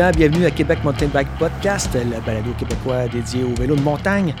Bienvenue 0.00 0.46
à 0.46 0.50
Québec 0.50 0.78
Mountain 0.82 1.08
Bike 1.08 1.28
Podcast, 1.38 1.90
le 1.92 2.24
balado 2.24 2.52
québécois 2.58 3.06
dédié 3.06 3.44
au 3.44 3.54
vélo 3.54 3.76
de 3.76 3.82
montagne. 3.82 4.34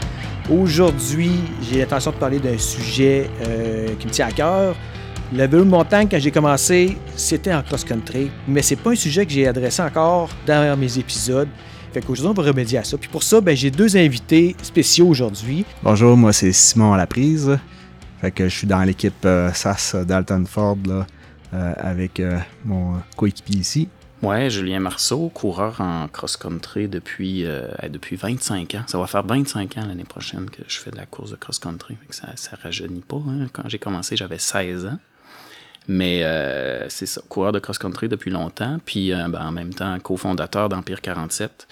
Aujourd'hui, 0.50 1.32
j'ai 1.60 1.80
l'intention 1.80 2.12
de 2.12 2.16
parler 2.16 2.38
d'un 2.38 2.56
sujet 2.56 3.28
euh, 3.42 3.88
qui 3.98 4.06
me 4.06 4.10
tient 4.10 4.28
à 4.28 4.30
cœur. 4.30 4.74
Le 5.30 5.46
vélo 5.46 5.64
de 5.64 5.68
montagne, 5.68 6.08
quand 6.10 6.18
j'ai 6.18 6.30
commencé, 6.30 6.96
c'était 7.14 7.52
en 7.52 7.62
cross-country, 7.62 8.30
mais 8.48 8.62
c'est 8.62 8.76
pas 8.76 8.92
un 8.92 8.94
sujet 8.94 9.26
que 9.26 9.32
j'ai 9.32 9.46
adressé 9.46 9.82
encore 9.82 10.30
dans 10.46 10.78
mes 10.78 10.98
épisodes. 10.98 11.48
Fait 11.92 12.00
qu'aujourd'hui, 12.00 12.38
on 12.38 12.42
va 12.42 12.48
remédier 12.48 12.78
à 12.78 12.84
ça. 12.84 12.96
Puis 12.96 13.10
pour 13.10 13.22
ça, 13.22 13.42
ben, 13.42 13.54
j'ai 13.54 13.70
deux 13.70 13.98
invités 13.98 14.56
spéciaux 14.62 15.08
aujourd'hui. 15.08 15.66
Bonjour, 15.82 16.16
moi 16.16 16.32
c'est 16.32 16.52
Simon 16.52 16.94
à 16.94 16.96
la 16.96 17.06
prise. 17.06 17.58
Fait 18.22 18.30
que 18.30 18.48
je 18.48 18.56
suis 18.56 18.66
dans 18.66 18.82
l'équipe 18.82 19.26
euh, 19.26 19.52
SAS 19.52 19.94
Dalton 19.94 20.46
Ford 20.46 20.78
là, 20.88 21.06
euh, 21.52 21.74
avec 21.76 22.22
mon 22.64 22.94
coéquipier 23.14 23.60
ici. 23.60 23.88
Ouais, 24.22 24.50
Julien 24.50 24.80
Marceau, 24.80 25.30
coureur 25.30 25.80
en 25.80 26.06
cross-country 26.08 26.88
depuis, 26.88 27.46
euh, 27.46 27.68
depuis 27.88 28.16
25 28.16 28.74
ans. 28.74 28.82
Ça 28.86 28.98
va 28.98 29.06
faire 29.06 29.24
25 29.24 29.78
ans 29.78 29.86
l'année 29.86 30.04
prochaine 30.04 30.50
que 30.50 30.62
je 30.68 30.78
fais 30.78 30.90
de 30.90 30.96
la 30.96 31.06
course 31.06 31.30
de 31.30 31.36
cross-country. 31.36 31.96
Fait 32.00 32.06
que 32.06 32.14
Ça 32.14 32.28
ça 32.36 32.56
rajeunit 32.62 33.00
pas. 33.00 33.16
hein. 33.16 33.46
Quand 33.52 33.62
j'ai 33.66 33.78
commencé, 33.78 34.16
j'avais 34.16 34.38
16 34.38 34.86
ans. 34.86 34.98
Mais 35.88 36.22
euh, 36.24 36.86
c'est 36.90 37.06
ça, 37.06 37.22
coureur 37.30 37.52
de 37.52 37.58
cross-country 37.60 38.08
depuis 38.08 38.30
longtemps. 38.30 38.78
Puis 38.84 39.12
euh, 39.14 39.26
ben, 39.28 39.40
en 39.46 39.52
même 39.52 39.72
temps, 39.72 39.98
cofondateur 40.00 40.68
d'Empire 40.68 41.00
47. 41.00 41.66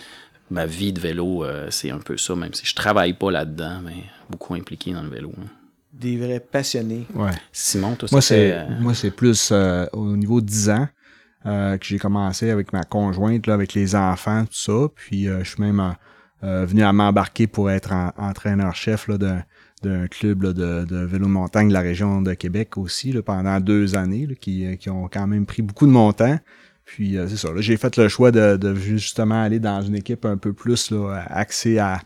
Ma 0.51 0.65
vie 0.65 0.95
de 0.95 1.01
vélo, 1.01 1.45
euh, 1.45 1.67
c'est 1.71 1.91
un 1.91 1.99
peu 1.99 2.17
ça, 2.17 2.35
même 2.35 2.55
si 2.55 2.65
je 2.65 2.75
travaille 2.75 3.13
pas 3.13 3.31
là-dedans, 3.31 3.81
mais 3.85 4.05
beaucoup 4.31 4.55
impliqué 4.55 4.93
dans 4.95 5.03
le 5.03 5.11
vélo. 5.11 5.33
hein. 5.39 5.47
Des 5.93 6.17
vrais 6.17 6.41
passionnés. 6.41 7.07
Ouais. 7.15 7.33
Simon, 7.53 7.95
toi, 7.97 8.09
Moi 8.11 8.21
ça 8.23 8.29
c'est 8.29 8.53
euh, 8.53 8.65
moi 8.81 8.95
c'est 8.95 9.11
plus 9.11 9.51
euh, 9.53 9.85
au 9.93 10.17
niveau 10.17 10.41
10 10.41 10.71
ans 10.71 10.89
que 11.79 11.85
j'ai 11.85 11.99
commencé 11.99 12.51
avec 12.51 12.73
ma 12.73 12.85
conjointe 12.85 13.47
là, 13.47 13.55
avec 13.55 13.75
les 13.75 13.95
enfants 13.95 14.45
tout 14.45 14.53
ça. 14.53 14.89
Puis 14.95 15.29
euh, 15.29 15.43
je 15.45 15.51
suis 15.55 15.63
même 15.63 15.81
euh, 15.81 15.91
euh, 16.45 16.67
venu 16.67 16.83
à 16.83 16.93
m'embarquer 16.93 17.47
pour 17.47 17.71
être 17.71 17.93
en- 17.93 18.13
entraîneur-chef 18.17 19.09
d'un 19.11 19.43
d'un 19.85 20.09
club 20.09 20.43
là, 20.43 20.53
de, 20.53 20.85
de 20.85 21.05
vélo 21.05 21.27
de 21.27 21.31
montagne 21.31 21.69
de 21.69 21.73
la 21.73 21.81
région 21.83 22.21
de 22.21 22.35
Québec 22.35 22.77
aussi 22.77 23.13
là, 23.13 23.23
pendant 23.23 23.61
deux 23.61 23.95
années 23.97 24.27
là, 24.27 24.35
qui, 24.35 24.67
euh, 24.67 24.75
qui 24.75 24.91
ont 24.91 25.07
quand 25.07 25.29
même 25.29 25.47
pris 25.47 25.63
beaucoup 25.63 25.87
de 25.87 25.93
mon 25.93 26.13
temps. 26.13 26.37
Puis 26.85 27.17
euh, 27.17 27.29
c'est 27.29 27.37
ça, 27.37 27.51
j'ai 27.59 27.77
fait 27.77 27.97
le 27.97 28.09
choix 28.09 28.33
de, 28.33 28.57
de 28.57 28.75
justement 28.75 29.41
aller 29.41 29.61
dans 29.61 29.81
une 29.83 29.95
équipe 29.95 30.25
un 30.25 30.37
peu 30.37 30.53
plus 30.53 30.93
axée 31.29 31.79
à, 31.79 32.01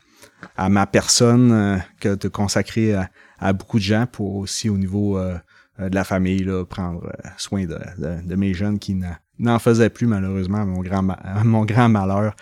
à 0.55 0.69
ma 0.69 0.87
personne 0.87 1.51
euh, 1.53 1.79
que 1.99 2.15
de 2.15 2.29
consacrer 2.29 2.93
à, 2.93 3.09
à 3.39 3.55
beaucoup 3.55 3.79
de 3.79 3.85
gens 3.85 4.05
pour 4.07 4.37
aussi 4.37 4.69
au 4.69 4.77
niveau 4.77 5.17
euh, 5.17 5.39
euh, 5.81 5.89
de 5.89 5.95
la 5.95 6.05
famille, 6.05 6.47
prendre 6.69 7.07
euh, 7.07 7.29
soin 7.39 7.65
de, 7.65 7.79
de 8.23 8.35
mes 8.37 8.53
jeunes 8.53 8.79
qui 8.79 8.95
n'a- 8.95 9.19
n'en 9.39 9.59
faisaient 9.59 9.91
plus 9.91 10.07
malheureusement 10.07 10.59
à 10.59 10.65
mon 10.65 10.81
grand, 10.81 11.03
ma- 11.03 11.15
à 11.15 11.45
mon 11.45 11.65
grand 11.65 11.89
malheur 11.89 12.35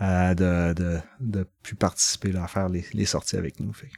euh, 0.00 0.34
de, 0.34 0.74
de, 0.74 0.98
de 1.20 1.46
plus 1.62 1.74
participer 1.76 2.32
là, 2.32 2.44
à 2.44 2.48
faire 2.48 2.68
les, 2.68 2.84
les 2.92 3.06
sorties 3.06 3.36
avec 3.36 3.60
nous. 3.60 3.72
Fait. 3.72 3.88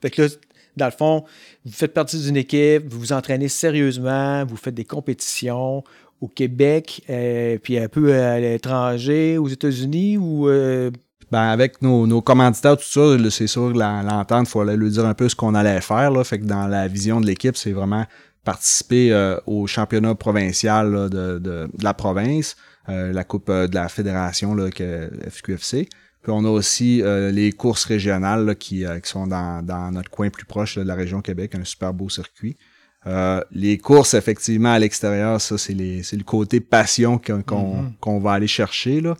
Fait 0.00 0.10
que 0.10 0.22
là, 0.22 0.28
dans 0.76 0.86
le 0.86 0.92
fond, 0.92 1.24
vous 1.64 1.72
faites 1.72 1.92
partie 1.92 2.20
d'une 2.22 2.36
équipe, 2.36 2.86
vous 2.88 3.00
vous 3.00 3.12
entraînez 3.12 3.48
sérieusement, 3.48 4.44
vous 4.44 4.56
faites 4.56 4.74
des 4.74 4.84
compétitions 4.84 5.82
au 6.20 6.28
Québec, 6.28 7.02
euh, 7.10 7.58
puis 7.58 7.78
un 7.78 7.88
peu 7.88 8.14
à 8.14 8.38
l'étranger, 8.40 9.38
aux 9.38 9.48
États-Unis 9.48 10.18
ou 10.18 10.48
euh, 10.48 10.90
Ben, 11.30 11.42
avec 11.42 11.82
nos, 11.82 12.06
nos 12.06 12.22
commanditaires, 12.22 12.76
tout 12.76 12.84
ça, 12.84 13.16
c'est 13.30 13.46
sûr 13.46 13.70
l'entente, 13.70 14.48
il 14.48 14.50
fallait 14.50 14.76
lui 14.76 14.90
dire 14.90 15.04
un 15.06 15.14
peu 15.14 15.28
ce 15.28 15.36
qu'on 15.36 15.54
allait 15.54 15.80
faire. 15.80 16.10
Là, 16.10 16.24
fait 16.24 16.38
que 16.38 16.44
dans 16.44 16.66
la 16.66 16.88
vision 16.88 17.20
de 17.20 17.26
l'équipe, 17.26 17.56
c'est 17.56 17.72
vraiment 17.72 18.04
participer 18.52 19.12
euh, 19.12 19.36
au 19.46 19.66
championnat 19.66 20.14
provincial 20.14 20.90
là, 20.90 21.08
de, 21.10 21.38
de, 21.38 21.68
de 21.78 21.84
la 21.84 21.92
province, 21.92 22.56
euh, 22.88 23.12
la 23.12 23.22
coupe 23.22 23.50
euh, 23.50 23.66
de 23.68 23.74
la 23.74 23.90
fédération 23.90 24.54
là, 24.54 24.70
que 24.70 25.10
FQFC. 25.28 25.86
Puis 26.22 26.32
on 26.32 26.42
a 26.46 26.48
aussi 26.48 27.02
euh, 27.02 27.30
les 27.30 27.52
courses 27.52 27.84
régionales 27.84 28.46
là, 28.46 28.54
qui, 28.54 28.86
qui 29.02 29.10
sont 29.10 29.26
dans, 29.26 29.62
dans 29.62 29.90
notre 29.92 30.08
coin 30.10 30.30
plus 30.30 30.46
proche 30.46 30.78
de 30.78 30.82
la 30.82 30.94
région 30.94 31.20
Québec, 31.20 31.54
un 31.56 31.64
super 31.64 31.92
beau 31.92 32.08
circuit. 32.08 32.56
Les 33.52 33.78
courses, 33.78 34.14
effectivement, 34.14 34.72
à 34.72 34.78
l'extérieur, 34.78 35.40
ça, 35.40 35.56
c'est 35.56 35.74
le 35.74 36.24
côté 36.24 36.60
passion 36.60 37.18
qu'on 37.18 37.74
Mhm. 37.82 37.92
qu'on 38.00 38.18
va 38.18 38.32
aller 38.32 38.46
chercher. 38.46 39.00
Là. 39.00 39.14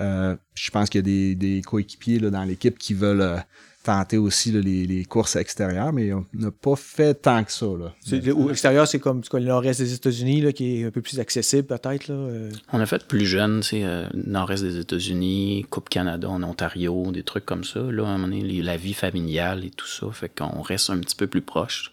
Euh, 0.00 0.36
je 0.54 0.70
pense 0.70 0.90
qu'il 0.90 0.98
y 0.98 1.02
a 1.02 1.02
des, 1.02 1.34
des 1.34 1.62
coéquipiers 1.62 2.18
là, 2.18 2.30
dans 2.30 2.44
l'équipe 2.44 2.78
qui 2.78 2.94
veulent 2.94 3.20
euh, 3.20 3.36
tenter 3.84 4.16
aussi 4.16 4.50
là, 4.50 4.60
les, 4.60 4.86
les 4.86 5.04
courses 5.04 5.36
extérieures, 5.36 5.92
mais 5.92 6.12
on 6.12 6.24
n'a 6.32 6.50
pas 6.50 6.74
fait 6.74 7.14
tant 7.14 7.44
que 7.44 7.52
ça. 7.52 7.66
Là. 7.66 7.92
c'est- 8.00 8.30
au 8.30 8.50
extérieur, 8.50 8.88
c'est 8.88 8.98
comme, 8.98 9.20
le 9.32 9.40
nord-est 9.40 9.78
des 9.80 9.92
États-Unis, 9.92 10.52
qui 10.54 10.80
est 10.80 10.84
un 10.86 10.90
peu 10.90 11.02
plus 11.02 11.20
accessible 11.20 11.64
peut-être. 11.68 12.06
euh. 12.10 12.50
On 12.72 12.80
a 12.80 12.86
fait 12.86 13.06
plus 13.06 13.26
jeune, 13.26 13.60
euh, 13.74 14.08
nord-est 14.14 14.62
des 14.64 14.78
États-Unis, 14.78 15.66
Coupe 15.70 15.90
Canada 15.90 16.28
en 16.30 16.42
Ontario, 16.42 17.12
des 17.12 17.22
trucs 17.22 17.44
comme 17.44 17.62
ça. 17.64 17.80
Là, 17.80 18.04
à 18.04 18.08
un 18.08 18.12
moment 18.18 18.28
donné, 18.28 18.40
les- 18.42 18.62
la 18.62 18.76
vie 18.78 18.94
familiale 18.94 19.64
et 19.64 19.70
tout 19.70 19.86
ça, 19.86 20.06
fait 20.12 20.30
qu'on 20.34 20.62
reste 20.62 20.88
un 20.90 20.98
petit 20.98 21.14
peu 21.16 21.26
plus 21.26 21.42
proche. 21.42 21.92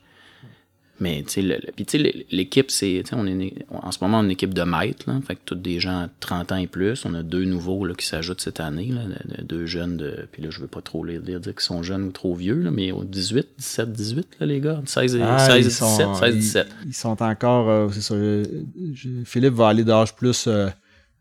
Mais, 1.02 1.24
tu 1.24 1.32
sais, 1.32 1.42
le- 1.42 1.56
le- 1.56 1.72
puis, 1.76 1.84
tu 1.86 2.00
sais, 2.00 2.26
l'équipe, 2.32 2.70
c'est, 2.70 3.02
tu 3.04 3.10
sais, 3.10 3.16
on 3.18 3.26
est, 3.26 3.34
né- 3.34 3.56
en 3.70 3.92
ce 3.92 3.98
moment, 4.02 4.20
on 4.20 4.22
est 4.22 4.26
une 4.26 4.32
équipe 4.32 4.54
de 4.54 4.62
maîtres, 4.62 5.10
là, 5.10 5.20
fait 5.28 5.34
que 5.36 5.40
tous 5.44 5.56
des 5.56 5.80
gens 5.80 6.04
à 6.04 6.10
30 6.20 6.52
ans 6.52 6.58
et 6.58 6.68
plus. 6.68 7.04
On 7.06 7.14
a 7.16 7.24
deux 7.24 7.44
nouveaux, 7.44 7.84
là, 7.86 7.96
qui 7.96 8.06
s'ajoutent 8.06 8.40
cette 8.40 8.60
année, 8.60 8.86
là, 8.94 9.02
deux 9.44 9.66
jeunes 9.66 9.98
de, 9.98 10.28
puis 10.32 10.44
là, 10.44 10.50
je 10.52 10.60
veux 10.62 10.68
pas 10.68 10.82
trop 10.82 11.04
les 11.04 11.18
dire, 11.20 11.40
dire 11.40 11.54
qu'ils 11.54 11.62
sont 11.64 11.82
jeunes 11.82 12.04
ou 12.04 12.12
trop 12.12 12.36
vieux, 12.36 12.62
là, 12.62 12.70
mais 12.72 12.92
au 12.92 13.04
18, 13.04 13.48
17, 13.58 13.92
18, 13.92 14.28
là, 14.40 14.46
les 14.46 14.60
gars, 14.60 14.80
16 14.86 15.16
et, 15.16 15.22
Ah, 15.24 15.40
16 15.40 15.56
et 15.56 15.60
ils 15.60 15.64
17, 15.64 15.80
sont- 15.80 16.14
16 16.16 16.34
et 16.36 16.38
ils- 16.38 16.40
17. 16.42 16.68
Ils, 16.86 16.94
sont 16.94 17.24
encore, 17.24 17.70
euh, 17.70 17.88
c'est 17.92 18.02
ça, 18.02 18.14
euh, 18.14 18.46
je- 18.94 19.10
Philippe 19.26 19.54
va 19.56 19.70
aller 19.70 19.84
d'âge 19.84 20.16
plus 20.16 20.46
euh, 20.48 20.70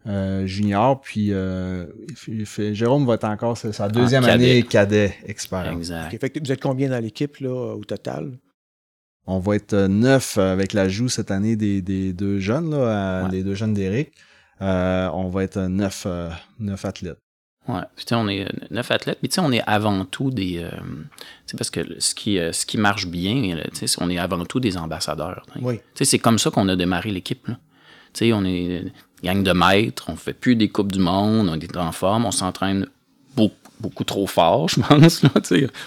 euh, 0.07 0.47
junior, 0.47 1.01
puis 1.01 1.29
euh, 1.33 1.87
Jérôme 2.73 3.07
va 3.07 3.15
être 3.15 3.25
encore, 3.25 3.57
sa 3.57 3.89
deuxième 3.89 4.25
cadet. 4.25 4.33
année 4.51 4.63
cadet 4.63 5.15
expert. 5.27 5.71
Exact. 5.73 6.13
Ok, 6.13 6.21
fait 6.21 6.31
que 6.31 6.41
vous 6.41 6.53
êtes 6.53 6.61
combien 6.63 6.89
dans 6.91 7.03
l'équipe 7.03 7.39
là, 7.39 7.75
au 7.77 7.85
total? 7.85 8.33
On 9.31 9.39
va 9.39 9.57
être 9.57 9.75
euh, 9.75 9.89
neuf 9.89 10.39
euh, 10.39 10.53
avec 10.53 10.73
l'ajout 10.73 11.09
cette 11.09 11.31
année 11.31 11.55
des, 11.57 11.83
des 11.83 12.13
deux 12.13 12.39
jeunes, 12.41 12.71
là, 12.71 12.77
euh, 12.77 13.25
Ouais. 13.25 13.31
les 13.31 13.43
deux 13.45 13.55
jeunes 13.55 13.75
d'Éric. 13.75 14.11
Euh, 14.61 15.09
on 15.15 15.29
va 15.29 15.45
être 15.45 15.59
neuf, 15.69 16.03
euh, 16.07 16.29
neuf 16.59 16.85
athlètes. 16.85 17.19
Ouais, 17.69 17.83
puis 17.95 18.05
tu 18.05 18.09
sais, 18.11 18.15
on 18.17 18.27
est 18.29 18.47
neuf 18.71 18.91
athlètes, 18.91 19.19
mais 19.23 19.29
tu 19.29 19.35
sais, 19.37 19.41
on 19.41 19.53
est 19.53 19.63
avant 19.67 20.05
tout 20.05 20.31
des. 20.31 20.59
euh, 20.59 20.71
tu 20.71 20.77
sais, 21.53 21.57
parce 21.57 21.71
que 21.71 21.81
ce 22.01 22.15
qui, 22.15 22.37
ce 22.53 22.67
qui 22.67 22.77
marche 22.79 23.07
bien, 23.07 23.57
tu 23.73 23.77
sais, 23.79 23.87
c'est- 23.87 24.03
on 24.03 24.11
est 24.11 24.19
avant 24.19 24.45
tout 24.45 24.59
des 24.61 24.77
ambassadeurs. 24.77 25.45
sais. 25.55 25.61
Oui. 25.63 25.77
Tu 25.77 25.83
sais, 25.99 26.05
c'est 26.07 26.19
comme 26.19 26.39
ça 26.39 26.51
qu'on 26.51 26.69
a 26.69 26.75
démarré 26.77 27.11
l'équipe. 27.13 27.45
Tu 27.47 27.53
sais, 28.15 28.33
on 28.33 28.45
est 28.45 28.85
gang 29.23 29.43
de 29.43 29.53
maîtres, 29.53 30.07
on 30.09 30.17
fait 30.17 30.33
plus 30.33 30.57
des 30.57 30.69
Coupes 30.71 30.91
du 30.93 30.99
Monde, 30.99 31.49
on 31.49 31.55
est 31.61 31.77
en 31.77 31.93
forme, 31.93 32.25
on 32.27 32.31
s'entraîne 32.33 32.87
beaucoup, 33.41 33.55
beaucoup 33.81 34.05
trop 34.05 34.27
fort, 34.27 34.69
je 34.73 34.81
pense. 34.81 35.23
Là, 35.23 35.31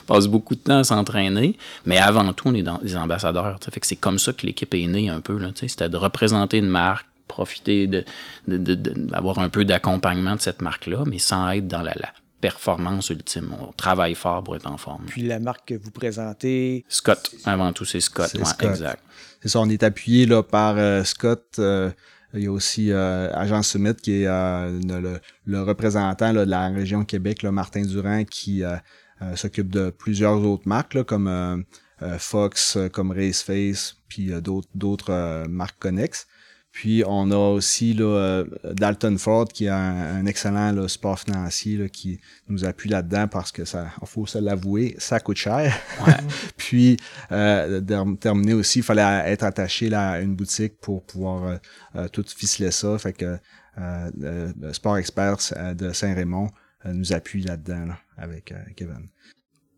passe 0.08 0.28
beaucoup 0.28 0.56
de 0.56 0.60
temps 0.62 0.80
à 0.80 0.84
s'entraîner, 0.84 1.58
mais 1.86 1.98
avant 1.98 2.32
tout, 2.34 2.48
on 2.50 2.54
est 2.56 2.64
dans- 2.64 2.80
des 2.80 2.96
ambassadeurs. 2.98 3.58
Fait 3.72 3.80
que 3.80 3.88
c'est 3.88 3.96
comme 3.96 4.20
ça 4.20 4.34
que 4.34 4.46
l'équipe 4.46 4.74
est 4.74 4.88
née 4.88 5.10
un 5.10 5.22
peu. 5.22 5.38
là, 5.38 5.50
tu 5.54 5.60
sais. 5.62 5.68
C'était 5.68 5.90
de 5.90 5.98
représenter 5.98 6.58
une 6.58 6.68
marque, 6.70 7.06
profiter 7.28 7.88
de, 7.88 8.04
de- 8.48 8.58
de- 8.58 8.76
de- 8.76 8.94
d'avoir 9.12 9.40
un 9.40 9.50
peu 9.50 9.64
d'accompagnement 9.66 10.36
de 10.36 10.42
cette 10.42 10.62
marque-là, 10.62 11.04
mais 11.06 11.20
sans 11.20 11.50
être 11.52 11.68
dans 11.68 11.82
la, 11.82 11.94
la 11.96 12.10
performance 12.42 13.10
ultime. 13.10 13.56
On 13.62 13.72
travaille 13.72 14.16
fort 14.16 14.44
pour 14.44 14.56
être 14.58 14.68
en 14.70 14.78
forme. 14.78 15.06
Puis 15.08 15.22
la 15.24 15.40
marque 15.40 15.70
que 15.70 15.76
vous 15.76 15.92
présentez, 15.92 16.84
Scott, 16.90 17.32
avant 17.46 17.72
tout, 17.74 17.86
c'est 17.86 18.02
Scott. 18.02 18.30
C'est 18.32 18.40
ouais, 18.40 18.46
Scott. 18.46 18.70
exact. 18.70 19.02
C'est 19.42 19.50
ça, 19.50 19.60
on 19.62 19.70
est 19.70 19.82
appuyé 19.84 20.26
là, 20.26 20.44
par 20.44 20.76
euh, 20.78 21.04
Scott. 21.04 21.46
euh, 21.60 21.90
il 22.34 22.44
y 22.44 22.48
a 22.48 22.52
aussi 22.52 22.92
euh, 22.92 23.30
Agence 23.34 23.70
Summit 23.70 23.96
qui 23.96 24.24
est 24.24 24.28
euh, 24.28 24.80
le, 24.84 25.20
le- 25.46 25.62
représentant 25.62 26.32
là, 26.32 26.46
de 26.46 26.50
la 26.50 26.70
région 26.70 27.06
Québec, 27.06 27.44
là, 27.44 27.52
Martin 27.52 27.82
Durand, 27.84 28.24
qui 28.26 28.64
euh, 28.64 28.76
euh, 29.22 29.36
s'occupe 29.36 29.70
de 29.70 29.90
plusieurs 29.90 30.44
autres 30.44 30.68
marques 30.68 30.94
là, 30.96 31.04
comme 31.04 31.28
euh, 31.28 31.58
euh, 32.02 32.18
Fox, 32.18 32.78
comme 32.92 33.12
Raceface, 33.12 33.96
puis 34.08 34.32
d'autres 34.42 34.68
d'autres 34.76 35.46
marques 35.48 35.80
connexes. 35.80 36.28
Puis 36.74 37.04
on 37.06 37.30
a 37.30 37.38
aussi 37.38 37.94
là, 37.94 38.06
euh, 38.06 38.46
Dalton 38.74 39.20
Ford 39.20 39.48
qui 39.48 39.68
a 39.68 39.78
un, 39.78 40.22
un 40.22 40.26
excellent 40.26 40.72
là, 40.72 40.88
support 40.88 41.20
financier 41.20 41.78
là, 41.78 41.88
qui 41.88 42.20
nous 42.50 42.66
appuie 42.66 42.90
là-dedans 42.90 43.28
parce 43.28 43.52
que 43.52 43.64
ça, 43.64 43.92
il 44.02 44.08
faut 44.08 44.26
se 44.26 44.40
l'avouer, 44.40 44.96
ça 44.98 45.20
coûte 45.20 45.38
cher. 45.38 45.72
Puis 46.58 46.98
euh, 47.32 47.80
de 47.80 48.16
terminer 48.16 48.56
aussi, 48.56 48.80
il 48.80 48.84
fallait 48.84 49.04
être 49.32 49.44
attaché 49.44 49.88
là, 49.88 50.14
à 50.14 50.20
une 50.22 50.36
boutique 50.36 50.80
pour 50.82 51.04
pouvoir 51.04 51.44
euh, 51.44 51.58
euh, 51.96 52.08
tout 52.08 52.26
ficeler 52.28 52.72
ça. 52.72 52.98
Fait 52.98 53.14
que 53.14 53.38
euh, 53.78 54.52
le, 54.60 54.74
Sport 54.74 54.98
Expert 54.98 55.38
de 55.76 55.94
Saint-Raymond 55.94 56.50
nous 56.86 57.14
appuie 57.14 57.44
là-dedans 57.44 57.86
là, 57.86 58.00
avec 58.18 58.52
Kevin. 58.76 59.10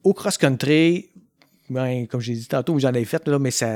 au 0.02 0.14
cross-country, 0.14 1.10
ben, 1.70 2.08
comme 2.08 2.22
j'ai 2.22 2.36
dit 2.36 2.48
tantôt, 2.48 2.80
j'en 2.80 2.94
ai 2.94 3.04
fait, 3.06 3.28
là, 3.28 3.38
mais 3.38 3.52
ça, 3.52 3.68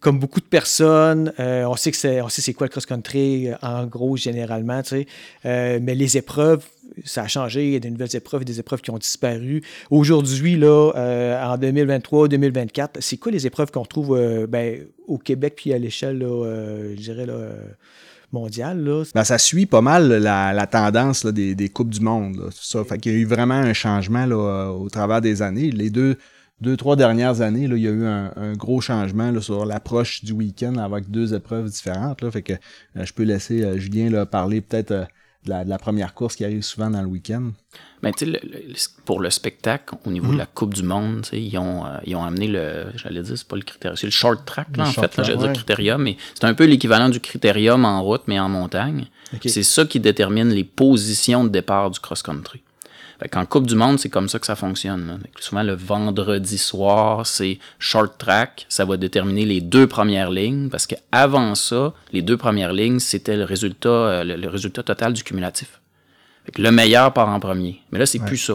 comme 0.00 0.18
beaucoup 0.18 0.40
de 0.40 0.46
personnes, 0.46 1.32
euh, 1.40 1.64
on 1.64 1.76
sait 1.76 1.90
que 1.90 1.96
c'est, 1.96 2.20
on 2.20 2.28
sait 2.28 2.40
c'est 2.40 2.54
quoi 2.54 2.66
le 2.66 2.70
cross-country, 2.70 3.48
euh, 3.48 3.54
en 3.62 3.86
gros, 3.86 4.16
généralement, 4.16 4.82
tu 4.82 4.90
sais. 4.90 5.06
Euh, 5.44 5.80
mais 5.82 5.94
les 5.94 6.16
épreuves, 6.16 6.64
ça 7.04 7.22
a 7.22 7.28
changé. 7.28 7.66
Il 7.66 7.72
y 7.72 7.76
a 7.76 7.80
des 7.80 7.90
nouvelles 7.90 8.14
épreuves, 8.14 8.44
des 8.44 8.60
épreuves 8.60 8.80
qui 8.80 8.90
ont 8.90 8.98
disparu. 8.98 9.62
Aujourd'hui, 9.90 10.56
là, 10.56 10.92
en 10.94 11.56
2023-2024, 11.56 13.00
c'est 13.00 13.16
quoi 13.16 13.32
les 13.32 13.46
épreuves 13.46 13.70
qu'on 13.70 13.82
retrouve 13.82 14.16
euh, 14.16 14.46
ben, 14.46 14.84
au 15.06 15.18
Québec 15.18 15.54
puis 15.56 15.72
à 15.72 15.78
l'échelle, 15.78 16.20
je 16.20 16.94
dirais, 17.00 17.26
là, 17.26 17.34
euh, 17.34 17.62
mondial. 18.32 18.82
Là? 18.82 19.04
Ben, 19.14 19.24
ça 19.24 19.38
suit 19.38 19.66
pas 19.66 19.80
mal 19.80 20.08
la, 20.08 20.66
tendance 20.66 21.26
des, 21.26 21.54
des 21.54 21.68
Coupes 21.68 21.90
du 21.90 22.00
Monde. 22.00 22.36
Là, 22.36 22.44
ça. 22.52 22.84
Fait 22.84 22.98
qu'il 22.98 23.12
y 23.12 23.14
a 23.16 23.18
eu 23.18 23.24
vraiment 23.24 23.54
un 23.54 23.72
changement 23.72 24.26
là, 24.26 24.70
au 24.70 24.88
travers 24.90 25.20
des 25.20 25.42
années. 25.42 25.70
Les 25.70 25.90
deux, 25.90 26.16
deux 26.60 26.76
trois 26.76 26.96
dernières 26.96 27.40
années, 27.40 27.66
là, 27.68 27.76
il 27.76 27.82
y 27.82 27.88
a 27.88 27.90
eu 27.92 28.04
un, 28.06 28.32
un 28.36 28.52
gros 28.54 28.80
changement 28.80 29.30
là, 29.30 29.40
sur 29.40 29.64
l'approche 29.64 30.24
du 30.24 30.32
week-end 30.32 30.76
avec 30.76 31.10
deux 31.10 31.34
épreuves 31.34 31.68
différentes. 31.70 32.20
Là. 32.22 32.30
Fait 32.30 32.42
que 32.42 32.52
euh, 32.54 33.04
je 33.04 33.12
peux 33.12 33.22
laisser 33.22 33.62
euh, 33.62 33.78
Julien 33.78 34.10
là, 34.10 34.26
parler 34.26 34.60
peut-être 34.60 34.90
euh, 34.90 35.04
de, 35.44 35.50
la, 35.50 35.64
de 35.64 35.70
la 35.70 35.78
première 35.78 36.14
course 36.14 36.34
qui 36.34 36.44
arrive 36.44 36.62
souvent 36.62 36.90
dans 36.90 37.00
le 37.00 37.06
week-end. 37.06 37.52
Ben, 38.02 38.12
tu 38.12 38.24
sais, 38.24 38.30
le- 38.32 38.40
le- 38.42 38.74
pour 39.04 39.20
le 39.20 39.30
spectacle, 39.30 39.94
au 40.04 40.10
niveau 40.10 40.32
de 40.32 40.38
la 40.38 40.46
Coupe 40.46 40.74
du 40.74 40.82
Monde, 40.82 41.26
ils 41.32 41.56
ont, 41.58 41.84
ils 42.04 42.16
ont 42.16 42.24
amené 42.24 42.48
le, 42.48 42.86
j'allais 42.96 43.22
dire, 43.22 43.38
c'est 43.38 43.46
pas 43.46 43.56
le 43.56 43.62
critérium, 43.62 43.96
c'est 43.96 44.06
le 44.08 44.12
short 44.12 44.44
track, 44.44 44.68
Le 44.76 44.82
en 44.82 44.86
short 44.86 45.14
fait, 45.14 45.22
j'allais 45.24 45.28
track, 45.34 45.38
dire 45.38 45.48
ouais. 45.48 45.54
critérium, 45.54 46.02
mais 46.02 46.16
c'est 46.34 46.44
un 46.44 46.54
peu 46.54 46.64
l'équivalent 46.64 47.08
du 47.08 47.20
critérium 47.20 47.84
en 47.84 48.02
route, 48.02 48.22
mais 48.26 48.38
en 48.40 48.48
montagne. 48.48 49.06
C'est 49.46 49.62
ça 49.62 49.84
qui 49.84 50.00
détermine 50.00 50.48
les 50.48 50.64
positions 50.64 51.44
de 51.44 51.50
départ 51.50 51.90
du 51.90 52.00
cross-country. 52.00 52.62
Fait 53.20 53.28
qu'en 53.28 53.44
Coupe 53.46 53.66
du 53.66 53.74
Monde, 53.74 53.98
c'est 53.98 54.08
comme 54.10 54.28
ça 54.28 54.38
que 54.38 54.46
ça 54.46 54.54
fonctionne. 54.54 55.06
là. 55.08 55.14
Souvent, 55.40 55.64
le 55.64 55.74
vendredi 55.74 56.56
soir, 56.56 57.26
c'est 57.26 57.58
short 57.80 58.16
track. 58.16 58.66
Ça 58.68 58.84
va 58.84 58.96
déterminer 58.96 59.44
les 59.44 59.60
deux 59.60 59.86
premières 59.88 60.30
lignes 60.30 60.68
parce 60.68 60.86
qu'avant 60.86 61.54
ça, 61.56 61.94
les 62.12 62.22
deux 62.22 62.36
premières 62.36 62.72
lignes, 62.72 63.00
c'était 63.00 63.36
le 63.36 63.44
résultat, 63.44 63.88
euh, 63.88 64.24
le, 64.24 64.36
le 64.36 64.48
résultat 64.48 64.84
total 64.84 65.12
du 65.14 65.24
cumulatif. 65.24 65.80
Fait 66.46 66.52
que 66.52 66.62
le 66.62 66.70
meilleur 66.70 67.12
part 67.12 67.28
en 67.28 67.40
premier. 67.40 67.82
Mais 67.90 67.98
là, 67.98 68.06
c'est 68.06 68.20
plus 68.20 68.38
ça. 68.38 68.54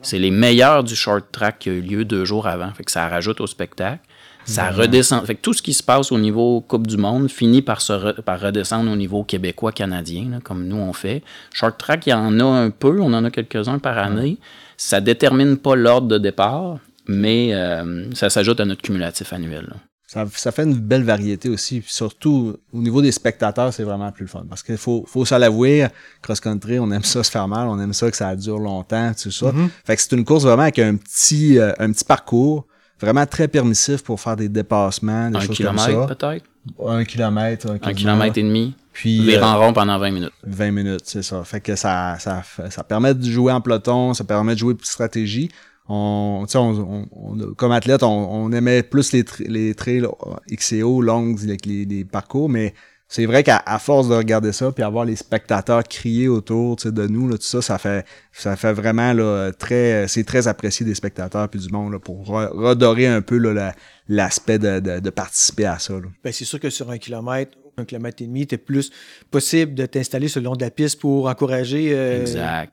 C'est 0.00 0.18
les 0.18 0.30
meilleurs 0.30 0.84
du 0.84 0.96
short 0.96 1.26
track 1.30 1.58
qui 1.58 1.70
a 1.70 1.72
eu 1.72 1.80
lieu 1.80 2.04
deux 2.04 2.24
jours 2.24 2.46
avant. 2.46 2.72
Fait 2.72 2.84
que 2.84 2.90
ça 2.90 3.08
rajoute 3.08 3.40
au 3.40 3.46
spectacle. 3.46 4.00
Ça 4.48 4.70
redescend. 4.70 5.24
Fait 5.26 5.34
que 5.34 5.40
tout 5.42 5.52
ce 5.52 5.60
qui 5.62 5.74
se 5.74 5.82
passe 5.82 6.10
au 6.10 6.18
niveau 6.18 6.60
Coupe 6.60 6.86
du 6.86 6.96
Monde 6.96 7.30
finit 7.30 7.62
par, 7.62 7.80
se 7.80 7.92
re- 7.92 8.22
par 8.22 8.40
redescendre 8.40 8.90
au 8.90 8.96
niveau 8.96 9.22
québécois-canadien, 9.24 10.40
comme 10.42 10.66
nous 10.66 10.76
on 10.76 10.92
fait. 10.92 11.22
Short 11.52 11.76
track, 11.78 12.06
il 12.06 12.10
y 12.10 12.14
en 12.14 12.38
a 12.40 12.44
un 12.44 12.70
peu, 12.70 13.00
on 13.00 13.12
en 13.12 13.24
a 13.24 13.30
quelques-uns 13.30 13.78
par 13.78 13.98
année. 13.98 14.38
Ça 14.76 15.00
détermine 15.00 15.56
pas 15.56 15.74
l'ordre 15.76 16.08
de 16.08 16.18
départ, 16.18 16.78
mais 17.06 17.50
euh, 17.52 18.10
ça 18.14 18.30
s'ajoute 18.30 18.60
à 18.60 18.64
notre 18.64 18.82
cumulatif 18.82 19.32
annuel. 19.32 19.66
là. 19.68 19.76
Ça, 20.06 20.24
ça 20.34 20.52
fait 20.52 20.62
une 20.62 20.72
belle 20.78 21.04
variété 21.04 21.50
aussi. 21.50 21.80
Puis 21.80 21.92
surtout, 21.92 22.56
au 22.72 22.78
niveau 22.78 23.02
des 23.02 23.12
spectateurs, 23.12 23.74
c'est 23.74 23.82
vraiment 23.82 24.10
plus 24.10 24.22
le 24.24 24.28
fun. 24.30 24.44
Parce 24.48 24.62
qu'il 24.62 24.78
faut, 24.78 25.04
faut 25.06 25.26
se 25.26 25.34
l'avouer, 25.34 25.86
cross-country, 26.22 26.78
on 26.78 26.90
aime 26.92 27.02
ça 27.04 27.22
se 27.22 27.30
faire 27.30 27.46
mal, 27.46 27.68
on 27.68 27.78
aime 27.78 27.92
ça 27.92 28.10
que 28.10 28.16
ça 28.16 28.34
dure 28.34 28.58
longtemps, 28.58 29.12
tout 29.20 29.30
ça. 29.30 29.52
Fait 29.84 29.96
que 29.96 30.00
c'est 30.02 30.12
une 30.16 30.24
course 30.24 30.44
vraiment 30.44 30.62
avec 30.62 30.78
un 30.78 30.96
petit, 30.96 31.58
euh, 31.58 31.72
un 31.78 31.92
petit 31.92 32.04
parcours, 32.06 32.64
vraiment 33.00 33.26
très 33.26 33.48
permissif 33.48 34.02
pour 34.02 34.20
faire 34.20 34.36
des 34.36 34.48
dépassements, 34.48 35.30
des 35.30 35.36
Un 35.36 35.40
choses 35.40 35.48
comme 35.48 35.56
kilomètre 35.76 36.08
ça. 36.08 36.14
peut-être, 36.14 36.44
Un 36.86 37.04
kilomètre. 37.04 37.70
un 37.82 37.92
kilomètre 37.94 38.38
et 38.38 38.42
demi, 38.42 38.74
Puis, 38.92 39.20
virer 39.22 39.42
euh, 39.44 39.72
pendant 39.72 39.98
20 39.98 40.10
minutes. 40.10 40.32
20 40.44 40.70
minutes, 40.72 41.02
c'est 41.04 41.22
ça. 41.22 41.42
Fait 41.44 41.60
que 41.60 41.76
ça, 41.76 42.16
ça, 42.18 42.42
fait- 42.42 42.70
ça 42.70 42.82
permet 42.84 43.14
de 43.14 43.24
jouer 43.24 43.52
en 43.52 43.60
peloton, 43.60 44.14
ça 44.14 44.24
permet 44.24 44.54
de 44.54 44.58
jouer 44.58 44.74
de 44.74 44.84
stratégie. 44.84 45.48
On, 45.88 46.42
tu 46.46 46.52
sais, 46.52 46.58
on, 46.58 46.70
on- 46.70 47.08
on- 47.12 47.54
comme 47.54 47.72
athlète, 47.72 48.02
on, 48.02 48.08
on 48.08 48.52
aimait 48.52 48.82
plus 48.82 49.12
les, 49.12 49.22
tra- 49.22 49.46
les 49.48 49.74
trails 49.74 50.06
XCO, 50.50 51.00
longues, 51.00 51.38
avec 51.44 51.64
les, 51.64 51.84
les 51.86 52.04
parcours, 52.04 52.48
mais 52.50 52.74
c'est 53.08 53.24
vrai 53.26 53.42
qu'à 53.42 53.62
force 53.80 54.08
de 54.08 54.14
regarder 54.14 54.52
ça, 54.52 54.70
puis 54.70 54.84
avoir 54.84 55.04
les 55.06 55.16
spectateurs 55.16 55.82
crier 55.84 56.28
autour 56.28 56.76
tu 56.76 56.84
sais, 56.84 56.92
de 56.92 57.06
nous, 57.06 57.26
là, 57.28 57.36
tout 57.36 57.42
ça, 57.44 57.62
ça 57.62 57.78
fait, 57.78 58.04
ça 58.32 58.54
fait 58.56 58.72
vraiment 58.72 59.12
là, 59.14 59.50
très, 59.52 60.06
c'est 60.08 60.24
très 60.24 60.46
apprécié 60.46 60.84
des 60.84 60.94
spectateurs 60.94 61.48
puis 61.48 61.58
du 61.58 61.70
monde 61.70 61.92
là, 61.92 61.98
pour 61.98 62.22
re- 62.30 62.50
redorer 62.52 63.06
un 63.06 63.22
peu 63.22 63.38
la- 63.38 63.74
l'aspect 64.08 64.58
de, 64.58 64.80
de, 64.80 65.00
de 65.00 65.10
participer 65.10 65.64
à 65.66 65.78
ça. 65.78 65.94
là. 65.94 66.06
Ben, 66.22 66.32
c'est 66.32 66.44
sûr 66.44 66.60
que 66.60 66.70
sur 66.70 66.90
un 66.90 66.98
kilomètre, 66.98 67.56
un 67.78 67.84
kilomètre 67.84 68.22
et 68.22 68.26
demi, 68.26 68.46
c'est 68.48 68.58
plus 68.58 68.90
possible 69.30 69.74
de 69.74 69.86
t'installer 69.86 70.28
sur 70.28 70.40
le 70.40 70.44
long 70.46 70.56
de 70.56 70.62
la 70.64 70.70
piste 70.70 71.00
pour 71.00 71.28
encourager 71.28 71.92
euh, 71.94 72.24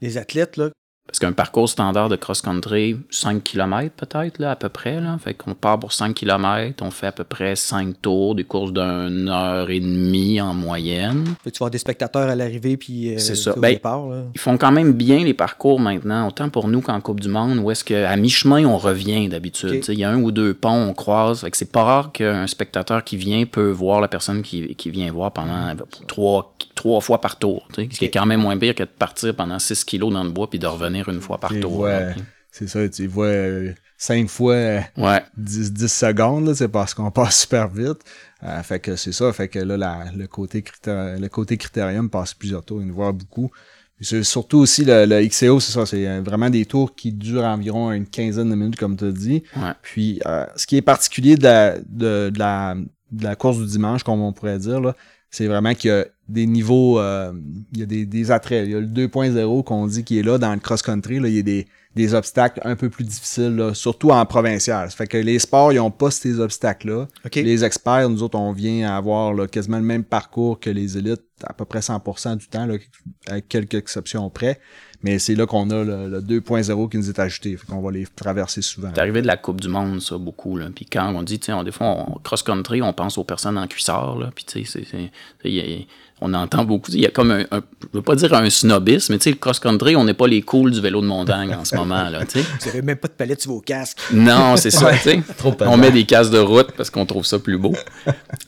les 0.01 0.17
athlètes. 0.17 0.57
Là. 0.57 0.69
Parce 1.07 1.19
qu'un 1.19 1.33
parcours 1.33 1.69
standard 1.69 2.09
de 2.09 2.15
cross-country, 2.15 2.97
5 3.11 3.43
km 3.43 3.93
peut-être, 3.95 4.39
là, 4.39 4.51
à 4.51 4.55
peu 4.55 4.69
près. 4.69 4.99
Là. 4.99 5.17
Fait 5.23 5.33
qu'on 5.35 5.53
part 5.53 5.79
pour 5.79 5.93
5 5.93 6.13
km, 6.15 6.83
on 6.83 6.89
fait 6.91 7.07
à 7.07 7.11
peu 7.11 7.23
près 7.23 7.55
5 7.55 8.01
tours, 8.01 8.35
des 8.35 8.43
courses 8.43 8.73
d'une 8.73 9.29
heure 9.29 9.69
et 9.69 9.79
demie 9.79 10.41
en 10.41 10.53
moyenne. 10.53 11.23
Fait 11.43 11.51
que 11.51 11.55
tu 11.55 11.59
vas 11.59 11.65
avoir 11.65 11.69
des 11.71 11.77
spectateurs 11.77 12.27
à 12.29 12.35
l'arrivée 12.35 12.75
puis 12.75 13.13
euh, 13.13 13.17
C'est 13.19 13.35
ça. 13.35 13.55
au 13.55 13.59
Ben, 13.59 13.73
départ. 13.73 14.07
là. 14.07 14.23
Ils 14.33 14.41
font 14.41 14.57
quand 14.57 14.71
même 14.71 14.93
bien 14.93 15.23
les 15.23 15.33
parcours 15.35 15.79
maintenant, 15.79 16.27
autant 16.27 16.49
pour 16.49 16.67
nous 16.67 16.81
qu'en 16.81 16.99
Coupe 16.99 17.19
du 17.21 17.29
Monde, 17.29 17.59
où 17.59 17.69
est-ce 17.71 17.83
qu'à 17.83 18.15
mi-chemin, 18.17 18.65
on 18.65 18.77
revient 18.77 19.29
d'habitude. 19.29 19.85
Il 19.87 19.99
y 19.99 20.03
a 20.03 20.09
un 20.09 20.19
ou 20.21 20.31
deux 20.31 20.53
ponts, 20.55 20.89
on 20.89 20.93
croise. 20.93 21.41
Fait 21.41 21.51
que 21.51 21.55
c'est 21.57 21.71
pas 21.71 21.83
rare 21.83 22.11
qu'un 22.13 22.47
spectateur 22.47 23.03
qui 23.03 23.15
vient 23.15 23.45
peut 23.45 23.69
voir 23.69 24.01
la 24.01 24.07
personne 24.07 24.41
qui, 24.41 24.75
qui 24.75 24.89
vient 24.89 25.11
voir 25.11 25.31
pendant 25.31 25.67
euh, 25.69 25.73
trois, 26.75 27.01
fois 27.01 27.19
par 27.21 27.39
tour. 27.39 27.67
tu 27.73 27.83
sais, 27.83 27.89
Ce 27.91 27.97
qui 27.99 28.05
est 28.05 28.11
quand 28.11 28.25
même 28.25 28.41
moins 28.41 28.57
pire 28.57 28.75
que 28.75 28.83
de 28.83 28.89
partir 28.89 29.35
pendant 29.35 29.57
6 29.59 29.83
kilos 29.85 30.13
dans 30.13 30.23
le 30.23 30.29
bois 30.29 30.49
puis 30.49 30.59
de 30.59 30.67
revenir 30.67 31.09
une 31.09 31.21
fois 31.21 31.39
par 31.39 31.51
Tu 31.51 31.61
tour. 31.61 31.71
vois, 31.77 31.99
c'est 32.51 32.67
ça, 32.67 32.87
tu 32.87 33.07
vois 33.07 33.25
euh, 33.27 33.73
cinq 33.97 34.29
fois 34.29 34.53
euh, 34.53 34.79
Ouais. 34.97 35.21
10, 35.37 35.73
10 35.73 35.87
secondes, 35.91 36.47
là, 36.47 36.53
c'est 36.55 36.67
parce 36.69 36.93
qu'on 36.93 37.11
passe 37.11 37.41
super 37.41 37.67
vite. 37.69 37.99
Euh, 38.43 38.61
fait 38.63 38.79
que 38.79 38.95
c'est 38.95 39.11
ça, 39.11 39.31
fait 39.33 39.47
que 39.47 39.59
là, 39.59 39.75
la- 39.77 40.05
le, 40.15 40.27
côté 40.27 40.61
critère, 40.61 41.19
le 41.19 41.27
côté 41.29 41.57
critérium 41.57 42.09
passe 42.09 42.33
plusieurs 42.33 42.63
tours, 42.63 42.81
il 42.81 42.87
nous 42.87 42.93
voit 42.95 43.11
beaucoup. 43.11 43.49
Puis 43.97 44.05
c'est 44.05 44.23
surtout 44.23 44.57
aussi 44.59 44.83
le, 44.83 45.05
le 45.05 45.25
XCO, 45.25 45.59
c'est 45.61 45.71
ça, 45.71 45.85
c'est 45.85 46.05
euh, 46.07 46.21
vraiment 46.21 46.49
des 46.49 46.65
tours 46.65 46.95
qui 46.95 47.13
durent 47.13 47.45
environ 47.45 47.91
une 47.93 48.05
quinzaine 48.05 48.49
de 48.49 48.55
minutes, 48.55 48.75
comme 48.75 48.97
tu 48.97 49.05
as 49.05 49.11
dit. 49.11 49.43
Ouais. 49.55 49.71
Puis 49.81 50.19
euh, 50.25 50.45
ce 50.57 50.67
qui 50.67 50.75
est 50.77 50.81
particulier 50.81 51.37
de 51.37 51.43
la, 51.43 51.77
de, 51.79 52.29
de 52.29 52.37
la, 52.39 52.75
de 53.11 53.23
la 53.23 53.35
course 53.37 53.57
du 53.57 53.65
dimanche, 53.65 54.03
comme 54.03 54.21
on 54.21 54.33
pourrait 54.33 54.59
dire, 54.59 54.81
là, 54.81 54.95
c'est 55.35 55.47
vraiment 55.47 55.73
qu'il 55.73 55.89
y 55.89 55.93
a 55.93 56.05
des 56.29 56.45
niveaux, 56.45 56.97
euh, 56.97 57.33
il 57.73 57.79
y 57.79 57.83
a 57.83 57.85
des, 57.85 58.05
des 58.05 58.31
attraits. 58.31 58.65
Il 58.65 58.71
y 58.71 58.75
a 58.75 58.79
le 58.79 58.87
2.0 58.87 59.63
qu'on 59.65 59.85
dit 59.85 60.05
qui 60.05 60.17
est 60.17 60.23
là 60.23 60.37
dans 60.37 60.53
le 60.53 60.61
cross-country. 60.61 61.19
Là, 61.19 61.27
il 61.27 61.35
y 61.35 61.39
a 61.39 61.41
des, 61.41 61.67
des 61.93 62.13
obstacles 62.13 62.61
un 62.63 62.77
peu 62.77 62.89
plus 62.89 63.03
difficiles, 63.03 63.55
là, 63.55 63.73
surtout 63.73 64.11
en 64.11 64.25
provincial. 64.25 64.89
Ça 64.89 64.95
fait 64.95 65.07
que 65.07 65.17
les 65.17 65.39
sports, 65.39 65.73
ils 65.73 65.77
n'ont 65.77 65.91
pas 65.91 66.09
ces 66.09 66.39
obstacles-là. 66.39 67.07
Les 67.35 67.65
experts, 67.65 68.09
nous 68.09 68.23
autres, 68.23 68.39
on 68.39 68.53
vient 68.53 68.95
avoir 68.95 69.33
là, 69.33 69.45
quasiment 69.45 69.77
le 69.77 69.83
même 69.83 70.05
parcours 70.05 70.59
que 70.59 70.69
les 70.69 70.97
élites, 70.97 71.23
à 71.43 71.51
peu 71.51 71.65
près 71.65 71.79
100% 71.79 72.37
du 72.37 72.47
temps, 72.47 72.65
là, 72.65 72.75
avec 73.27 73.49
quelques 73.49 73.75
exceptions 73.75 74.29
près. 74.29 74.59
Mais 75.05 75.19
c'est 75.19 75.35
là 75.35 75.45
qu'on 75.45 75.69
a 75.69 75.83
le, 75.83 76.09
le 76.09 76.19
2.0 76.19 76.89
qui 76.89 76.97
nous 76.97 77.09
est 77.09 77.19
ajouté. 77.19 77.55
Fait 77.55 77.67
qu'on 77.67 77.79
va 77.79 77.91
les 77.91 78.07
traverser 78.15 78.63
souvent. 78.63 78.89
C'est 78.93 78.99
arrivé 78.99 79.21
de 79.21 79.27
la 79.27 79.37
Coupe 79.37 79.61
du 79.61 79.67
Monde, 79.67 80.01
ça, 80.01 80.17
beaucoup. 80.17 80.57
Là. 80.57 80.65
Puis 80.75 80.85
quand 80.85 81.13
on 81.15 81.21
dit, 81.21 81.37
tu 81.37 81.45
sais, 81.45 81.53
on- 81.53 81.63
des 81.63 81.71
fois, 81.71 81.87
on 81.87 82.17
cross-country, 82.23 82.81
on 82.81 82.91
pense 82.91 83.17
aux 83.19 83.23
personnes 83.23 83.57
en 83.59 83.67
cuissard. 83.67 84.17
Là. 84.17 84.31
Puis, 84.33 84.45
tu 84.45 84.65
sais, 84.65 84.83
on 86.21 86.33
entend 86.33 86.63
beaucoup. 86.63 86.89
Il 86.91 87.01
y 87.01 87.05
a 87.05 87.11
comme 87.11 87.29
un, 87.31 87.41
un- 87.51 87.61
je 87.81 87.87
veux 87.97 88.01
pas 88.01 88.15
dire 88.15 88.33
un 88.33 88.49
snobisme, 88.49 89.13
mais 89.13 89.19
tu 89.19 89.25
sais, 89.25 89.29
le 89.31 89.35
cross-country, 89.35 89.95
on 89.95 90.05
n'est 90.05 90.13
pas 90.13 90.27
les 90.27 90.41
cools 90.41 90.71
du 90.71 90.81
vélo 90.81 91.01
de 91.01 91.05
montagne 91.07 91.53
en 91.53 91.65
ce 91.65 91.75
moment. 91.81 92.09
Là, 92.09 92.25
tu 92.25 92.39
n'avez 92.65 92.81
même 92.81 92.97
pas 92.97 93.07
de 93.09 93.13
palette 93.13 93.41
sur 93.41 93.51
vos 93.51 93.61
casques. 93.61 93.99
Non, 94.13 94.55
c'est 94.57 94.71
ça, 94.71 94.91
tu 94.93 94.97
sais. 94.99 95.21
Trop. 95.37 95.53
On 95.67 95.77
met 95.77 95.91
des 95.91 96.05
casques 96.05 96.31
de 96.31 96.39
route 96.39 96.71
parce 96.75 96.89
qu'on 96.89 97.05
trouve 97.05 97.25
ça 97.25 97.37
plus 97.37 97.57
beau. 97.59 97.73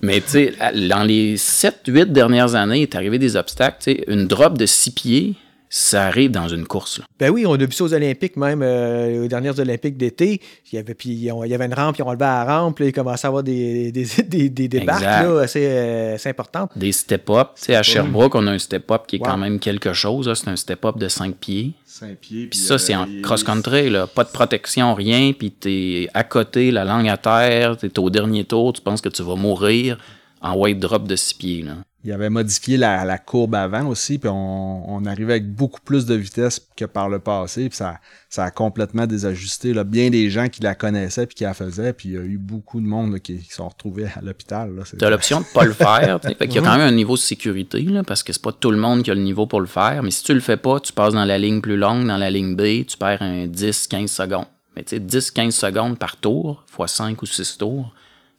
Mais 0.02 0.22
tu 0.22 0.30
sais, 0.30 0.54
dans 0.90 1.04
les 1.04 1.36
7-8 1.38 2.06
dernières 2.12 2.56
années, 2.56 2.78
il 2.80 2.84
est 2.84 2.96
arrivé 2.96 3.20
des 3.20 3.36
obstacles. 3.36 3.78
Tu 3.82 3.92
sais, 3.92 4.04
une 4.08 4.26
drop 4.28 4.58
de 4.58 4.66
6 4.66 4.92
pieds, 4.92 5.36
ça 5.70 6.06
arrive 6.06 6.32
dans 6.32 6.48
une 6.48 6.66
course. 6.66 7.00
Là. 7.00 7.06
Ben 7.20 7.30
oui, 7.30 7.46
on 7.46 7.54
a 7.54 7.58
vu 7.66 7.72
ça 7.72 7.84
aux 7.84 7.94
Olympiques, 7.94 8.38
même 8.38 8.62
euh, 8.64 9.26
aux 9.26 9.28
dernières 9.28 9.60
Olympiques 9.60 9.98
d'été. 9.98 10.40
Il 10.72 10.76
y 10.76 10.80
avait, 10.80 10.94
puis, 10.94 11.10
ils 11.10 11.34
il 11.44 11.50
y 11.50 11.54
avait 11.54 11.66
une 11.66 11.74
rampe, 11.74 11.98
ils 11.98 12.04
ont 12.04 12.08
enlevé 12.08 12.22
la 12.26 12.46
rampe, 12.46 12.76
puis 12.76 12.86
là, 12.86 12.90
il 12.90 12.94
commençait 12.94 13.26
à 13.26 13.30
avoir 13.30 13.44
des, 13.44 13.92
des, 13.92 14.06
des, 14.28 14.50
des 14.50 14.68
débarques 14.68 15.02
Exact. 15.02 15.24
là, 15.24 15.40
assez, 15.42 15.66
euh, 15.68 16.16
assez 16.16 16.30
importantes. 16.30 16.72
Des 16.76 16.92
step-up. 16.92 17.50
Tu 17.58 17.64
sais, 17.66 17.76
à 17.76 17.84
Sherbrooke, 17.84 18.36
on 18.36 18.48
a 18.48 18.52
un 18.52 18.60
step-up 18.60 19.04
qui 19.08 19.18
est 19.18 19.20
Wow. 19.20 19.26
quand 19.26 19.38
même 19.38 19.60
quelque 19.60 19.94
chose. 19.94 20.32
C'est 20.34 20.50
un 20.50 20.56
step-up 20.56 20.98
de 20.98 21.08
5 21.08 21.36
pieds. 21.36 21.74
5 21.86 22.16
pieds. 22.18 22.48
Puis 22.48 22.60
ça, 22.60 22.78
c'est 22.78 22.96
en 22.96 23.08
cross-country, 23.24 23.90
là. 23.90 24.08
Pas 24.08 24.24
de 24.24 24.30
protection, 24.30 24.94
rien. 24.94 25.34
Puis 25.38 25.52
t'es 25.52 26.08
à 26.14 26.24
côté, 26.24 26.72
la 26.72 26.86
langue 26.86 27.10
à 27.10 27.18
terre, 27.18 27.76
t'es 27.78 27.98
au 28.00 28.10
dernier 28.10 28.44
tour, 28.46 28.74
tu 28.74 28.82
penses 28.82 29.02
que 29.02 29.10
tu 29.10 29.24
vas 29.24 29.36
mourir 29.36 29.98
en 30.42 30.56
white 30.56 30.80
drop 30.80 31.08
de 31.08 31.16
6 31.16 31.34
pieds, 31.34 31.62
là. 31.64 31.74
Il 32.08 32.14
avait 32.14 32.30
modifié 32.30 32.78
la, 32.78 33.04
la 33.04 33.18
courbe 33.18 33.54
avant 33.56 33.86
aussi, 33.88 34.18
puis 34.18 34.30
on, 34.30 34.90
on 34.96 35.06
arrivait 35.06 35.34
avec 35.34 35.54
beaucoup 35.54 35.82
plus 35.82 36.06
de 36.06 36.16
vitesse 36.16 36.66
que 36.78 36.86
par 36.86 37.10
le 37.10 37.20
passé, 37.20 37.68
puis 37.68 37.76
ça, 37.76 38.00
ça 38.30 38.46
a 38.46 38.50
complètement 38.52 39.06
désajusté. 39.06 39.74
Là. 39.74 39.84
Bien 39.84 40.10
des 40.10 40.30
gens 40.30 40.48
qui 40.48 40.62
la 40.62 40.74
connaissaient 40.74 41.26
puis 41.28 41.36
qui 41.36 41.44
la 41.44 41.54
faisaient, 41.54 41.92
puis 41.92 42.08
il 42.08 42.16
y 42.16 42.18
a 42.18 42.22
eu 42.22 42.38
beaucoup 42.38 42.80
de 42.80 42.86
monde 42.86 43.12
là, 43.12 43.20
qui, 43.20 43.40
qui 43.40 43.52
sont 43.52 43.68
retrouvés 43.68 44.06
à 44.06 44.22
l'hôpital. 44.22 44.72
C'est- 44.86 44.96
T'as 44.96 45.10
l'option 45.10 45.42
de 45.42 45.46
pas 45.54 45.66
le 45.66 45.74
faire. 45.74 46.22
tu. 46.22 46.30
Fait 46.30 46.48
qu'il 46.48 46.56
y 46.56 46.60
a 46.60 46.62
quand 46.62 46.78
même 46.78 46.88
un 46.88 46.92
niveau 46.96 47.16
de 47.16 47.20
sécurité, 47.20 47.82
là, 47.82 48.04
parce 48.04 48.24
que 48.24 48.32
c'est 48.32 48.42
pas 48.42 48.54
tout 48.54 48.72
le 48.72 48.78
monde 48.78 49.04
qui 49.04 49.12
a 49.12 49.14
le 49.14 49.20
niveau 49.22 49.46
pour 49.46 49.60
le 49.60 49.68
faire. 49.68 50.02
Mais 50.02 50.12
si 50.12 50.24
tu 50.24 50.34
le 50.34 50.40
fais 50.40 50.56
pas, 50.56 50.80
tu 50.80 50.94
passes 50.94 51.14
dans 51.14 51.26
la 51.26 51.38
ligne 51.38 51.60
plus 51.60 51.76
longue, 51.76 52.08
dans 52.08 52.16
la 52.16 52.30
ligne 52.30 52.56
B, 52.56 52.86
tu 52.88 52.96
perds 52.98 53.22
un 53.22 53.48
10-15 53.48 54.08
secondes. 54.08 54.46
Mais 54.78 54.84
tu 54.84 54.96
sais, 54.96 55.02
10-15 55.02 55.52
secondes 55.52 56.00
par 56.00 56.16
tour, 56.16 56.64
fois 56.68 56.88
5 56.88 57.22
ou 57.22 57.26
6 57.26 57.58
tours, 57.58 57.94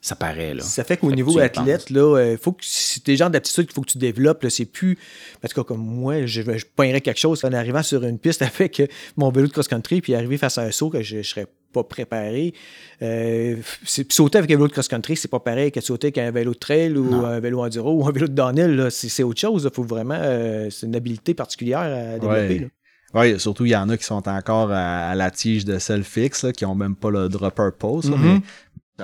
ça 0.09 0.17
paraît, 0.17 0.55
là. 0.55 0.62
Ça 0.62 0.85
fait 0.85 0.97
qu'au 0.97 1.11
niveau 1.12 1.38
athlète, 1.38 1.91
là, 1.91 2.17
euh, 2.19 2.37
faut 2.41 2.53
que 2.53 2.65
si 2.65 3.00
des 3.03 3.17
genres 3.17 3.31
d'aptitudes 3.31 3.67
qu'il 3.67 3.75
faut 3.75 3.83
que 3.83 3.91
tu 3.91 3.99
développes, 3.99 4.43
là, 4.43 4.50
c'est 4.50 4.65
plus. 4.65 4.99
Parce 5.41 5.55
que 5.55 5.61
comme 5.61 5.81
moi, 5.81 6.27
je, 6.27 6.43
je 6.43 6.65
poignerais 6.77 7.00
quelque 7.00 7.21
chose 7.21 7.45
en 7.45 7.53
arrivant 7.53 7.83
sur 7.83 8.03
une 8.05 8.19
piste 8.19 8.43
avec 8.43 8.81
euh, 8.81 8.87
mon 9.17 9.31
vélo 9.31 9.47
de 9.47 9.53
cross-country, 9.53 10.00
puis 10.00 10.15
arriver 10.15 10.38
face 10.38 10.59
à 10.59 10.62
un 10.62 10.71
saut 10.71 10.91
que 10.91 11.03
je, 11.03 11.19
je 11.23 11.29
serais 11.29 11.47
pas 11.73 11.85
préparé. 11.85 12.55
Euh, 13.03 13.57
c'est- 13.85 14.11
sauter 14.11 14.38
avec 14.38 14.50
un 14.50 14.55
vélo 14.55 14.69
de 14.69 14.73
cross-country, 14.73 15.17
c'est 15.17 15.29
pas 15.29 15.41
pareil 15.41 15.71
que 15.71 15.81
sauter 15.81 16.07
avec 16.09 16.19
un 16.19 16.31
vélo 16.31 16.53
de 16.55 16.59
trail 16.59 16.97
ou 16.97 17.05
Non. 17.11 17.27
un 17.27 17.41
vélo 17.41 17.62
enduro 17.62 17.93
ou 18.03 18.09
un 18.09 18.12
vélo 18.12 18.27
de 18.27 18.33
downhill. 18.33 18.75
là. 18.75 18.91
C'est 18.91 19.09
c'est 19.09 19.23
autre 19.23 19.41
chose. 19.41 19.69
Il 19.71 19.75
faut 19.75 19.83
vraiment. 19.83 20.17
euh, 20.19 20.69
c'est 20.71 20.87
une 20.87 20.97
habileté 20.97 21.35
particulière 21.35 21.81
à 21.81 22.19
développer. 22.19 22.55
Ouais. 22.55 22.59
là. 22.61 22.67
Oui, 23.15 23.41
surtout, 23.41 23.65
il 23.65 23.71
y 23.71 23.77
en 23.77 23.88
a 23.88 23.97
qui 23.97 24.05
sont 24.05 24.29
encore 24.29 24.71
à, 24.71 25.09
à 25.09 25.15
la 25.15 25.31
tige 25.31 25.65
de 25.65 25.79
sel 25.79 26.05
fixe, 26.05 26.43
là, 26.43 26.53
qui 26.53 26.67
ont 26.67 26.75
même 26.75 26.95
pas 26.95 27.11
le 27.11 27.31
dropper 27.31 27.71
pose. 27.79 28.11
mais- 28.11 28.41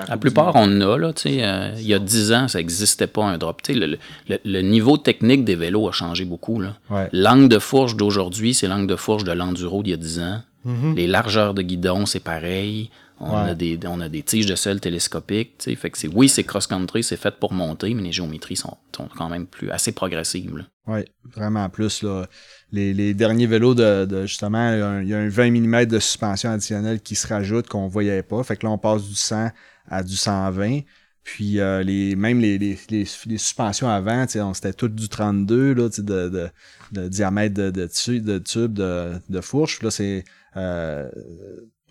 La 0.09 0.17
plupart, 0.17 0.57
on 0.57 0.65
en 0.65 0.81
a, 0.81 0.99
là, 0.99 1.13
tu 1.13 1.23
sais, 1.23 1.45
euh, 1.45 1.73
il 1.77 1.87
y 1.87 1.95
a 1.95 1.99
10 2.01 2.33
ans, 2.33 2.49
ça 2.49 2.59
n'existait 2.59 3.07
pas 3.07 3.25
un 3.25 3.39
drop. 3.39 3.63
Tu 3.63 3.75
sais, 3.75 3.79
le, 3.79 3.97
le- 4.29 4.39
le 4.45 4.61
niveau 4.63 4.97
technique 4.97 5.45
des 5.45 5.55
vélos 5.55 5.89
a 5.89 5.93
changé 5.93 6.25
beaucoup, 6.25 6.61
là. 6.61 6.75
Ouais. 6.91 7.09
L'angle 7.13 7.49
de 7.49 7.59
fourche 7.61 7.95
d'aujourd'hui, 7.97 8.55
c'est 8.55 8.67
l'angle 8.67 8.89
de 8.89 8.97
fourche 8.97 9.23
de 9.25 9.31
l'enduro 9.33 9.83
d'il 9.85 9.91
y 9.91 9.95
a 9.95 9.97
10 9.97 10.19
ans. 10.21 10.43
Mhm. 10.65 10.95
Les 10.97 11.07
largeurs 11.07 11.55
de 11.55 11.63
guidon, 11.63 12.07
c'est 12.07 12.21
pareil. 12.25 12.91
On, 13.21 13.31
Ouais. 13.31 13.51
a 13.51 13.55
des, 13.55 13.79
on 13.87 14.01
a 14.01 14.09
des 14.09 14.23
tiges 14.25 14.47
de 14.47 14.57
sel 14.57 14.81
télescopiques. 14.81 15.59
tu 15.59 15.71
sais. 15.71 15.77
Fait 15.77 15.91
que 15.91 15.97
c'est, 15.99 16.09
oui, 16.09 16.29
c'est 16.29 16.43
cross-country, 16.43 17.05
c'est 17.05 17.17
fait 17.17 17.37
pour 17.39 17.53
monter, 17.53 17.95
mais 17.95 18.03
les 18.03 18.11
géométries 18.11 18.57
sont, 18.57 18.77
sont 18.97 19.09
quand 19.17 19.29
même 19.29 19.47
plus 19.47 19.71
assez 19.71 19.93
progressives. 19.93 20.65
Oui, 20.89 21.01
vraiment 21.37 21.69
plus. 21.69 22.03
Là. 22.03 22.27
Les, 22.73 22.93
les 22.93 23.15
derniers 23.15 23.47
vélos 23.47 23.77
de, 23.77 24.05
de 24.07 24.27
justement, 24.27 24.73
il 24.73 24.79
y 24.79 24.83
a 24.83 24.89
un- 24.89 25.03
il 25.03 25.09
y, 25.09 25.15
a 25.15 25.19
un 25.19 25.29
20 25.29 25.51
mm 25.53 25.85
de 25.87 26.01
suspension 26.01 26.51
additionnelle 26.51 27.01
qui 27.01 27.15
se 27.15 27.29
rajoute 27.29 27.69
qu'on 27.69 27.87
voyait 27.87 28.25
pas. 28.25 28.43
Fait 28.43 28.57
que 28.57 28.67
là, 28.67 28.73
on 28.73 28.79
passe 28.79 29.05
du 29.05 29.15
100 29.15 29.51
à 29.89 30.03
du 30.03 30.17
120. 30.17 30.81
Puis 31.23 31.59
euh, 31.59 31.83
les, 31.83 32.17
même 32.17 32.39
les, 32.41 32.59
les, 32.59 32.79
les, 32.91 33.07
les 33.27 33.39
suspensions 33.39 33.89
avant, 33.89 34.27
c'était 34.29 34.75
toutes 34.75 34.95
du 34.95 35.09
32 35.09 35.73
là, 35.75 35.89
de, 35.89 36.03
de, 36.03 36.51
de 36.93 37.09
diamètre 37.09 37.55
de, 37.55 37.71
de, 37.71 37.89
de 38.19 38.39
tube 38.39 38.75
de, 38.75 39.13
de 39.29 39.41
fourche. 39.41 39.79
Puis 39.79 39.87
là, 39.87 39.91
c'est 39.91 40.25
euh, 40.57 41.09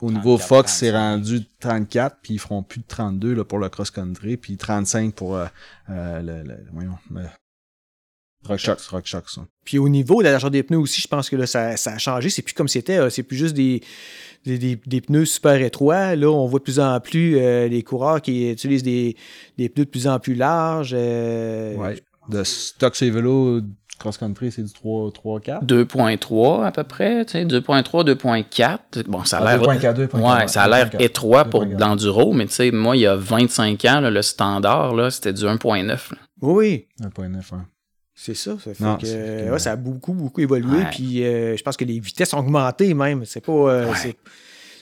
au 0.02 0.12
niveau 0.12 0.38
34, 0.38 0.48
Fox, 0.48 0.74
c'est 0.74 0.92
35. 0.92 1.00
rendu 1.00 1.46
34, 1.60 2.18
puis 2.22 2.34
ils 2.36 2.40
feront 2.40 2.62
plus 2.62 2.82
de 2.82 2.86
32 2.88 3.34
là, 3.34 3.44
pour 3.44 3.58
le 3.58 3.70
cross-country, 3.70 4.38
puis 4.38 4.56
35 4.58 5.16
pour 5.16 5.36
euh, 5.36 5.46
euh, 5.90 6.22
le, 6.22 6.48
le- 6.48 6.66
voyons, 6.72 6.98
le 7.12 7.22
Rock 8.46 8.58
Shox, 8.60 8.88
Rock 8.90 9.06
Shox, 9.06 9.36
ça. 9.36 9.42
Puis 9.64 9.78
au 9.80 9.88
niveau 9.90 10.20
de 10.20 10.26
la 10.26 10.32
largeur 10.32 10.52
des 10.52 10.64
pneus 10.64 10.78
aussi, 10.80 11.02
je 11.02 11.08
pense 11.08 11.30
que 11.30 11.36
là, 11.36 11.46
ça, 11.48 11.78
ça 11.78 11.94
a 11.94 11.98
changé. 11.98 12.30
C'est 12.30 12.42
plus 12.42 12.54
comme 12.54 12.68
c'était. 12.68 12.98
là. 12.98 13.10
C'est 13.10 13.24
plus 13.24 13.38
juste 13.38 13.54
des, 13.56 13.82
des, 14.46 14.58
des- 14.58 14.80
des 14.86 15.02
pneus 15.02 15.26
super 15.26 15.62
étroits. 15.62 16.16
Là, 16.16 16.28
on 16.30 16.46
voit 16.48 16.60
de 16.60 16.64
plus 16.64 16.80
en 16.80 17.00
plus 17.00 17.38
euh, 17.38 17.68
les 17.70 17.84
coureurs 17.84 18.22
qui 18.22 18.52
utilisent 18.52 18.84
des, 18.84 19.16
des 19.58 19.70
pneus 19.70 19.86
de 19.86 19.90
plus 19.90 20.08
en 20.08 20.20
plus 20.20 20.36
larges. 20.36 20.94
euh, 20.94 21.76
Ouais. 21.78 22.02
De 22.30 22.44
stock 22.44 22.96
sur 22.96 23.06
les 23.06 23.12
vélos 23.12 23.62
cross-country, 24.00 24.52
c'est 24.52 24.64
du 24.64 24.72
3, 24.74 25.12
3 25.12 25.40
4. 25.40 25.66
2.3 25.66 26.66
à 26.66 26.72
peu 26.72 26.84
près, 26.84 27.26
tu 27.26 27.34
sais, 27.34 27.46
2.3, 27.46 28.04
2.4. 28.06 29.04
Bon, 29.08 29.24
ça 29.24 29.38
a 29.40 29.46
Ah, 29.46 29.58
l'air. 29.58 29.66
2.4, 29.68 30.08
2.4, 30.10 30.40
Ouais, 30.42 30.48
ça 30.48 30.64
a 30.64 30.68
l'air 30.68 30.90
2.4. 30.90 31.02
étroit 31.02 31.46
pour 31.46 31.66
2.4. 31.66 31.80
l'enduro, 31.80 32.34
mais 32.34 32.46
tu 32.48 32.54
sais, 32.54 32.72
moi, 32.72 32.98
il 32.98 33.02
y 33.02 33.08
a 33.08 33.16
25 33.16 33.86
ans, 33.86 34.00
là, 34.02 34.10
le 34.10 34.22
standard, 34.22 34.94
là, 34.96 35.12
c'était 35.12 35.32
du 35.34 35.44
1.9. 35.46 35.86
là. 35.88 36.18
Oui, 36.42 36.88
1.9, 37.02 37.54
hein. 37.54 37.66
C'est 38.16 38.36
ça. 38.36 38.58
Ça, 38.64 38.74
fait 38.74 38.84
Non, 38.84 38.98
que, 38.98 39.04
euh, 39.08 39.52
ouais, 39.52 39.60
ça 39.60 39.72
a 39.72 39.76
beaucoup, 39.76 40.14
beaucoup 40.14 40.42
évolué. 40.42 40.78
Ouais. 40.78 40.90
Puis 40.92 41.24
euh, 41.24 41.58
je 41.58 41.64
pense 41.64 41.78
que 41.78 41.86
les 41.86 42.00
vitesses 42.00 42.34
ont 42.34 42.40
augmenté 42.40 42.94
même. 42.94 43.26
C'est 43.26 43.42
pas. 43.44 43.52
euh, 43.52 43.90
Ouais. 43.90 43.96
c'est- 43.96 44.16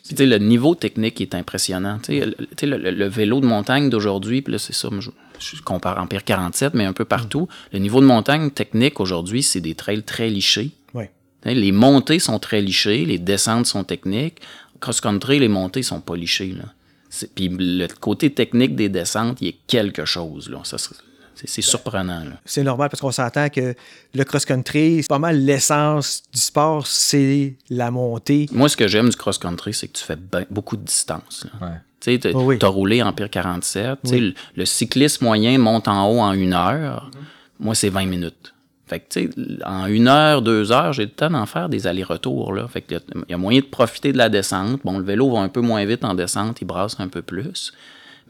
Puis, 0.03 0.15
tu 0.15 0.17
sais, 0.17 0.25
le 0.25 0.39
niveau 0.39 0.73
technique 0.75 1.21
est 1.21 1.35
impressionnant. 1.35 1.99
Tu 1.99 2.19
sais, 2.19 2.25
le, 2.25 2.35
le- 2.67 2.77
le- 2.77 2.91
le 2.91 3.07
vélo 3.07 3.39
de 3.39 3.45
montagne 3.45 3.89
d'aujourd'hui, 3.89 4.41
puis 4.41 4.51
là, 4.51 4.57
c'est 4.59 4.73
ça, 4.73 4.89
je, 4.99 5.11
je 5.39 5.61
compare 5.61 5.99
Empire 5.99 6.23
47, 6.23 6.73
mais 6.73 6.85
un 6.85 6.93
peu 6.93 7.05
partout. 7.05 7.47
Le 7.71 7.77
niveau 7.79 8.01
de 8.01 8.07
montagne 8.07 8.49
technique 8.49 8.99
aujourd'hui, 8.99 9.43
c'est 9.43 9.61
des 9.61 9.75
trails 9.75 10.03
très 10.03 10.29
lichés. 10.29 10.71
Les 11.43 11.71
montées 11.71 12.19
sont 12.19 12.37
très 12.37 12.61
lichées, 12.61 13.03
les 13.03 13.17
descentes 13.17 13.65
sont 13.65 13.83
techniques. 13.83 14.37
Cross-country, 14.79 15.39
les 15.39 15.47
montées 15.47 15.81
sont 15.81 15.99
pas 15.99 16.15
lichées. 16.15 16.53
Là. 16.55 16.65
C'est- 17.09 17.33
Puis 17.33 17.49
le 17.49 17.87
côté 17.99 18.31
technique 18.31 18.75
des 18.75 18.89
descentes, 18.89 19.41
il 19.41 19.47
y 19.47 19.49
a 19.49 19.53
quelque 19.65 20.05
chose. 20.05 20.49
Là. 20.51 20.59
Ça, 20.63 20.77
c'est, 21.35 21.61
surprenant. 21.61 22.23
Là. 22.23 22.31
C'est 22.45 22.63
normal 22.63 22.89
parce 22.89 23.01
qu'on 23.01 23.11
s'entend 23.11 23.49
que 23.49 23.73
le 24.13 24.23
cross-country, 24.23 24.99
c'est 25.01 25.07
pas 25.09 25.19
mal 25.19 25.43
l'essence 25.43 26.23
du 26.33 26.39
sport, 26.39 26.85
c'est 26.87 27.55
la 27.69 27.91
montée. 27.91 28.47
Moi, 28.51 28.69
ce 28.69 28.77
que 28.77 28.87
j'aime 28.87 29.09
du 29.09 29.15
cross-country, 29.15 29.73
c'est 29.73 29.87
que 29.87 29.97
tu 29.97 30.03
fais 30.03 30.15
ben- 30.15 30.45
beaucoup 30.49 30.77
de 30.77 30.83
distance. 30.83 31.45
Ouais. 31.61 31.67
Tu 31.99 32.13
sais, 32.13 32.19
t'as 32.19 32.31
Oh 32.33 32.43
oui. 32.45 32.57
t'as 32.59 32.67
roulé 32.67 33.01
Empire 33.03 33.29
47. 33.29 33.99
tu 34.03 34.09
sais, 34.09 34.19
Le, 34.19 34.33
le 34.55 34.65
cycliste 34.65 35.21
moyen 35.21 35.57
monte 35.57 35.87
en 35.87 36.09
haut 36.09 36.19
en 36.19 36.33
une 36.33 36.53
heure. 36.53 37.11
Moi, 37.59 37.75
c'est 37.75 37.89
20 37.89 38.05
minutes. 38.05 38.53
Fait 38.87 38.99
que, 38.99 39.05
tu 39.09 39.29
sais, 39.31 39.63
en 39.65 39.85
une 39.85 40.07
heure, 40.09 40.41
deux 40.41 40.71
heures, 40.73 40.91
j'ai 40.91 41.05
le 41.05 41.11
temps 41.11 41.29
d'en 41.29 41.45
faire 41.45 41.69
des 41.69 41.87
allers-retours, 41.87 42.53
là. 42.53 42.67
Fait 42.67 42.81
que, 42.81 42.95
il 42.95 43.23
y 43.29 43.33
a 43.33 43.37
moyen 43.37 43.61
de 43.61 43.65
profiter 43.65 44.11
de 44.11 44.17
la 44.17 44.27
descente. 44.27 44.81
Bon, 44.83 44.97
le 44.97 45.05
vélo 45.05 45.31
va 45.31 45.39
un 45.39 45.47
peu 45.47 45.61
moins 45.61 45.85
vite 45.85 46.03
en 46.03 46.13
descente, 46.13 46.57
il 46.61 46.65
brasse 46.65 46.99
un 46.99 47.07
peu 47.07 47.21
plus. 47.21 47.71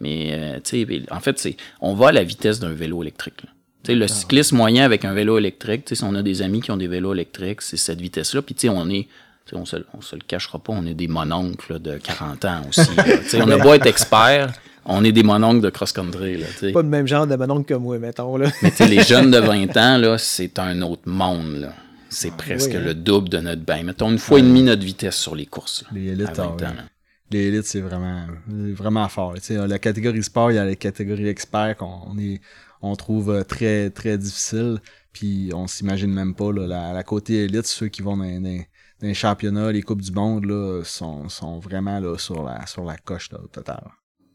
Mais, 0.01 0.31
euh, 0.33 0.59
tu 0.63 0.85
sais, 0.85 1.03
en 1.11 1.19
fait, 1.19 1.39
c'est, 1.39 1.55
on 1.79 1.93
va 1.93 2.09
à 2.09 2.11
la 2.11 2.23
vitesse 2.23 2.59
d'un 2.59 2.73
vélo 2.73 3.01
électrique, 3.03 3.41
sais, 3.83 3.95
le 3.95 4.07
cycliste 4.07 4.51
moyen 4.51 4.83
avec 4.83 5.05
un 5.05 5.13
vélo 5.13 5.37
électrique, 5.37 5.85
tu 5.85 5.89
sais, 5.89 5.99
si 5.99 6.03
on 6.03 6.15
a 6.15 6.21
des 6.21 6.41
amis 6.41 6.61
qui 6.61 6.71
ont 6.71 6.77
des 6.77 6.87
vélos 6.87 7.13
électriques, 7.13 7.61
c'est 7.61 7.77
cette 7.77 8.01
vitesse-là. 8.01 8.41
Puis, 8.41 8.55
tu 8.55 8.67
sais, 8.67 8.69
on 8.69 8.89
est, 8.89 9.07
on 9.53 9.65
se, 9.65 9.77
on 9.93 10.01
se 10.01 10.15
le 10.15 10.21
cachera 10.25 10.59
pas, 10.59 10.73
on 10.73 10.85
est 10.85 10.93
des 10.93 11.07
mononcles 11.07 11.73
là, 11.73 11.79
de 11.79 11.97
40 11.97 12.45
ans 12.45 12.61
aussi. 12.69 12.95
là. 12.95 13.03
Tu 13.03 13.29
sais, 13.29 13.41
on 13.41 13.49
a 13.49 13.57
beau 13.57 13.73
être 13.73 13.87
expert, 13.87 14.53
on 14.85 15.03
est 15.03 15.11
des 15.11 15.23
mononcles 15.23 15.61
de 15.61 15.69
cross-country. 15.69 16.43
Pas 16.73 16.81
le 16.81 16.87
même 16.87 17.07
genre 17.07 17.27
de 17.27 17.35
manon 17.35 17.63
que 17.63 17.73
moi, 17.73 17.99
mettons. 17.99 18.37
Là. 18.37 18.49
Mais 18.61 18.71
tu 18.71 18.77
sais, 18.77 18.87
les 18.87 19.03
jeunes 19.03 19.31
de 19.31 19.37
20 19.39 19.77
ans, 19.77 20.15
c'est 20.17 20.57
un 20.59 20.81
autre 20.81 21.03
monde. 21.05 21.71
C'est 22.09 22.35
presque 22.35 22.71
oui, 22.71 22.77
hein. 22.77 22.83
le 22.83 22.93
double 22.93 23.29
de 23.29 23.37
notre 23.37 23.61
bain. 23.61 23.83
Mettons 23.83 24.11
une 24.11 24.17
fois 24.17 24.39
et 24.39 24.41
demie 24.41 24.63
notre 24.63 24.83
vitesse 24.83 25.15
sur 25.15 25.33
les 25.33 25.45
courses. 25.45 25.85
là, 25.93 26.27
à 26.27 26.33
20 26.33 26.43
ah 26.43 26.43
ans, 26.43 26.57
là. 26.59 26.83
Les 27.31 27.47
élites, 27.47 27.65
c'est 27.65 27.81
vraiment, 27.81 28.25
vraiment 28.47 29.07
fort. 29.07 29.33
Tu 29.35 29.41
sais, 29.41 29.67
la 29.67 29.79
catégorie 29.79 30.21
sport, 30.23 30.51
il 30.51 30.55
y 30.55 30.57
a 30.57 30.65
la 30.65 30.75
catégorie 30.75 31.27
expert 31.27 31.77
qu'on 31.77 32.01
on 32.07 32.17
est, 32.17 32.41
on 32.81 32.95
trouve 32.95 33.29
euh, 33.31 33.43
très, 33.43 33.89
très 33.89 34.17
difficile. 34.17 34.79
Puis 35.13 35.51
on 35.53 35.67
s'imagine 35.67 36.11
même 36.13 36.35
pas, 36.35 36.51
là, 36.51 36.67
la, 36.67 36.93
la 36.93 37.03
côté 37.03 37.45
élite, 37.45 37.65
ceux 37.67 37.87
qui 37.87 38.01
vont 38.01 38.17
dans, 38.17 38.41
dans- 38.41 38.63
dans 39.01 39.07
les 39.07 39.13
championnats, 39.15 39.71
les 39.71 39.81
Coupes 39.81 40.01
du 40.01 40.11
Monde, 40.11 40.45
là, 40.45 40.83
sont, 40.83 41.27
sont 41.27 41.57
vraiment 41.59 41.99
là, 41.99 42.17
sur, 42.19 42.43
la, 42.43 42.65
sur 42.67 42.83
la 42.83 42.97
coche 42.97 43.31
là, 43.31 43.39
au 43.43 43.47
total. 43.47 43.83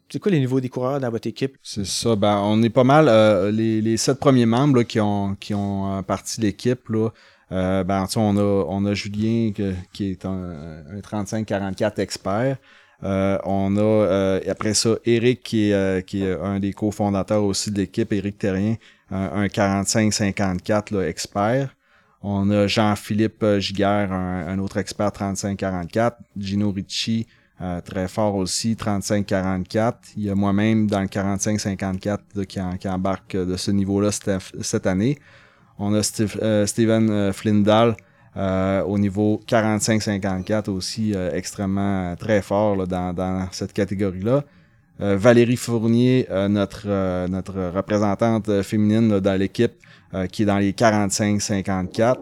C'est 0.09 0.19
quoi 0.19 0.33
les 0.33 0.38
niveaux 0.41 0.61
des 0.61 0.69
coureurs 0.69 0.99
dans 1.00 1.11
votre 1.11 1.26
équipe? 1.29 1.57
C'est 1.62 1.87
ça. 1.87 2.17
Ben, 2.17 2.38
on 2.43 2.62
est 2.62 2.71
pas 2.71 2.83
mal. 2.85 3.07
euh, 3.09 3.50
les, 3.53 3.81
les 3.81 3.97
sept 3.97 4.19
premiers 4.19 4.47
membres 4.47 4.79
là, 4.79 4.85
qui 4.85 5.00
ont, 5.00 5.35
qui 5.37 5.55
ont 5.55 5.99
euh, 5.99 6.03
parti 6.03 6.41
l'équipe, 6.41 6.88
là, 6.88 7.11
euh, 7.53 7.85
ben, 7.85 8.07
on, 8.17 8.37
a, 8.37 8.65
on 8.69 8.85
a 8.87 8.95
Julien 8.95 9.53
que- 9.53 9.75
qui 9.93 10.11
est 10.11 10.25
un, 10.25 10.83
un 10.91 10.99
35-44 11.00 12.00
expert. 12.00 12.57
Euh, 13.03 13.38
on 13.45 13.76
a 13.76 13.81
euh, 13.81 14.41
après 14.49 14.73
ça 14.75 14.97
Eric 15.05 15.43
qui 15.43 15.69
est, 15.69 15.75
euh, 15.75 16.00
qui 16.00 16.23
est 16.25 16.33
un 16.33 16.59
des 16.61 16.73
cofondateurs 16.73 17.45
aussi 17.45 17.71
de 17.71 17.79
l'équipe, 17.79 18.11
Eric 18.12 18.38
Terrien, 18.38 18.76
un, 19.11 19.43
un 19.43 19.47
45-54 19.47 20.95
là, 20.95 21.07
expert. 21.07 21.75
On 22.23 22.50
a 22.50 22.67
Jean-Philippe 22.67 23.43
euh, 23.43 23.61
Giguère, 23.61 24.12
un, 24.12 24.59
autre 24.59 24.79
expert 24.79 25.11
35-44. 25.11 26.12
Gino 26.38 26.73
Ricci, 26.73 27.26
euh, 27.61 27.81
très 27.83 28.09
fort 28.09 28.35
aussi, 28.37 28.75
35-44. 28.75 29.95
Il 30.17 30.25
y 30.25 30.31
a 30.31 30.35
moi-même 30.35 30.87
dans 30.87 31.00
le 31.03 31.07
45-54 31.07 32.19
là, 32.35 32.45
qui, 32.47 32.61
qui 32.81 32.88
embarque 32.88 33.37
de 33.37 33.57
ce 33.57 33.71
niveau-là 33.71 34.11
cette, 34.12 34.87
année. 34.87 35.19
On 35.79 35.93
a 35.95 36.03
Steve- 36.03 36.65
Steven 36.65 37.33
Flindal 37.35 37.95
euh, 38.37 38.83
au 38.83 38.99
niveau 38.99 39.40
45-54 39.49 40.71
aussi, 40.71 41.14
euh, 41.14 41.31
extrêmement 41.33 42.12
euh, 42.12 42.16
très 42.16 42.43
fort 42.43 42.76
là, 42.76 42.85
dans, 42.87 43.49
cette 43.50 43.73
catégorie-là. 43.73 44.45
Euh, 45.00 45.16
Valérie 45.16 45.57
Fournier, 45.57 46.26
notre, 46.49 47.26
notre 47.28 47.71
représentante 47.75 48.62
féminine 48.62 49.21
dans 49.21 49.38
l'équipe, 49.38 49.73
qui 50.33 50.43
est 50.43 50.47
dans 50.47 50.59
les 50.59 50.73
45-54. 50.73 52.16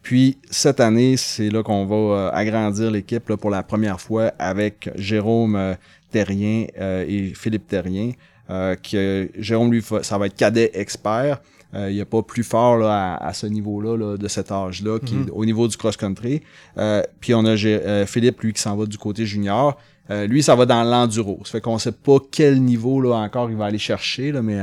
Puis 0.00 0.38
cette 0.50 0.80
année, 0.80 1.16
c'est 1.18 1.50
là 1.50 1.62
qu'on 1.62 1.84
va 1.84 2.30
agrandir 2.30 2.90
l'équipe 2.90 3.34
pour 3.36 3.50
la 3.50 3.62
première 3.62 4.00
fois 4.00 4.32
avec 4.38 4.90
Jérôme 4.96 5.76
Terrien 6.10 6.66
et 6.80 7.32
Philippe 7.34 7.68
Terrien. 7.68 8.12
Que 8.48 9.28
Jérôme, 9.38 9.72
lui, 9.72 9.84
ça 10.00 10.16
va 10.16 10.26
être 10.26 10.36
cadet 10.36 10.70
expert. 10.72 11.40
Euh, 11.74 11.90
il 11.90 11.94
n'y 11.96 12.00
a 12.00 12.04
pas 12.04 12.22
plus 12.22 12.44
fort 12.44 12.76
là, 12.76 13.14
à, 13.14 13.28
à 13.28 13.32
ce 13.32 13.46
niveau-là 13.46 13.96
là, 13.96 14.16
de 14.16 14.28
cet 14.28 14.52
âge-là, 14.52 14.98
qui 15.00 15.14
est 15.14 15.30
au 15.32 15.44
niveau 15.44 15.66
du 15.66 15.76
cross-country. 15.76 16.42
Euh, 16.78 17.02
puis 17.20 17.34
on 17.34 17.44
a 17.44 17.56
euh, 17.64 18.06
Philippe, 18.06 18.40
lui, 18.42 18.52
qui 18.52 18.62
s'en 18.62 18.76
va 18.76 18.86
du 18.86 18.98
côté 18.98 19.26
junior. 19.26 19.76
Euh, 20.10 20.26
lui, 20.26 20.42
ça 20.42 20.54
va 20.54 20.66
dans 20.66 20.84
l'enduro. 20.84 21.40
Ça 21.44 21.52
fait 21.52 21.60
qu'on 21.60 21.78
sait 21.78 21.92
pas 21.92 22.18
quel 22.30 22.62
niveau 22.62 23.00
là 23.00 23.16
encore 23.16 23.50
il 23.50 23.56
va 23.56 23.64
aller 23.64 23.78
chercher, 23.78 24.32
là, 24.32 24.42
mais 24.42 24.60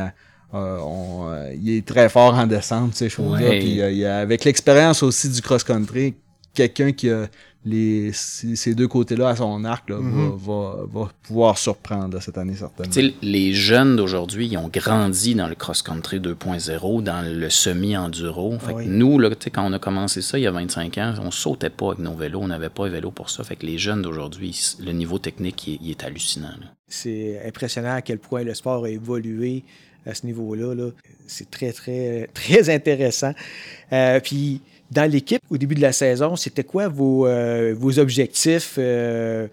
euh, 0.53 0.77
on, 0.79 1.27
euh, 1.29 1.53
il 1.53 1.77
est 1.77 1.85
très 1.85 2.09
fort 2.09 2.33
en 2.33 2.47
descente, 2.47 2.95
ces 2.95 3.09
choses-là. 3.09 3.49
Ouais. 3.49 3.79
Euh, 3.81 3.91
il 3.91 3.97
y 3.97 4.05
a, 4.05 4.19
avec 4.19 4.43
l'expérience 4.43 5.01
aussi 5.03 5.29
du 5.29 5.41
cross-country, 5.41 6.13
quelqu'un 6.53 6.91
qui 6.91 7.09
a 7.09 7.27
les, 7.63 8.11
ces 8.13 8.73
deux 8.73 8.87
côtés-là 8.87 9.29
à 9.29 9.35
son 9.35 9.63
arc 9.65 9.87
là, 9.91 9.97
Mhm. 9.97 10.31
va, 10.35 10.77
va, 10.91 10.99
va 11.01 11.11
pouvoir 11.21 11.57
surprendre 11.59 12.19
cette 12.19 12.39
année 12.39 12.55
certainement. 12.55 13.11
Les 13.21 13.53
jeunes 13.53 13.95
d'aujourd'hui, 13.97 14.47
ils 14.47 14.57
ont 14.57 14.67
grandi 14.67 15.35
dans 15.35 15.47
le 15.47 15.53
cross-country 15.53 16.19
2.0, 16.19 17.03
dans 17.03 17.21
le 17.23 17.49
semi-enduro. 17.51 18.57
Fait 18.59 18.73
que 18.73 18.81
nous, 18.89 19.19
là, 19.19 19.29
tu 19.29 19.35
sais, 19.43 19.49
quand 19.51 19.63
on 19.63 19.73
a 19.73 19.79
commencé 19.79 20.23
ça 20.23 20.39
il 20.39 20.41
y 20.41 20.47
a 20.47 20.51
25 20.51 20.97
ans, 20.97 21.13
on 21.21 21.29
sautait 21.29 21.69
pas 21.69 21.87
avec 21.89 21.99
nos 21.99 22.15
vélos, 22.15 22.39
on 22.41 22.47
n'avait 22.47 22.69
pas 22.69 22.85
de 22.87 22.93
vélo 22.93 23.11
pour 23.11 23.29
ça. 23.29 23.43
Fait 23.43 23.55
que 23.55 23.65
les 23.67 23.77
jeunes 23.77 24.01
d'aujourd'hui, 24.01 24.59
le 24.83 24.91
niveau 24.91 25.19
technique, 25.19 25.67
il, 25.67 25.73
est- 25.75 25.79
il 25.83 25.89
est 25.91 26.03
hallucinant. 26.03 26.47
là. 26.59 26.65
C'est 26.87 27.41
impressionnant 27.45 27.93
à 27.93 28.01
quel 28.01 28.17
point 28.17 28.43
le 28.43 28.55
sport 28.55 28.85
a 28.85 28.89
évolué 28.89 29.63
à 30.07 30.15
ce 30.15 30.25
niveau-là. 30.25 30.73
là. 30.73 30.89
C'est 31.27 31.49
très, 31.51 31.71
très, 31.73 32.27
très 32.33 32.69
intéressant. 32.73 33.33
Euh, 33.93 34.19
puis, 34.19 34.61
dans 34.91 35.09
l'équipe, 35.09 35.41
au 35.49 35.57
début 35.57 35.75
de 35.75 35.81
la 35.81 35.91
saison, 35.93 36.35
c'était 36.35 36.63
quoi 36.63 36.87
vos, 36.87 37.25
euh, 37.25 37.73
vos 37.77 37.97
objectifs 37.97 38.75
euh, 38.77 39.47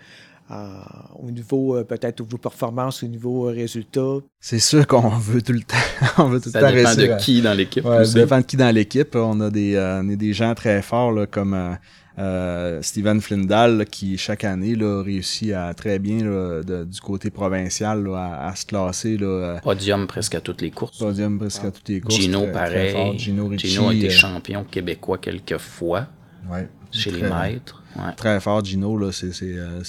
en- 0.51 1.25
au 1.27 1.31
niveau, 1.31 1.77
euh, 1.77 1.85
peut-être, 1.85 2.23
de 2.25 2.29
vos 2.31 2.39
performances, 2.39 3.03
au 3.03 3.07
niveau 3.07 3.49
euh, 3.49 3.53
résultats? 3.53 4.17
C'est 4.41 4.59
sûr 4.59 4.87
qu'on 4.87 5.09
veut 5.31 5.43
tout 5.43 5.53
le 5.53 5.61
temps, 5.61 5.77
on 6.19 6.25
veut 6.25 6.41
tout 6.41 6.51
Ça 6.51 6.61
le 6.61 6.67
temps 6.69 6.75
dépend 6.95 6.95
de 6.95 7.11
à- 7.13 7.17
qui 7.17 7.41
dans 7.43 7.55
l'équipe. 7.55 7.85
Ouais, 7.85 8.05
ça 8.05 8.15
dépend 8.15 8.39
de 8.39 8.43
qui 8.45 8.57
dans 8.57 8.75
l'équipe. 8.75 9.15
On 9.15 9.41
a 9.41 9.51
des, 9.51 9.75
euh, 9.75 10.01
on 10.03 10.09
a 10.11 10.17
des 10.17 10.33
gens 10.33 10.55
très 10.55 10.83
forts 10.83 11.13
là, 11.13 11.27
comme 11.27 11.77
euh, 12.19 12.83
Steven 12.83 13.21
Flindal 13.21 13.79
là, 13.79 13.85
qui 13.85 14.17
chaque 14.19 14.45
année 14.45 14.75
là, 14.75 15.03
réussit 15.03 15.53
à 15.53 15.73
très 15.75 15.99
bien 15.99 16.25
là, 16.25 16.63
de- 16.63 16.85
du 16.85 17.01
côté 17.01 17.31
provincial 17.31 18.07
à, 18.15 18.49
à 18.49 18.55
se 18.57 18.67
classer 18.67 19.17
euh, 19.21 19.59
Podium 19.61 20.07
presque 20.07 20.35
à 20.35 20.41
toutes 20.41 20.61
les 20.63 20.71
courses. 20.71 20.99
podium 20.99 21.39
presque 21.39 21.65
à 21.65 21.71
toutes 21.71 21.89
les 21.89 22.01
courses. 22.01 22.17
Gino, 22.17 22.43
très- 22.43 22.53
pareil. 22.53 22.93
fort. 22.93 23.19
Gino 23.19 23.49
Ricci. 23.49 23.69
Gino 23.69 23.89
a 23.89 23.95
été 23.95 24.07
euh, 24.07 24.11
champion 24.11 24.65
québécois 24.65 25.19
quelques 25.19 25.59
fois 25.59 26.07
ouais, 26.51 26.69
chez 26.93 27.11
les 27.11 27.23
maîtres. 27.23 27.83
Ouais. 27.97 28.13
Très 28.17 28.39
fort 28.39 28.65
Gino 28.65 28.97
là, 28.97 29.11
c'est 29.13 29.33
c'est 29.33 29.55
euh, 29.57 29.81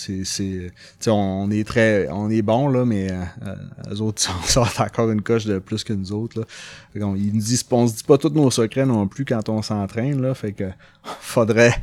on, 1.08 1.12
on 1.48 1.52
est 1.52 1.68
très 1.68 2.08
on 2.10 2.30
est 2.32 2.42
bon 2.42 2.68
là 2.68 2.84
mais 2.86 3.10
euh, 3.12 3.56
eux 3.94 4.02
autres 4.02 4.22
sont 4.24 4.32
sortent 4.46 4.80
encore 4.80 5.12
une 5.12 5.22
coche 5.22 5.46
de 5.46 5.60
plus 5.60 5.84
que 5.84 5.94
nous 5.94 6.12
autres 6.14 6.40
là. 6.40 6.46
Fait 6.94 7.00
qu'on- 7.00 7.16
ils 7.16 7.34
nous 7.34 7.42
disent 7.42 7.64
on 7.70 7.88
se 7.88 7.96
dit 7.98 8.04
pas 8.04 8.18
tous 8.18 8.30
nos 8.30 8.50
secrets 8.50 8.86
non 8.86 9.08
plus 9.08 9.26
quand 9.26 9.48
on 9.50 9.62
s'entraîne 9.62 10.22
là, 10.22 10.34
fait 10.34 10.54
que 10.54 10.64
faudrait 11.22 11.76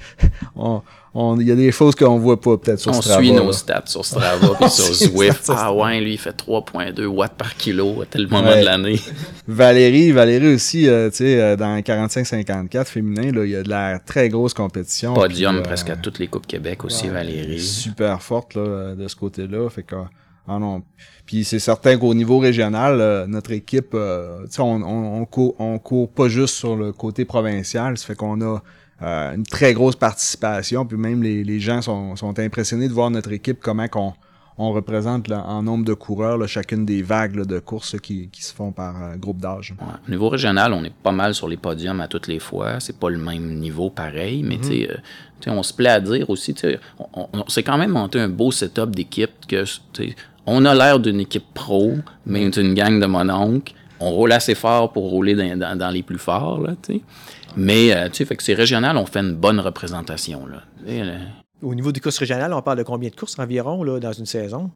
on 0.56 0.82
on 1.18 1.38
il 1.40 1.46
y 1.46 1.52
a 1.52 1.54
des 1.56 1.70
choses 1.72 1.94
qu'on 1.94 2.18
voit 2.18 2.38
pas 2.40 2.58
peut-être 2.58 2.80
sur 2.80 2.90
On 2.90 3.00
Strava, 3.00 3.20
suit 3.22 3.32
nos 3.32 3.52
stats 3.52 3.84
sur 3.86 4.04
Strava 4.04 4.54
puis 4.60 4.68
sur 4.70 4.92
Zwift. 4.92 5.44
Ah 5.48 5.72
ouais, 5.72 5.98
lui, 6.00 6.14
il 6.14 6.18
fait 6.18 6.36
3.2 6.38 7.06
watts 7.06 7.32
par 7.38 7.54
kilo 7.56 8.02
à 8.02 8.06
tel 8.06 8.28
moment 8.28 8.48
Ouais. 8.50 8.60
de 8.60 8.64
l'année. 8.66 9.00
Valérie, 9.48 10.12
Valérie 10.12 10.54
aussi, 10.54 10.86
euh, 10.88 11.08
tu 11.08 11.16
sais, 11.18 11.40
euh, 11.40 11.56
dans 11.56 11.78
45-54 11.80 12.84
féminin, 12.84 13.32
là, 13.32 13.44
il 13.46 13.50
y 13.50 13.56
a 13.56 13.62
de 13.62 13.68
la 13.70 13.98
très 13.98 14.28
grosse 14.28 14.52
compétition. 14.52 15.05
Podium 15.14 15.54
puis, 15.54 15.60
euh, 15.60 15.64
presque 15.64 15.90
à 15.90 15.96
toutes 15.96 16.18
les 16.18 16.28
Coupes 16.28 16.46
Québec 16.46 16.84
aussi, 16.84 17.08
Valérie. 17.08 17.60
super 17.60 18.22
forte 18.22 18.54
là, 18.54 18.94
de 18.94 19.08
ce 19.08 19.16
côté-là. 19.16 19.68
Fait 19.70 19.82
que, 19.82 19.96
ah 20.48 20.58
non. 20.58 20.82
Puis 21.24 21.44
c'est 21.44 21.58
certain 21.58 21.98
qu'au 21.98 22.14
niveau 22.14 22.38
régional, 22.38 23.00
euh, 23.00 23.26
notre 23.26 23.50
équipe, 23.50 23.94
euh, 23.94 24.44
tu 24.44 24.52
sais, 24.52 24.62
on, 24.62 24.76
on, 24.76 25.20
on, 25.20 25.24
court, 25.24 25.56
on 25.58 25.78
court 25.78 26.08
pas 26.08 26.28
juste 26.28 26.54
sur 26.54 26.76
le 26.76 26.92
côté 26.92 27.24
provincial. 27.24 27.98
Ça 27.98 28.06
fait 28.06 28.14
qu'on 28.14 28.40
a 28.42 28.62
euh, 29.02 29.34
une 29.34 29.42
très 29.44 29.74
grosse 29.74 29.96
participation. 29.96 30.86
Puis 30.86 30.96
même 30.96 31.22
les, 31.22 31.42
les 31.42 31.58
gens 31.58 31.82
sont, 31.82 32.14
sont 32.14 32.38
impressionnés 32.38 32.88
de 32.88 32.92
voir 32.92 33.10
notre 33.10 33.32
équipe, 33.32 33.58
comment 33.60 33.88
qu'on 33.88 34.14
on 34.58 34.72
représente 34.72 35.28
là, 35.28 35.44
en 35.46 35.62
nombre 35.62 35.84
de 35.84 35.94
coureurs 35.94 36.38
là, 36.38 36.46
chacune 36.46 36.86
des 36.86 37.02
vagues 37.02 37.36
là, 37.36 37.44
de 37.44 37.58
courses 37.58 37.98
qui, 38.00 38.28
qui 38.30 38.42
se 38.42 38.54
font 38.54 38.72
par 38.72 39.02
euh, 39.02 39.16
groupe 39.16 39.38
d'âge. 39.38 39.74
Ouais. 39.78 39.86
Au 40.06 40.10
niveau 40.10 40.28
régional, 40.28 40.72
on 40.72 40.82
est 40.84 40.92
pas 41.02 41.12
mal 41.12 41.34
sur 41.34 41.48
les 41.48 41.56
podiums 41.56 42.00
à 42.00 42.08
toutes 42.08 42.26
les 42.26 42.38
fois. 42.38 42.80
C'est 42.80 42.98
pas 42.98 43.10
le 43.10 43.18
même 43.18 43.56
niveau 43.58 43.90
pareil, 43.90 44.42
mais 44.42 44.56
tu 44.58 44.64
sais, 44.68 44.88
euh, 44.90 44.94
tu 45.40 45.50
sais, 45.50 45.50
on 45.50 45.62
se 45.62 45.74
plaît 45.74 45.90
à 45.90 46.00
dire 46.00 46.30
aussi, 46.30 46.54
tu 46.54 46.60
sais, 46.60 46.80
on, 47.12 47.28
on, 47.32 47.48
s'est 47.48 47.62
quand 47.62 47.76
même 47.78 47.90
monté 47.90 48.18
un 48.18 48.28
beau 48.28 48.50
setup 48.50 48.90
d'équipe 48.90 49.46
que 49.46 49.64
on 50.46 50.64
a 50.64 50.74
l'air 50.74 51.00
d'une 51.00 51.20
équipe 51.20 51.52
pro, 51.54 51.94
mais 52.24 52.48
c'est 52.52 52.60
une 52.62 52.74
gang 52.74 53.00
de 53.00 53.06
mononcles. 53.06 53.74
On 53.98 54.10
roule 54.10 54.32
assez 54.32 54.54
fort 54.54 54.92
pour 54.92 55.04
rouler 55.10 55.34
dans, 55.34 55.58
dans- 55.58 55.76
dans 55.76 55.90
les 55.90 56.02
plus 56.02 56.18
forts, 56.18 56.60
là, 56.60 56.74
tu 56.82 56.94
sais. 56.94 57.00
Mais, 57.56 57.94
euh, 57.96 58.08
tu 58.10 58.16
sais, 58.16 58.24
fait 58.26 58.36
que 58.36 58.42
c'est 58.42 58.54
régional, 58.54 58.96
on 58.98 59.06
fait 59.06 59.20
une 59.20 59.34
bonne 59.34 59.58
représentation, 59.60 60.46
là. 60.46 60.62
Là. 60.86 61.14
Au 61.62 61.74
niveau 61.74 61.92
des 61.92 62.00
courses 62.00 62.18
régionales, 62.18 62.52
on 62.52 62.62
parle 62.62 62.78
de 62.78 62.82
combien 62.82 63.08
de 63.08 63.16
courses 63.16 63.38
environ 63.38 63.82
là, 63.82 63.98
dans 63.98 64.12
une 64.12 64.26
saison? 64.26 64.70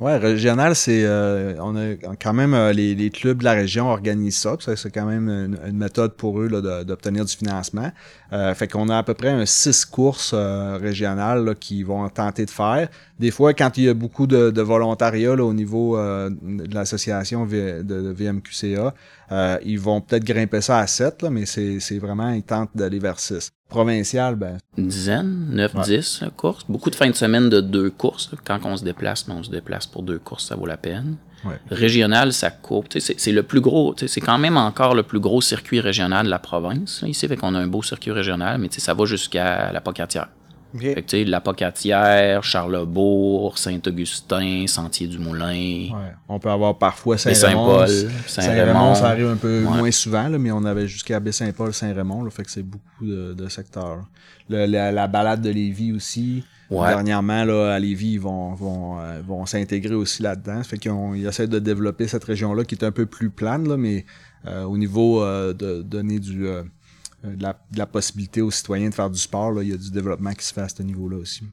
Ouais, 0.00 0.16
régional, 0.16 0.74
c'est 0.74 1.04
euh, 1.04 1.54
on 1.60 1.76
a 1.76 1.94
quand 2.20 2.32
même 2.32 2.52
euh, 2.52 2.72
les, 2.72 3.10
clubs 3.10 3.38
de 3.38 3.44
la 3.44 3.52
région 3.52 3.90
organisent 3.90 4.38
ça, 4.38 4.56
c'est 4.58 4.90
quand 4.90 5.04
même 5.04 5.28
une, 5.28 5.76
méthode 5.76 6.14
pour 6.14 6.40
eux 6.40 6.48
d'obtenir 6.84 7.24
du 7.24 7.36
financement. 7.36 7.92
Euh, 8.32 8.54
fait 8.54 8.66
qu'on 8.66 8.88
a 8.88 8.98
à 8.98 9.02
peu 9.04 9.14
près 9.14 9.28
un 9.28 9.46
six 9.46 9.84
courses 9.84 10.34
régionales 10.34 11.44
là, 11.44 11.54
qui 11.54 11.84
vont 11.84 12.08
tenter 12.08 12.44
de 12.44 12.50
faire. 12.50 12.88
Des 13.20 13.30
fois, 13.30 13.54
quand 13.54 13.78
il 13.78 13.84
y 13.84 13.88
a 13.88 13.94
beaucoup 13.94 14.26
de, 14.26 14.50
de 14.50 14.62
volontariat 14.62 15.36
là, 15.36 15.44
au 15.44 15.54
niveau 15.54 15.96
euh, 15.96 16.30
de 16.30 16.74
l'association 16.74 17.46
de, 17.46 17.82
de 17.82 18.12
VMQCA, 18.12 18.92
euh, 19.30 19.58
ils 19.64 19.78
vont 19.78 20.00
peut-être 20.00 20.24
grimper 20.24 20.60
ça 20.60 20.78
à 20.78 20.86
7, 20.86 21.22
là, 21.22 21.30
mais 21.30 21.46
c'est 21.46 21.98
vraiment, 21.98 22.30
ils 22.30 22.42
tentent 22.42 22.70
d'aller 22.74 22.98
vers 22.98 23.20
6. 23.20 23.50
Provincial, 23.68 24.34
ben, 24.34 24.58
une 24.76 24.88
dizaine, 24.88 25.46
9, 25.50 25.74
Ouais. 25.74 25.82
10 25.84 26.20
là, 26.22 26.30
courses. 26.36 26.64
Beaucoup 26.68 26.90
de 26.90 26.96
fins 26.96 27.08
de 27.08 27.14
semaine 27.14 27.48
de 27.48 27.60
deux 27.60 27.90
courses. 27.90 28.30
Quand 28.44 28.58
on 28.64 28.76
se 28.76 28.84
déplace, 28.84 29.26
mais 29.28 29.34
on 29.34 29.42
se 29.42 29.50
déplace 29.50 29.86
pour 29.86 30.02
deux 30.02 30.18
courses, 30.18 30.46
ça 30.48 30.56
vaut 30.56 30.66
la 30.66 30.76
peine. 30.76 31.16
Ouais. 31.44 31.58
Régional, 31.70 32.32
ça 32.32 32.50
coupe. 32.50 32.86
C'est 32.98 33.32
le 33.32 33.42
plus 33.42 33.60
gros, 33.60 33.94
c'est 33.96 34.20
quand 34.20 34.38
même 34.38 34.56
encore 34.56 34.94
le 34.94 35.02
plus 35.02 35.20
gros 35.20 35.40
circuit 35.40 35.80
régional 35.80 36.24
de 36.26 36.30
la 36.30 36.38
province. 36.38 37.04
ici, 37.06 37.28
fait 37.28 37.36
qu'on 37.36 37.54
a 37.54 37.58
un 37.60 37.66
beau 37.66 37.82
circuit 37.82 38.12
régional, 38.12 38.58
mais 38.58 38.68
ça 38.70 38.94
va 38.94 39.04
jusqu'à 39.04 39.70
la 39.70 39.80
Pocatière. 39.80 40.28
OK. 40.74 40.80
Fait 40.80 40.94
que, 40.94 41.00
tu 41.00 41.16
sais, 41.18 41.24
la 41.24 41.40
Pocatière, 41.40 42.42
Charlebourg, 42.42 43.56
Saint-Augustin, 43.58 44.64
Sentier-du-Moulin, 44.66 45.92
ouais. 45.94 46.12
on 46.28 46.38
peut 46.38 46.50
avoir 46.50 46.76
parfois 46.78 47.16
Saint-Paul, 47.18 47.36
Saint-Raymond. 47.36 47.86
Saint-Raymond. 47.86 48.12
Saint-Raymond, 48.26 48.94
ça 48.94 49.08
arrive 49.08 49.26
un 49.28 49.36
peu 49.36 49.64
Ouais. 49.64 49.76
moins 49.78 49.90
souvent, 49.90 50.28
là, 50.28 50.38
mais 50.38 50.50
on 50.50 50.64
avait 50.64 50.86
jusqu'à 50.88 51.20
Baie-Saint-Paul, 51.20 51.72
Saint-Raymond, 51.72 52.24
là, 52.24 52.30
fait 52.30 52.42
que 52.44 52.50
c'est 52.50 52.62
beaucoup 52.62 53.04
de, 53.06 53.34
de 53.34 53.48
secteurs. 53.48 54.04
Le- 54.48 54.66
la, 54.66 54.92
la 54.92 55.06
balade 55.06 55.40
de 55.42 55.50
Lévis 55.50 55.92
aussi. 55.92 56.44
Ouais. 56.70 56.88
Dernièrement, 56.88 57.44
là, 57.44 57.74
à 57.74 57.78
Lévis, 57.78 58.14
ils 58.14 58.20
vont, 58.20 58.54
vont, 58.54 58.98
euh, 58.98 59.20
vont 59.26 59.46
s'intégrer 59.46 59.94
aussi 59.94 60.22
là-dedans. 60.22 60.62
Fait 60.64 60.78
qu'ils 60.78 61.26
essaient 61.26 61.46
de 61.46 61.58
développer 61.58 62.08
cette 62.08 62.24
région-là 62.24 62.64
qui 62.64 62.74
est 62.74 62.84
un 62.84 62.90
peu 62.90 63.06
plus 63.06 63.30
plane, 63.30 63.68
là, 63.68 63.76
mais 63.76 64.04
euh, 64.46 64.64
au 64.64 64.76
niveau 64.76 65.22
euh, 65.22 65.52
de 65.52 65.82
donner 65.82 66.18
du, 66.18 66.46
de, 67.24 67.42
la, 67.42 67.52
de 67.72 67.78
la 67.78 67.86
possibilité 67.86 68.42
aux 68.42 68.50
citoyens 68.50 68.88
de 68.90 68.94
faire 68.94 69.10
du 69.10 69.18
sport, 69.18 69.52
là, 69.52 69.62
il 69.62 69.70
y 69.70 69.72
a 69.72 69.76
du 69.76 69.90
développement 69.90 70.32
qui 70.32 70.44
se 70.44 70.52
fait 70.52 70.62
à 70.62 70.68
ce 70.68 70.82
niveau-là 70.82 71.16
aussi. 71.16 71.44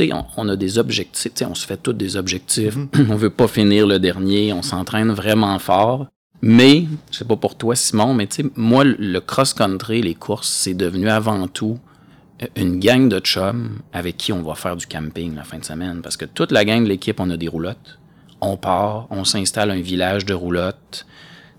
On, 0.00 0.24
on 0.36 0.48
a 0.48 0.56
des 0.56 0.78
objectifs, 0.78 1.32
on 1.42 1.54
se 1.54 1.66
fait 1.66 1.76
tous 1.76 1.92
des 1.92 2.16
objectifs. 2.16 2.76
on 3.08 3.16
veut 3.16 3.30
pas 3.30 3.48
finir 3.48 3.86
le 3.86 3.98
dernier, 3.98 4.52
on 4.52 4.62
s'entraîne 4.62 5.10
vraiment 5.10 5.58
fort. 5.58 6.06
Mais, 6.40 6.84
je 7.10 7.18
sais 7.18 7.24
pas 7.24 7.36
pour 7.36 7.56
toi, 7.56 7.74
Simon, 7.74 8.14
mais 8.14 8.28
moi, 8.54 8.84
le 8.84 9.18
cross-country, 9.18 10.02
les 10.02 10.14
courses, 10.14 10.48
c'est 10.48 10.74
devenu 10.74 11.08
avant 11.08 11.48
tout 11.48 11.80
euh, 12.42 12.46
une 12.54 12.78
gang 12.78 13.08
de 13.08 13.18
chums 13.18 13.80
avec 13.92 14.16
qui 14.16 14.32
on 14.32 14.42
va 14.42 14.54
faire 14.54 14.76
du 14.76 14.86
camping 14.86 15.34
la 15.34 15.42
fin 15.42 15.58
de 15.58 15.64
semaine. 15.64 16.00
Parce 16.00 16.16
que 16.16 16.24
toute 16.24 16.52
la 16.52 16.64
gang 16.64 16.84
de 16.84 16.88
l'équipe, 16.88 17.18
on 17.18 17.30
a 17.30 17.36
des 17.36 17.48
roulottes. 17.48 17.98
On 18.40 18.56
part, 18.56 19.08
on 19.10 19.24
s'installe 19.24 19.72
un 19.72 19.80
village 19.80 20.24
de 20.24 20.34
roulottes. 20.34 21.06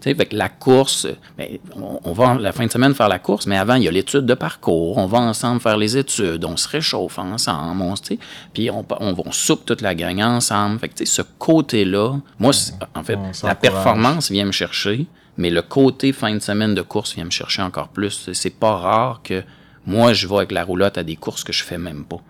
Tu 0.01 0.15
sais, 0.15 0.25
que 0.25 0.35
la 0.35 0.47
course, 0.47 1.07
ben, 1.37 1.57
on, 1.75 1.99
on 2.05 2.13
va 2.13 2.35
la 2.35 2.53
fin 2.53 2.65
de 2.65 2.71
semaine 2.71 2.93
faire 2.95 3.09
la 3.09 3.19
course, 3.19 3.47
mais 3.47 3.57
avant, 3.57 3.75
il 3.75 3.83
y 3.83 3.87
a 3.87 3.91
l'étude 3.91 4.25
de 4.25 4.33
parcours. 4.33 4.97
On 4.97 5.07
va 5.07 5.17
ensemble 5.19 5.59
faire 5.59 5.75
les 5.77 5.97
études, 5.97 6.45
on 6.45 6.55
se 6.55 6.69
réchauffe 6.69 7.19
ensemble, 7.19 7.81
on, 7.81 7.93
tu 7.95 8.15
sais, 8.15 8.19
puis 8.53 8.69
on, 8.71 8.85
on, 9.01 9.13
on 9.25 9.31
soupe 9.33 9.65
toute 9.65 9.81
la 9.81 9.95
gang 9.95 10.21
ensemble. 10.21 10.79
Fait 10.79 10.87
que, 10.87 10.95
tu 10.95 11.05
sais, 11.05 11.11
ce 11.17 11.21
côté-là, 11.37 12.13
moi, 12.39 12.51
en 12.95 13.03
fait, 13.03 13.17
la 13.47 13.55
performance 13.55 14.31
vient 14.31 14.45
me 14.45 14.53
chercher, 14.53 15.05
mais 15.37 15.49
le 15.49 15.61
côté 15.61 16.13
fin 16.13 16.33
de 16.33 16.39
semaine 16.39 16.75
de 16.75 16.81
course 16.81 17.15
vient 17.15 17.25
me 17.25 17.29
chercher 17.31 17.61
encore 17.61 17.89
plus. 17.89 18.29
C'est- 18.33 18.49
pas 18.57 18.75
rare 18.77 19.21
que 19.23 19.43
moi, 19.85 20.13
je 20.13 20.27
vais 20.27 20.35
avec 20.35 20.51
la 20.51 20.63
roulotte 20.63 20.97
à 20.97 21.03
des 21.03 21.15
courses 21.17 21.43
que 21.43 21.51
je 21.53 21.63
fais 21.63 21.77
même 21.77 22.05
pas. 22.05 22.21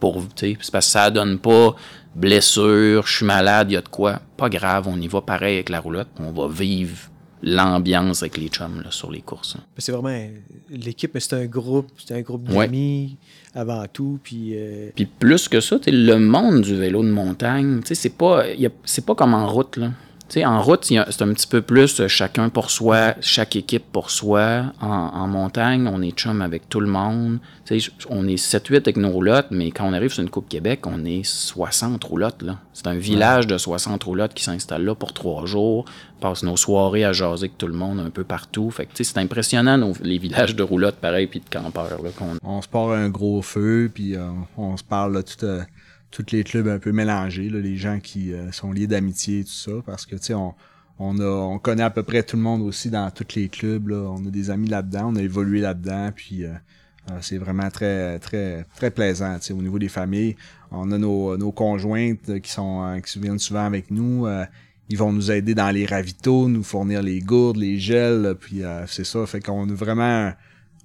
Pour, 0.00 0.16
tu 0.34 0.52
sais, 0.52 0.58
c'est 0.60 0.70
parce 0.72 0.86
que 0.86 0.92
ça 0.92 1.10
donne 1.10 1.38
pas 1.38 1.74
blessure, 2.16 3.06
je 3.06 3.16
suis 3.16 3.26
malade, 3.26 3.70
il 3.70 3.74
y 3.74 3.76
a 3.76 3.80
de 3.82 3.88
quoi. 3.88 4.20
Pas 4.36 4.48
grave, 4.48 4.88
on 4.88 5.00
y 5.00 5.06
va 5.08 5.20
pareil 5.20 5.54
avec 5.56 5.68
la 5.68 5.80
roulotte. 5.80 6.08
On 6.18 6.32
va 6.32 6.48
vivre 6.48 6.96
l'ambiance 7.42 8.22
avec 8.22 8.38
les 8.38 8.48
chums 8.48 8.80
là, 8.82 8.90
sur 8.90 9.10
les 9.12 9.20
courses. 9.20 9.56
C'est 9.78 9.92
vraiment 9.92 10.16
l'équipe, 10.70 11.12
mais 11.14 11.20
c'est 11.20 11.34
un 11.34 11.46
groupe, 11.46 11.88
c'est 12.04 12.14
un 12.16 12.22
groupe 12.22 12.48
Ouais. 12.50 12.66
d'amis 12.66 13.16
avant 13.54 13.84
tout. 13.92 14.18
Puis 14.22 14.52
euh, 14.54 14.88
Puis 14.94 15.06
plus 15.06 15.46
que 15.48 15.60
ça, 15.60 15.76
le 15.86 16.16
monde 16.16 16.62
du 16.62 16.74
vélo 16.74 17.02
de 17.02 17.10
montagne, 17.10 17.80
c'est 17.84 18.16
pas, 18.16 18.48
y 18.48 18.66
a- 18.66 18.70
c'est 18.84 19.04
pas 19.04 19.14
comme 19.14 19.34
en 19.34 19.46
route, 19.46 19.76
là. 19.76 19.90
En 20.44 20.60
route, 20.60 20.84
c'est 20.84 21.22
un 21.22 21.32
petit 21.32 21.46
peu 21.46 21.62
plus 21.62 22.00
euh, 22.00 22.08
chacun 22.08 22.48
pour 22.48 22.70
soi, 22.70 23.14
chaque 23.20 23.56
équipe 23.56 23.84
pour 23.90 24.10
soi. 24.10 24.64
En, 24.80 25.26
montagne, 25.28 25.88
on 25.90 26.02
est 26.02 26.10
chum 26.10 26.42
avec 26.42 26.68
tout 26.68 26.80
le 26.80 26.88
monde. 26.88 27.38
On 28.10 28.26
est 28.28 28.34
7-8 28.34 28.76
avec 28.76 28.96
nos 28.96 29.10
roulottes, 29.10 29.46
mais 29.50 29.70
quand 29.70 29.86
on 29.88 29.92
arrive 29.92 30.12
sur 30.12 30.22
une 30.22 30.28
Coupe 30.28 30.48
Québec, 30.48 30.80
on 30.86 31.04
est 31.04 31.24
60 31.24 32.02
roulottes. 32.04 32.44
C'est 32.72 32.86
un 32.88 32.96
village 32.96 33.46
de 33.46 33.56
60 33.56 34.02
roulottes 34.04 34.34
qui 34.34 34.44
s'installe 34.44 34.84
là 34.84 34.94
pour 34.94 35.14
trois 35.14 35.46
jours. 35.46 35.84
On 36.18 36.20
passe 36.20 36.42
nos 36.42 36.56
soirées 36.56 37.04
à 37.04 37.12
jaser 37.12 37.44
avec 37.46 37.56
tout 37.56 37.68
le 37.68 37.74
monde 37.74 38.00
un 38.00 38.10
peu 38.10 38.24
partout. 38.24 38.72
C'est 38.94 39.18
impressionnant, 39.18 39.92
les 40.02 40.18
villages 40.18 40.56
de 40.56 40.62
roulottes, 40.62 40.96
pareil, 40.96 41.28
puis 41.28 41.40
de 41.40 41.48
campeurs. 41.48 42.02
Là, 42.02 42.10
on 42.42 42.60
se 42.60 42.68
part 42.68 42.90
un 42.90 43.08
gros 43.08 43.42
feu, 43.42 43.90
puis 43.94 44.16
euh, 44.16 44.28
on 44.58 44.76
se 44.76 44.84
parle 44.84 45.14
là, 45.14 45.22
tout... 45.22 45.44
Euh 45.44 45.62
tous 46.10 46.26
les 46.32 46.44
clubs 46.44 46.68
un 46.68 46.78
peu 46.78 46.92
mélangés, 46.92 47.48
là, 47.48 47.58
les 47.60 47.76
gens 47.76 48.00
qui 48.00 48.32
euh, 48.32 48.50
sont 48.52 48.72
liés 48.72 48.86
d'amitié 48.86 49.40
et 49.40 49.44
tout 49.44 49.50
ça, 49.50 49.72
parce 49.84 50.06
que 50.06 50.16
tu 50.16 50.24
sais, 50.24 50.34
on, 50.34 50.54
on, 50.98 51.20
on 51.20 51.58
connaît 51.58 51.82
à 51.82 51.90
peu 51.90 52.02
près 52.02 52.22
tout 52.22 52.36
le 52.36 52.42
monde 52.42 52.62
aussi 52.62 52.90
dans 52.90 53.10
tous 53.10 53.34
les 53.34 53.48
clubs. 53.48 53.88
Là. 53.88 53.96
On 53.96 54.26
a 54.26 54.30
des 54.30 54.50
amis 54.50 54.68
là-dedans, 54.68 55.12
on 55.12 55.16
a 55.16 55.22
évolué 55.22 55.60
là-dedans, 55.60 56.10
puis 56.14 56.44
euh, 56.44 56.52
euh, 57.10 57.18
c'est 57.20 57.38
vraiment 57.38 57.70
très, 57.70 58.18
très, 58.18 58.64
très 58.76 58.90
plaisant. 58.90 59.36
Au 59.50 59.62
niveau 59.62 59.78
des 59.78 59.88
familles, 59.88 60.36
on 60.70 60.90
a 60.92 60.98
nos, 60.98 61.36
nos 61.36 61.52
conjointes 61.52 62.40
qui 62.40 62.50
sont 62.50 63.00
qui 63.04 63.18
viennent 63.20 63.38
souvent 63.38 63.64
avec 63.64 63.90
nous. 63.90 64.26
ils 64.88 64.98
vont 64.98 65.12
nous 65.12 65.30
aider 65.30 65.54
dans 65.54 65.70
les 65.70 65.86
ravitaux, 65.86 66.48
nous 66.48 66.64
fournir 66.64 67.02
les 67.02 67.20
gourdes, 67.20 67.58
les 67.58 67.78
gels, 67.78 68.34
puis 68.40 68.62
c'est 68.88 69.04
ça. 69.04 69.24
Fait 69.26 69.40
qu'on 69.40 69.68
a 69.68 69.72
vraiment 69.72 70.32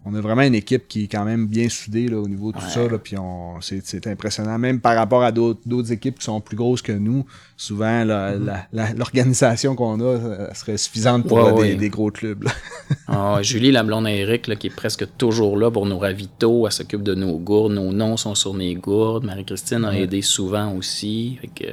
on 0.03 0.15
a 0.15 0.21
vraiment 0.21 0.41
une 0.41 0.55
équipe 0.55 0.87
qui 0.87 1.03
est 1.03 1.07
quand 1.07 1.25
même 1.25 1.45
bien 1.45 1.69
soudée 1.69 2.07
là, 2.07 2.17
au 2.17 2.27
niveau 2.27 2.51
de 2.51 2.57
tout 2.57 2.69
ça. 2.69 2.87
Là, 2.87 2.97
puis 2.97 3.17
on, 3.19 3.61
c'est, 3.61 3.85
c'est 3.85 4.07
impressionnant. 4.07 4.57
Même 4.57 4.79
par 4.79 4.95
rapport 4.95 5.21
à 5.21 5.31
d'autres, 5.31 5.59
d'autres 5.63 5.91
équipes 5.91 6.17
qui 6.17 6.25
sont 6.25 6.41
plus 6.41 6.57
grosses 6.57 6.81
que 6.81 6.91
nous, 6.91 7.23
souvent 7.55 8.03
la, 8.03 8.35
mm-hmm. 8.35 8.63
la, 8.73 8.93
l'organisation 8.93 9.75
qu'on 9.75 9.99
a 9.99 10.03
euh, 10.03 10.53
serait 10.55 10.77
suffisante 10.77 11.27
pour 11.27 11.61
des, 11.61 11.75
des, 11.75 11.89
gros 11.89 12.09
clubs. 12.09 12.47
ah, 13.07 13.39
Julie, 13.43 13.71
la 13.71 13.83
blonde 13.83 14.07
à 14.07 14.11
Eric, 14.11 14.47
là, 14.47 14.55
qui 14.55 14.67
est 14.67 14.75
presque 14.75 15.05
toujours 15.19 15.55
là 15.55 15.69
pour 15.69 15.85
nos 15.85 15.99
ravitaux, 15.99 16.65
elle 16.65 16.73
s'occupe 16.73 17.03
de 17.03 17.13
nos 17.13 17.37
gourdes. 17.37 17.73
Nos 17.73 17.93
noms 17.93 18.17
sont 18.17 18.33
sur 18.33 18.55
mes 18.55 18.73
gourdes. 18.73 19.23
Marie-Christine 19.23 19.85
a 19.85 19.95
aidé 19.95 20.23
souvent 20.23 20.73
aussi. 20.73 21.37
Fait 21.41 21.47
que, 21.47 21.71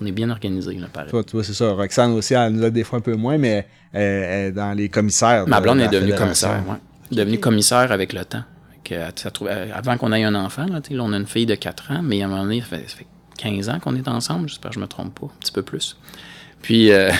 on, 0.00 0.06
est 0.06 0.12
bien 0.12 0.30
organisé, 0.30 0.74
là, 0.76 0.86
pareil. 0.92 1.10
Toi, 1.10 1.24
toi 1.24 1.42
c'est 1.42 1.54
ça. 1.54 1.72
Roxane 1.72 2.12
aussi, 2.12 2.34
elle 2.34 2.52
nous 2.52 2.62
a 2.62 2.70
des 2.70 2.84
fois 2.84 3.00
un 3.00 3.02
peu 3.02 3.16
moins, 3.16 3.36
mais 3.36 3.66
elle, 3.92 4.54
dans 4.54 4.76
les 4.76 4.88
commissaires. 4.88 5.48
Ma 5.48 5.60
blonde 5.60 5.80
est 5.80 5.88
devenue 5.88 6.14
commissaire, 6.14 6.62
ouais 6.68 6.76
devenu 7.10 7.38
commissaire 7.38 7.92
avec 7.92 8.12
le 8.12 8.24
temps. 8.24 8.42
avant 9.74 9.96
qu'on 9.96 10.12
ait 10.12 10.24
un 10.24 10.34
enfant, 10.34 10.66
là, 10.66 10.80
on 11.00 11.12
a 11.12 11.16
une 11.16 11.26
fille 11.26 11.46
de 11.46 11.54
4 11.54 11.92
ans, 11.92 12.00
mais 12.02 12.22
à 12.22 12.26
un 12.26 12.28
moment 12.28 12.42
donné, 12.42 12.60
ça 12.60 12.76
fait, 12.76 13.06
15 13.38 13.68
ans 13.68 13.78
qu'on 13.80 13.96
est 13.96 14.08
ensemble, 14.08 14.48
j'espère 14.48 14.70
que 14.70 14.76
je 14.76 14.80
me 14.80 14.86
trompe 14.86 15.18
pas, 15.18 15.26
un 15.26 15.38
petit 15.40 15.52
peu 15.52 15.62
plus. 15.62 15.96
Puis, 16.62 16.90
euh, 16.90 17.10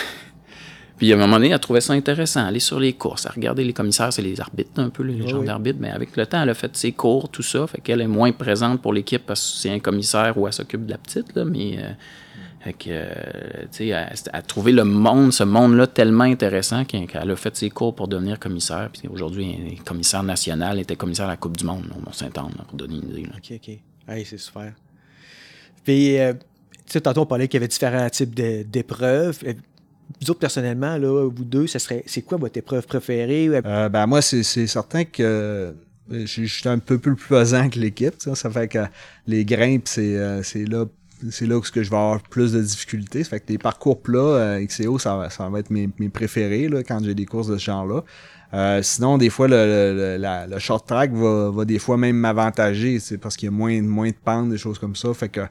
puis 0.97 1.11
à 1.11 1.15
un 1.15 1.19
moment 1.19 1.35
donné, 1.35 1.49
elle 1.49 1.59
trouvait 1.59 1.81
ça 1.81 1.93
intéressant, 1.93 2.45
aller 2.45 2.59
sur 2.59 2.79
les 2.79 2.93
courses, 2.93 3.25
à 3.25 3.29
regarder 3.29 3.63
les 3.63 3.73
commissaires, 3.73 4.11
c'est 4.11 4.21
les 4.21 4.41
arbitres 4.41 4.81
un 4.81 4.89
peu, 4.89 5.03
les 5.03 5.27
gens 5.27 5.43
d'arbitre, 5.43 5.77
mais 5.79 5.91
avec 5.91 6.15
le 6.15 6.25
temps, 6.25 6.41
elle 6.41 6.49
a 6.49 6.55
fait 6.55 6.75
ses 6.75 6.91
cours, 6.91 7.29
tout 7.29 7.43
ça, 7.43 7.67
fait 7.67 7.81
qu'elle 7.81 8.01
est 8.01 8.07
moins 8.07 8.31
présente 8.31 8.81
pour 8.81 8.93
l'équipe 8.93 9.25
parce 9.25 9.41
que 9.41 9.59
c'est 9.59 9.71
un 9.71 9.79
commissaire 9.79 10.37
ou 10.37 10.47
elle 10.47 10.53
s'occupe 10.53 10.85
de 10.85 10.91
la 10.91 10.97
petite, 10.97 11.35
là, 11.35 11.45
mais... 11.45 11.77
Euh, 11.79 11.91
fait 12.67 12.73
que, 12.73 12.89
euh, 12.89 13.65
tu 13.71 13.87
sais, 13.87 13.87
elle, 13.87 14.43
trouvé 14.43 14.73
le 14.73 14.83
monde, 14.83 15.31
ce 15.31 15.43
monde-là 15.43 15.87
tellement 15.87 16.25
intéressant 16.25 16.83
qu'elle 16.83 17.31
a 17.31 17.35
fait 17.37 17.55
ses 17.55 17.69
cours 17.69 17.95
pour 17.95 18.09
devenir 18.09 18.39
commissaire. 18.39 18.89
Puis 18.91 19.07
aujourd'hui, 19.07 19.55
elle 19.57 19.73
est 19.73 19.83
commissaire 19.85 20.21
national, 20.21 20.73
elle 20.73 20.81
était 20.81 20.97
commissaire 20.97 21.27
à 21.27 21.29
la 21.29 21.37
Coupe 21.37 21.55
du 21.55 21.63
Monde 21.63 21.85
au 21.95 22.01
Mont-Saint-Anne, 22.01 22.55
pour 22.67 22.77
donner 22.77 22.95
une 22.95 23.09
idée. 23.09 23.29
OK, 23.37 23.53
OK. 23.55 23.79
Hey, 24.09 24.25
c'est 24.25 24.37
super. 24.37 24.73
Puis, 25.85 26.19
euh, 26.19 26.33
tu 26.33 26.39
sais, 26.87 26.99
tantôt, 26.99 27.21
on 27.21 27.25
parlait 27.25 27.47
qu'il 27.47 27.57
y 27.57 27.61
avait 27.61 27.69
différents 27.69 28.09
types 28.09 28.35
d'épreuves. 28.35 29.39
Euh, 29.45 29.53
vous 30.19 30.31
autres, 30.31 30.41
personnellement, 30.41 30.97
là, 30.97 31.29
vous 31.29 31.45
deux, 31.45 31.67
ça 31.67 31.79
serait, 31.79 32.03
c'est 32.05 32.21
quoi 32.21 32.37
votre 32.37 32.57
épreuve 32.57 32.85
préférée? 32.85 33.61
ben, 33.61 34.07
moi, 34.07 34.21
c'est 34.21 34.43
certain 34.43 35.05
que 35.05 35.73
je 36.09 36.25
suis 36.25 36.67
un 36.67 36.79
peu 36.79 36.97
plus 36.97 37.15
pesant 37.15 37.69
que 37.69 37.79
l'équipe. 37.79 38.15
Ça. 38.17 38.35
ça 38.35 38.51
fait 38.51 38.67
que 38.67 38.79
les 39.25 39.45
grimpes, 39.45 39.87
c'est 39.87 40.65
là 40.65 40.85
c'est 41.29 41.45
là 41.45 41.57
où 41.57 41.63
je 41.63 41.71
vais 41.73 41.85
avoir 41.85 42.21
plus 42.21 42.53
de 42.53 42.61
difficultés. 42.61 43.23
Ça 43.23 43.31
fait 43.31 43.39
que 43.39 43.51
les 43.51 43.57
parcours 43.57 44.01
plats, 44.01 44.19
euh, 44.19 44.65
XCO, 44.65 44.99
ça, 44.99 45.29
ça 45.29 45.49
va 45.49 45.59
être 45.59 45.69
mes, 45.69 45.89
mes 45.99 46.09
préférés 46.09 46.67
là, 46.67 46.83
quand 46.83 47.03
j'ai 47.03 47.15
des 47.15 47.25
courses 47.25 47.47
de 47.47 47.57
ce 47.57 47.65
genre-là. 47.65 48.03
Euh, 48.53 48.81
sinon, 48.81 49.17
des 49.17 49.29
fois, 49.29 49.47
le, 49.47 50.17
le, 50.19 50.59
short 50.59 50.87
track 50.87 51.11
va, 51.11 51.51
va, 51.51 51.65
des 51.65 51.79
fois 51.79 51.97
même 51.97 52.15
m'avantager, 52.15 52.99
c'est 52.99 53.17
parce 53.17 53.35
qu'il 53.35 53.47
y 53.47 53.49
a 53.49 53.51
moins, 53.51 53.81
moins 53.81 54.09
de 54.09 54.15
pentes, 54.23 54.49
des 54.49 54.57
choses 54.57 54.79
comme 54.79 54.95
ça. 54.95 55.13
Fait 55.13 55.29
que 55.29 55.41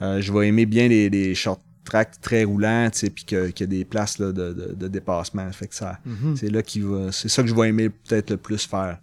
euh, 0.00 0.20
je 0.20 0.32
vais 0.32 0.48
aimer 0.48 0.64
bien 0.64 0.88
les, 0.88 1.10
les 1.10 1.34
short 1.34 1.60
tracks 1.84 2.20
très 2.20 2.44
roulants, 2.44 2.88
puis 2.90 3.24
qu'il 3.24 3.52
y 3.60 3.62
a 3.62 3.66
des 3.66 3.84
places 3.84 4.18
là, 4.18 4.32
de, 4.32 4.52
de, 4.52 4.74
de, 4.74 4.88
dépassement. 4.88 5.50
Fait 5.52 5.66
que 5.66 5.74
ça, 5.74 5.98
mm-hmm. 6.06 6.36
c'est 6.36 6.50
là 6.50 6.62
qui 6.62 6.80
va, 6.80 7.12
c'est 7.12 7.28
ça 7.28 7.42
que 7.42 7.48
je 7.48 7.54
vais 7.54 7.68
aimer 7.68 7.90
peut-être 7.90 8.30
le 8.30 8.36
plus 8.36 8.66
faire. 8.66 8.98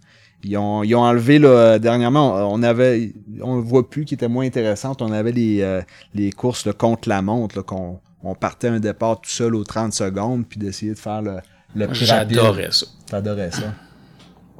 Ils 0.46 0.56
ont, 0.56 0.84
ils 0.84 0.94
ont 0.94 1.02
enlevé 1.02 1.38
là, 1.38 1.78
dernièrement, 1.78 2.52
on 2.52 2.62
avait, 2.62 3.12
on 3.42 3.60
voit 3.60 3.88
plus 3.88 4.04
qui 4.04 4.14
était 4.14 4.28
moins 4.28 4.46
intéressante. 4.46 5.02
On 5.02 5.12
avait 5.12 5.32
les, 5.32 5.60
euh, 5.62 5.82
les 6.14 6.30
courses 6.30 6.68
contre 6.78 7.08
la 7.08 7.20
montre, 7.20 7.62
qu'on 7.62 7.98
on 8.22 8.34
partait 8.34 8.68
un 8.68 8.80
départ 8.80 9.20
tout 9.20 9.30
seul 9.30 9.54
aux 9.54 9.64
30 9.64 9.92
secondes, 9.92 10.46
puis 10.48 10.58
d'essayer 10.58 10.92
de 10.92 10.98
faire 10.98 11.22
le, 11.22 11.38
le 11.74 11.88
plus 11.88 12.04
J'adorais 12.04 12.70
ça. 12.70 12.86
T'adorais 13.06 13.50
ça. 13.50 13.74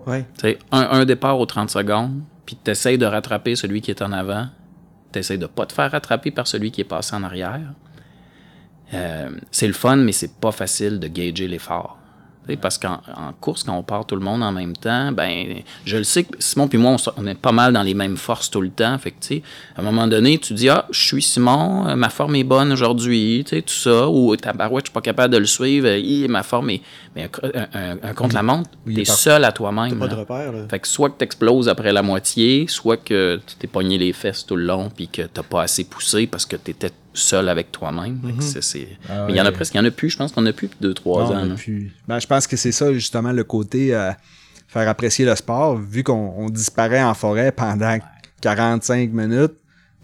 Ouais. 0.07 0.25
Tu 0.39 0.57
un, 0.73 0.89
un 0.91 1.05
départ 1.05 1.39
aux 1.39 1.47
30 1.47 1.71
secondes, 1.71 2.21
puis 2.45 2.57
t'essayes 2.57 2.99
de 2.99 3.07
rattraper 3.07 3.57
celui 3.57 3.81
qui 3.81 3.91
est 3.91 4.03
en 4.03 4.13
avant. 4.13 4.47
T'essayes 5.13 5.39
de 5.39 5.47
pas 5.47 5.67
te 5.67 5.73
faire 5.73 5.91
rattraper 5.91 6.31
par 6.31 6.47
celui 6.47 6.71
qui 6.71 6.81
est 6.81 6.85
passé 6.85 7.15
en 7.15 7.23
arrière. 7.23 7.73
Euh, 8.95 9.31
c'est 9.51 9.67
le 9.67 9.73
fun, 9.73 9.97
mais 9.97 10.13
c'est 10.13 10.35
pas 10.35 10.53
facile 10.53 11.01
de 11.01 11.09
gager 11.09 11.49
l'effort. 11.49 11.99
Parce 12.55 12.79
qu'en 12.79 13.01
course, 13.41 13.65
quand 13.65 13.77
on 13.77 13.83
part 13.83 14.07
tout 14.07 14.15
le 14.15 14.23
monde 14.23 14.43
en 14.43 14.53
même 14.53 14.77
temps, 14.77 15.11
ben 15.11 15.57
je 15.85 15.97
le 15.97 16.05
sais 16.05 16.25
que 16.25 16.37
Simon 16.39 16.69
puis 16.69 16.79
moi, 16.79 16.97
on, 17.17 17.27
est 17.27 17.35
pas 17.35 17.53
mal 17.53 17.73
dans 17.73 17.83
les 17.83 17.95
mêmes 17.95 18.17
forces 18.17 18.51
tout 18.51 18.61
le 18.61 18.71
temps. 18.71 18.97
Fait 18.99 19.11
que, 19.11 19.35
à 19.77 19.81
un 19.81 19.83
moment 19.83 20.07
donné, 20.07 20.39
tu 20.39 20.55
dis 20.55 20.69
Ah, 20.69 20.87
je 20.91 21.05
suis 21.05 21.23
Simon, 21.23 21.89
euh, 21.89 21.97
ma 21.97 22.09
forme 22.09 22.37
est 22.37 22.45
bonne 22.45 22.73
aujourd'hui, 22.73 23.45
tout 23.45 23.63
ça, 23.67 24.09
ou 24.09 24.37
ta 24.37 24.53
barouette, 24.53 24.87
je 24.87 24.91
suis 24.91 24.95
pas 24.95 25.01
capable 25.01 25.35
de 25.35 25.39
le 25.39 25.47
suivre, 25.47 25.89
ma 26.29 26.43
forme 26.43 26.71
est. 26.71 26.83
Mais 27.17 27.31
un, 28.03 28.15
contre-la-montre, 28.15 28.71
tu 28.87 29.01
es 29.01 29.05
seul 29.05 29.45
à 29.45 29.53
toi-même. 29.53 29.99
pas 29.99 30.09
de 30.09 30.15
repère. 30.15 30.53
Là. 30.53 30.69
Fait 30.69 30.79
que 30.79 30.87
soit 30.87 31.11
que 31.11 31.19
tu 31.19 31.25
exploses 31.25 31.69
après 31.69 31.93
la 31.93 32.03
moitié, 32.03 32.67
soit 32.69 32.99
que 32.99 33.41
tu 33.47 33.57
t'es 33.57 33.67
pogné 33.67 33.99
les 33.99 34.13
fesses 34.13 34.45
tout 34.45 34.57
le 34.57 34.65
long 34.65 34.91
puis 34.95 35.09
que 35.09 35.23
t'as 35.23 35.43
pas 35.43 35.63
assez 35.63 35.85
poussé 35.85 36.27
parce 36.27 36.47
que 36.47 36.57
tu 36.57 36.71
étais 36.71 36.91
seul 37.17 37.49
avec 37.49 37.73
toi-même. 37.73 38.21
Ah 39.09 39.25
mais 39.27 39.33
il 39.33 39.37
y 39.37 39.41
en 39.41 39.47
a 39.47 39.53
presque, 39.53 39.75
il 39.75 39.79
y 39.79 39.81
en 39.81 39.85
a 39.85 39.91
plus, 39.91 40.11
je 40.11 40.17
pense 40.17 40.33
qu'on 40.33 40.47
a 40.47 40.53
plus 40.53 40.71
deux, 40.81 40.95
trois 40.95 41.33
ans. 41.33 41.49
Ben, 42.07 42.19
je 42.19 42.27
pense 42.27 42.47
que 42.47 42.57
c'est 42.57 42.73
ça, 42.73 42.93
justement, 42.93 43.33
le 43.33 43.45
côté 43.45 43.95
euh, 43.95 44.13
faire 44.69 44.89
apprécier 44.89 45.25
le 45.25 45.35
sport, 45.35 45.77
vu 45.77 46.03
qu'on 46.03 46.49
disparaît 46.51 47.03
en 47.03 47.15
forêt 47.15 47.53
pendant 47.53 47.99
45 48.41 49.11
minutes, 49.11 49.55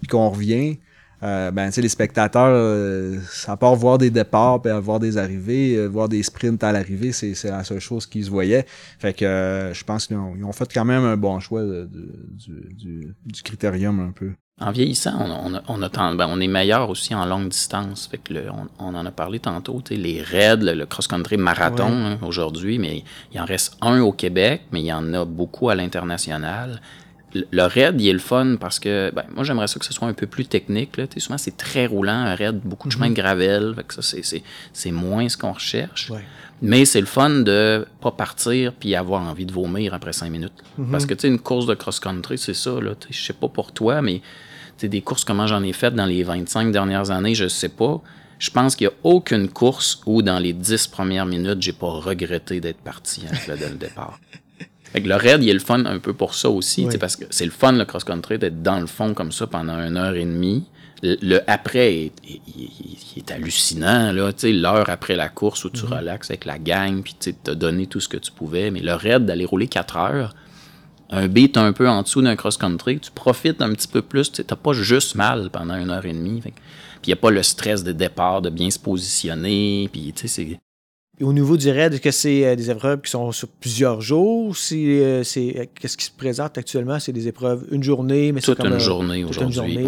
puis 0.01 0.09
qu'on 0.09 0.31
revient. 0.31 0.79
Euh, 1.22 1.53
ben, 1.53 1.70
les 1.77 1.88
spectateurs, 1.88 2.48
euh, 2.48 3.20
à 3.46 3.57
part 3.57 3.77
voir 3.77 3.96
des 3.96 4.11
départs, 4.11 4.61
puis 4.61 4.72
voir 4.81 4.98
des 4.98 5.18
arrivées, 5.18 5.87
voir 5.87 6.09
des 6.09 6.20
sprints 6.25 6.64
à 6.64 6.72
l'arrivée, 6.72 7.12
c'est 7.12 7.44
la 7.44 7.62
seule 7.62 7.79
chose 7.79 8.07
qu'ils 8.07 8.25
se 8.25 8.31
voyaient. 8.31 8.66
Fait 8.98 9.12
que 9.12 9.70
je 9.72 9.85
pense 9.85 10.09
qu'ils 10.09 10.16
ont, 10.16 10.53
fait 10.53 10.68
quand 10.75 10.85
même 10.85 11.05
un 11.05 11.16
bon 11.16 11.38
choix 11.38 11.62
du, 11.62 13.14
du 13.25 13.42
critérium 13.44 14.01
un 14.01 14.11
peu. 14.11 14.33
En 14.61 14.71
vieillissant, 14.71 15.15
on, 15.19 15.61
on, 15.67 15.83
a, 15.83 16.15
ben, 16.15 16.29
on 16.31 16.41
est 16.41 16.47
meilleur 16.47 16.88
aussi 16.91 17.15
en 17.15 17.25
longue 17.25 17.49
distance. 17.49 18.07
Fait 18.07 18.19
que 18.19 18.35
on, 18.79 18.95
en 18.95 19.07
a 19.07 19.11
parlé 19.11 19.41
tantôt, 19.41 19.83
les 19.91 20.23
raids, 20.23 20.57
le, 20.57 20.85
cross-country 20.85 21.37
marathon 21.37 21.88
hein, 21.88 22.19
aujourd'hui, 22.23 22.79
mais 22.79 23.03
il 23.33 23.41
en 23.41 23.45
reste 23.45 23.77
un 23.81 24.01
au 24.01 24.12
Québec, 24.12 24.62
mais 24.71 24.81
il 24.81 24.87
y 24.87 24.93
en 24.93 25.15
a 25.15 25.25
beaucoup 25.25 25.71
à 25.71 25.75
l'international. 25.75 26.81
Le, 27.35 27.62
raid, 27.62 28.01
il 28.01 28.09
est 28.09 28.12
le 28.12 28.18
fun 28.18 28.57
parce 28.61 28.79
que 28.79 29.11
ben, 29.14 29.25
moi, 29.35 29.45
j'aimerais 29.45 29.66
ça 29.66 29.79
que 29.79 29.87
ce 29.87 29.92
soit 29.92 30.09
un 30.09 30.12
peu 30.12 30.27
plus 30.27 30.47
technique. 30.47 30.97
Là. 30.97 31.07
Souvent, 31.16 31.38
c'est 31.38 31.57
très 31.57 31.87
roulant, 31.87 32.12
un 32.12 32.35
raid, 32.35 32.61
beaucoup 32.62 32.88
de 32.88 32.92
chemin 32.92 33.07
de 33.07 33.11
mhm. 33.11 33.16
gravel. 33.16 33.73
Fait 33.77 33.85
que 33.85 34.03
ça, 34.03 34.16
c'est 34.73 34.90
moins 34.90 35.29
ce 35.29 35.37
qu'on 35.37 35.53
recherche. 35.53 36.11
Mais 36.61 36.85
c'est 36.85 37.01
le 37.01 37.07
fun 37.07 37.31
de 37.31 37.87
pas 38.01 38.12
partir 38.12 38.73
puis 38.73 38.95
avoir 38.95 39.23
envie 39.23 39.47
de 39.47 39.53
vomir 39.53 39.95
après 39.95 40.12
cinq 40.12 40.31
minutes. 40.31 40.53
Mhm. 40.79 40.90
Parce 40.90 41.07
que, 41.07 41.14
tu 41.14 41.23
sais, 41.23 41.29
une 41.29 41.38
course 41.38 41.66
de 41.66 41.75
cross-country, 41.75 42.38
c'est 42.38 42.55
ça. 42.55 42.73
Je 43.11 43.23
sais 43.23 43.33
pas 43.33 43.49
pour 43.49 43.73
toi, 43.73 44.03
mais 44.03 44.21
des 44.88 45.01
courses, 45.01 45.25
comment 45.25 45.47
j'en 45.47 45.62
ai 45.62 45.73
faites 45.73 45.95
dans 45.95 46.07
les 46.07 46.23
25 46.23 46.73
dernières 46.73 47.11
années, 47.11 47.35
je 47.35 47.49
sais 47.49 47.68
pas. 47.68 48.01
Je 48.38 48.51
pense 48.51 48.75
qu'il 48.75 48.88
n'y 48.88 48.92
a 48.92 48.97
aucune 49.05 49.49
course 49.49 50.01
où, 50.07 50.23
dans 50.23 50.38
les 50.38 50.53
10 50.53 50.88
premières 50.88 51.27
minutes, 51.27 51.62
j'ai 51.62 51.73
pas 51.73 51.87
regretté 51.87 52.61
d'être 52.61 52.81
parti 52.81 53.23
hein, 53.31 53.37
dès 53.47 53.68
le 53.68 53.77
départ. 53.77 54.18
le 54.94 55.14
raid, 55.14 55.42
il 55.42 55.48
est 55.48 55.55
le 55.55 55.59
fun 55.59 55.85
un 55.85 55.98
peu 55.98 56.12
pour 56.12 56.35
ça 56.35 56.50
aussi, 56.50 56.87
parce 57.00 57.16
que 57.16 57.24
c'est 57.31 57.44
le 57.44 57.50
fun, 57.50 57.72
le 57.72 57.85
cross-country, 57.85 58.38
d'être 58.38 58.62
dans 58.62 58.81
le 58.81 58.87
fond 58.87 59.14
comme 59.14 59.33
ça 59.33 59.46
pendant 59.46 59.78
une 59.78 59.96
heure 59.96 60.14
et 60.14 60.24
demie. 60.24 60.64
Le, 61.02 61.40
après 61.48 61.94
est, 61.94 62.12
est, 63.16 63.31
hallucinant, 63.33 64.12
là, 64.12 64.31
l'heure 64.44 64.88
après 64.88 65.16
la 65.16 65.28
course 65.28 65.64
où 65.64 65.70
tu 65.70 65.85
mm-hmm. 65.85 65.98
relaxes 65.98 66.31
avec 66.31 66.44
la 66.44 66.59
gang, 66.59 67.02
puis 67.02 67.16
tu 67.18 67.35
as 67.50 67.55
donné 67.57 67.88
tout 67.88 67.98
ce 67.98 68.09
que 68.09 68.18
tu 68.18 68.31
pouvais. 68.31 68.70
Mais 68.70 68.81
le 68.81 68.94
raid, 68.94 69.26
d'aller 69.26 69.44
rouler 69.44 69.66
4 69.66 69.96
heures, 69.96 70.35
un 71.11 71.28
beat 71.28 71.57
un 71.57 71.72
peu 71.72 71.88
en 71.88 72.02
dessous 72.02 72.22
d'un 72.22 72.37
cross-country, 72.37 73.00
tu 73.00 73.11
profites 73.11 73.61
un 73.61 73.72
petit 73.72 73.88
peu 73.88 74.00
plus. 74.00 74.31
Tu 74.31 74.42
n'as 74.48 74.57
pas 74.57 74.72
juste 74.72 75.14
mal 75.14 75.50
pendant 75.50 75.74
une 75.74 75.90
heure 75.90 76.07
et 76.07 76.12
demie. 76.12 76.40
Puis 76.40 76.52
il 77.05 77.09
n'y 77.09 77.14
a 77.14 77.16
pas 77.16 77.31
le 77.31 77.42
stress 77.42 77.83
de 77.85 77.92
départ, 77.92 78.40
de 78.40 78.48
bien 78.48 78.70
se 78.70 78.78
positionner. 78.78 79.90
Puis, 79.92 80.12
tu 80.14 80.28
sais, 80.28 80.28
c'est 80.28 80.61
au 81.20 81.33
niveau 81.33 81.57
du 81.57 81.70
raid, 81.70 81.92
est-ce 81.92 82.01
que 82.01 82.11
c'est 82.11 82.46
euh, 82.46 82.57
des 82.57 82.70
épreuves 82.70 83.01
qui 83.03 83.11
sont 83.11 83.33
sur 83.33 83.48
plusieurs 83.48 84.01
jours? 84.01 84.57
Si, 84.57 85.01
euh, 85.01 85.22
c'est, 85.25 85.55
euh, 85.59 85.64
qu'est-ce 85.79 85.96
qui 85.96 86.07
se 86.07 86.11
présente 86.11 86.57
actuellement? 86.57 86.98
C'est 86.98 87.12
des 87.12 87.29
épreuves 87.29 87.66
une 87.70 87.83
journée, 87.83 88.33
mais 88.33 88.40
toute 88.40 88.57
c'est 88.57 88.62
comme 88.62 88.72
une 88.72 88.81
journée 88.81 89.25
aujourd'hui. 89.25 89.87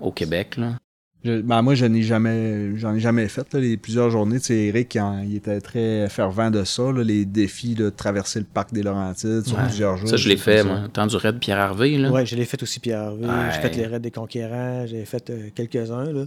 Au 0.00 0.12
Québec, 0.12 0.56
là. 0.56 0.74
Ben, 1.22 1.60
moi, 1.60 1.74
je 1.74 1.84
n'ai 1.84 2.00
jamais, 2.00 2.74
j'en 2.78 2.94
ai 2.94 3.00
jamais 3.00 3.28
fait 3.28 3.52
les 3.52 3.76
plusieurs 3.76 4.08
journées. 4.08 4.40
Tu 4.40 4.46
sais, 4.46 4.56
Eric, 4.56 4.96
il, 5.22 5.36
était 5.36 5.60
très 5.60 6.08
fervent 6.08 6.50
de 6.50 6.64
ça, 6.64 6.84
les 6.92 7.26
défis 7.26 7.74
de 7.74 7.90
traverser 7.90 8.38
le 8.38 8.46
parc 8.46 8.72
des 8.72 8.82
Laurentides 8.82 9.44
sur 9.44 9.58
plusieurs 9.58 9.98
jours. 9.98 10.08
Ça, 10.08 10.16
je 10.16 10.30
l'ai 10.30 10.38
fait, 10.38 10.64
moi. 10.64 10.88
Temps 10.90 11.06
du 11.06 11.16
raid 11.16 11.38
Pierre 11.38 11.58
Harvey. 11.58 11.98
Oui, 12.10 12.24
je 12.24 12.36
l'ai 12.36 12.46
fait 12.46 12.62
aussi 12.62 12.80
Pierre 12.80 13.00
Harvey. 13.00 13.26
J'ai 13.52 13.60
fait 13.60 13.76
les 13.76 13.86
raids 13.86 14.00
des 14.00 14.10
conquérants, 14.10 14.86
j'ai 14.86 15.04
fait 15.04 15.30
quelques-uns. 15.54 16.10
Là 16.10 16.24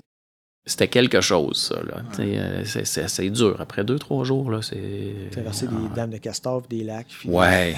c'était 0.65 0.87
quelque 0.87 1.19
chose, 1.19 1.57
ça. 1.57 1.75
Là. 1.83 2.03
Euh, 2.19 2.63
c'est, 2.63 3.29
dur. 3.29 3.59
Après 3.59 3.83
deux, 3.83 3.99
trois 3.99 4.23
jours, 4.23 4.49
là, 4.49 4.61
c'est. 4.61 5.29
Traverser 5.31 5.67
des 5.67 5.95
dames 5.95 6.11
de 6.11 6.17
castor, 6.17 6.61
des 6.69 6.83
lacs. 6.83 7.13
Ouais. 7.25 7.75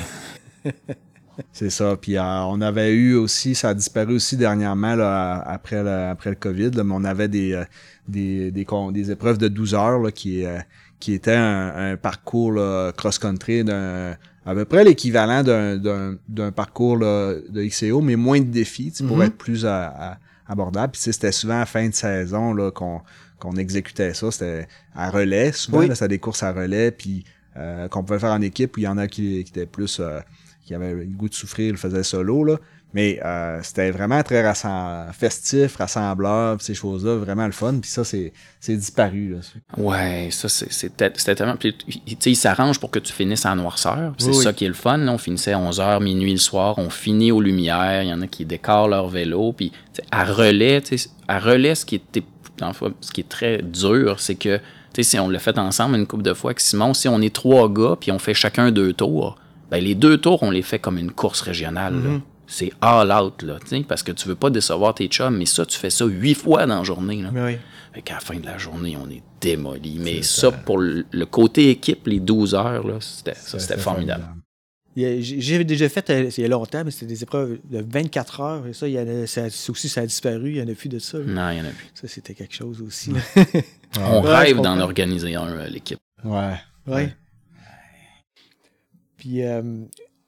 c'est 1.52 1.72
ça. 1.72 1.98
Puis 2.00 2.18
euh, 2.18 2.22
on 2.22 2.62
avait 2.62 2.92
eu 2.92 3.16
aussi, 3.16 3.56
ça 3.56 3.70
a 3.70 3.74
disparu 3.74 4.16
aussi 4.16 4.38
dernièrement, 4.38 4.96
là, 4.96 5.42
après, 5.48 5.82
le, 5.82 6.10
après 6.10 6.30
le 6.30 6.36
COVID, 6.36 6.72
mais 6.84 6.94
on 6.94 7.04
avait 7.04 7.28
des, 7.28 7.54
euh, 7.54 7.64
des, 8.08 8.52
des, 8.52 8.68
des, 8.92 9.12
épreuves 9.12 9.40
de 9.40 9.48
12 9.48 9.74
heures 9.74 10.00
là, 10.00 10.12
qui, 10.12 10.44
qui 11.00 11.14
étaient 11.14 11.36
un, 11.36 11.98
parcours 11.98 12.60
cross-country 12.96 13.64
d'un 13.64 14.16
à 14.48 14.54
peu 14.54 14.66
près 14.66 14.84
l'équivalent 14.84 15.42
d'un, 15.42 16.18
d'un, 16.30 16.52
parcours 16.52 17.00
de 17.00 17.64
XCO, 17.64 18.02
mais 18.02 18.16
moins 18.16 18.40
de 18.40 18.46
défis, 18.46 18.94
pour 19.08 19.18
mm-hmm. 19.18 19.26
être 19.26 19.38
plus 19.38 19.66
à 19.66 20.20
abordable. 20.48 20.92
Puis 20.94 21.02
c'était 21.02 21.32
souvent 21.32 21.62
à 21.62 21.66
fin 21.66 21.88
de 21.88 21.94
saison 21.94 22.54
là, 22.54 22.72
qu'on, 22.72 23.02
qu'on 23.40 23.56
exécutait 23.56 24.14
ça. 24.14 24.32
C'était 24.32 24.68
à 24.94 25.10
relais, 25.10 25.52
souvent, 25.52 25.82
là, 25.82 25.96
c'était 25.96 26.10
des 26.10 26.20
courses 26.20 26.44
à 26.44 26.52
relais, 26.52 26.92
puis 26.92 27.26
euh, 27.58 27.88
qu'on 27.88 28.04
pouvait 28.04 28.20
faire 28.20 28.34
en 28.34 28.42
équipe, 28.42 28.78
où 28.78 28.80
il 28.80 28.84
y 28.84 28.88
en 28.88 28.98
a 28.98 29.08
qui, 29.08 29.44
qui 29.44 29.52
étaient 29.52 29.66
plus 29.66 30.00
euh, 30.00 30.20
qui 30.66 30.74
avaient 30.74 30.94
le 30.94 31.06
goût 31.06 31.30
de 31.30 31.34
souffrir, 31.34 31.72
le 31.72 31.78
faisaient 31.78 32.04
solo. 32.04 32.44
Là. 32.44 32.58
Mais 32.96 33.20
euh, 33.26 33.60
c'était 33.62 33.92
vraiment 33.92 34.24
très 34.24 34.42
festif, 35.12 35.76
rassembleur, 35.76 36.62
ces 36.62 36.74
choses-là, 36.74 37.18
vraiment 37.18 37.46
le 37.46 37.52
fun. 37.52 37.78
Puis 37.82 37.90
ça, 37.90 38.06
c'est, 38.06 38.32
c'est 38.62 38.76
disparu. 38.78 39.34
Là. 39.34 39.40
Ouais, 39.78 40.30
ça, 40.32 40.48
c'est, 40.48 40.72
c'était, 40.72 41.12
tellement. 41.12 41.58
Puis, 41.58 41.76
il 42.26 42.36
s'arrange 42.38 42.80
pour 42.80 42.90
que 42.92 43.00
tu 43.00 43.12
finisses 43.12 43.46
en 43.46 43.58
noirceur. 43.58 44.14
C'est 44.18 44.32
ça 44.32 44.54
qui 44.54 44.64
est 44.64 44.70
le 44.70 44.74
fun. 44.74 44.98
Là. 44.98 45.12
On 45.12 45.18
finissait 45.18 45.52
à 45.52 45.60
11h, 45.60 46.02
minuit 46.02 46.32
le 46.32 46.38
soir. 46.38 46.78
On 46.78 46.90
finit 46.90 47.34
aux 47.34 47.42
lumières. 47.42 48.04
Il 48.04 48.10
y 48.10 48.14
en 48.14 48.22
a 48.22 48.28
qui 48.28 48.46
décorent 48.46 48.88
leur 48.88 49.10
vélo. 49.10 49.52
Puis 49.52 49.74
à 50.12 50.24
relais, 50.24 50.82
à 51.28 51.40
relais, 51.40 51.76
ce 51.76 51.86
qui, 51.86 51.96
était, 51.96 52.24
ce 53.02 53.12
qui 53.12 53.22
est 53.22 53.30
très 53.30 53.62
dur, 53.62 54.22
c'est 54.22 54.36
que 54.36 54.62
si 55.04 55.20
on 55.20 55.30
l'a 55.30 55.40
fait 55.40 55.58
ensemble 55.58 55.96
une 55.96 56.08
couple 56.08 56.24
de 56.24 56.34
fois 56.34 56.52
avec 56.52 56.60
Simon, 56.60 56.94
si 56.94 57.08
on 57.08 57.22
est 57.22 57.34
trois 57.34 57.70
gars, 57.70 57.96
puis 58.00 58.12
on 58.12 58.20
fait 58.20 58.34
chacun 58.34 58.72
deux 58.72 58.94
tours, 58.94 59.38
ben 59.72 59.84
les 59.84 59.96
deux 59.96 60.18
tours, 60.18 60.44
on 60.44 60.52
les 60.52 60.62
fait 60.62 60.80
comme 60.80 60.98
une 60.98 61.12
course 61.12 61.42
régionale. 61.42 61.96
Mm-hmm 61.96 62.22
c'est 62.48 62.72
all 62.82 63.12
out, 63.12 63.42
là, 63.44 63.58
parce 63.88 64.04
que 64.04 64.12
tu 64.12 64.28
veux 64.28 64.36
pas 64.36 64.50
décevoir 64.50 64.94
tes 64.94 65.08
chums, 65.08 65.38
mais 65.38 65.46
ça, 65.46 65.66
tu 65.66 65.78
fais 65.78 65.90
ça 65.90 66.06
huit 66.06 66.36
fois 66.36 66.66
dans 66.66 66.78
la 66.78 66.84
journée. 66.84 67.22
Là. 67.22 67.30
Oui. 67.34 67.58
Fait 67.94 68.02
qu'à 68.02 68.16
la 68.16 68.20
fin 68.20 68.38
de 68.38 68.46
la 68.46 68.58
journée, 68.58 68.98
on 69.02 69.10
est 69.10 69.24
démoli. 69.42 69.98
Mais 70.00 70.22
ça, 70.22 70.52
pour 70.52 70.78
le, 70.78 71.26
côté 71.26 71.70
équipe, 71.70 72.08
les 72.08 72.20
12 72.20 72.56
heures, 72.56 72.86
c'était, 73.00 73.36
c'était 73.36 73.78
formidable. 73.78 74.26
J'ai 74.96 75.64
déjà 75.64 75.90
fait, 75.90 76.10
euh, 76.10 76.30
il 76.38 76.42
y 76.42 76.46
a 76.46 76.48
longtemps, 76.48 76.84
mais 76.86 76.92
c'était 76.92 77.08
des 77.08 77.24
épreuves 77.24 77.60
de 77.70 77.86
24 77.86 78.40
heures. 78.40 78.68
Et 78.68 78.74
ça, 78.74 78.88
il 78.88 78.94
y 78.94 78.98
a, 78.98 79.28
ça, 79.28 79.48
aussi, 79.70 79.90
ça 79.90 80.02
a 80.02 80.06
disparu. 80.06 80.52
Il 80.52 80.56
n'y 80.56 80.62
en 80.62 80.72
a 80.72 80.76
plus 80.76 80.90
de 80.90 81.00
ça. 81.00 81.20
Non, 81.20 81.50
il 81.50 81.56
n'y 81.56 81.62
en 81.62 81.66
a 81.66 81.72
plus. 81.72 81.88
Ça, 81.94 82.08
c'était 82.08 82.34
quelque 82.34 82.56
chose 82.56 82.82
aussi. 82.82 83.12
on 84.00 84.22
rêve 84.22 84.62
d'en 84.62 84.80
organiser 84.80 85.36
un, 85.36 85.48
euh, 85.48 85.68
l'équipe. 85.68 86.00
Ouais. 86.24 86.56
Ouais. 86.88 87.14
Puis, 89.18 89.44
euh, 89.44 89.62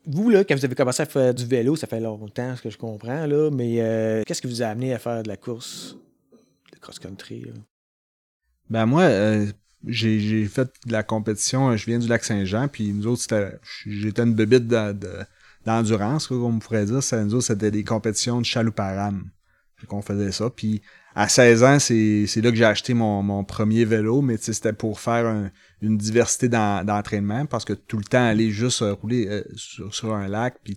vous, 0.08 0.30
là, 0.30 0.44
quand 0.44 0.56
vous 0.56 0.66
avez 0.66 0.76
commencé 0.76 1.04
à 1.04 1.06
faire 1.06 1.34
du 1.34 1.46
vélo, 1.46 1.76
ça 1.76 1.86
fait 1.86 2.00
longtemps, 2.00 2.56
ce 2.56 2.62
que 2.62 2.70
je 2.70 2.78
comprends, 2.78 3.26
là, 3.26 3.50
mais 3.52 3.82
euh, 3.82 4.24
qu'est-ce 4.26 4.42
qui 4.42 4.48
vous 4.48 4.64
a 4.64 4.68
amené 4.68 4.94
à 4.94 5.00
faire 5.00 5.22
de 5.22 5.28
la 5.28 5.38
course, 5.38 5.98
de 6.74 6.80
cross-country? 6.80 7.46
Ben 8.70 8.86
moi, 8.86 9.04
euh, 9.04 9.48
j'ai 9.88 10.46
fait 10.46 10.70
de 10.86 10.92
la 10.92 11.04
compétition, 11.04 11.76
je 11.76 11.86
viens 11.86 12.00
du 12.00 12.08
lac 12.08 12.24
Saint-Jean, 12.24 12.68
puis 12.68 12.92
nous 12.94 13.08
autres, 13.08 13.24
j'étais 13.86 14.24
une 14.24 14.34
bébite 14.34 14.68
d'endurance, 15.66 16.28
comme 16.28 16.44
on 16.44 16.60
pourrait 16.60 16.86
dire. 16.86 17.00
nous 17.14 17.36
autres, 17.36 17.46
c'était 17.46 17.72
des 17.72 17.84
compétitions 17.84 18.40
de 18.40 18.46
chaloupe 18.46 18.80
à 18.80 18.94
rame 18.94 19.30
qu'on 19.86 20.02
faisait 20.02 20.32
ça. 20.32 20.50
Puis 20.50 20.82
à 21.14 21.28
16 21.28 21.64
ans, 21.64 21.80
c'est 21.80 22.42
là 22.42 22.52
que 22.52 22.56
j'ai 22.56 22.66
acheté 22.66 22.94
mon, 22.94 23.22
mon, 23.22 23.44
premier 23.44 23.86
vélo, 23.86 24.22
mais 24.22 24.38
c'était 24.38 24.74
pour 24.74 25.00
faire 25.00 25.52
une 25.82 25.98
diversité 25.98 26.50
d'entraînement 26.50 27.46
parce 27.46 27.66
que 27.66 27.74
tout 27.74 27.98
le 27.98 28.04
temps 28.04 28.26
aller 28.26 28.50
juste 28.50 28.82
euh, 28.82 28.94
rouler 28.94 29.28
euh, 29.28 29.44
sur, 29.56 30.16
un 30.16 30.28
lac, 30.28 30.58
puis 30.64 30.76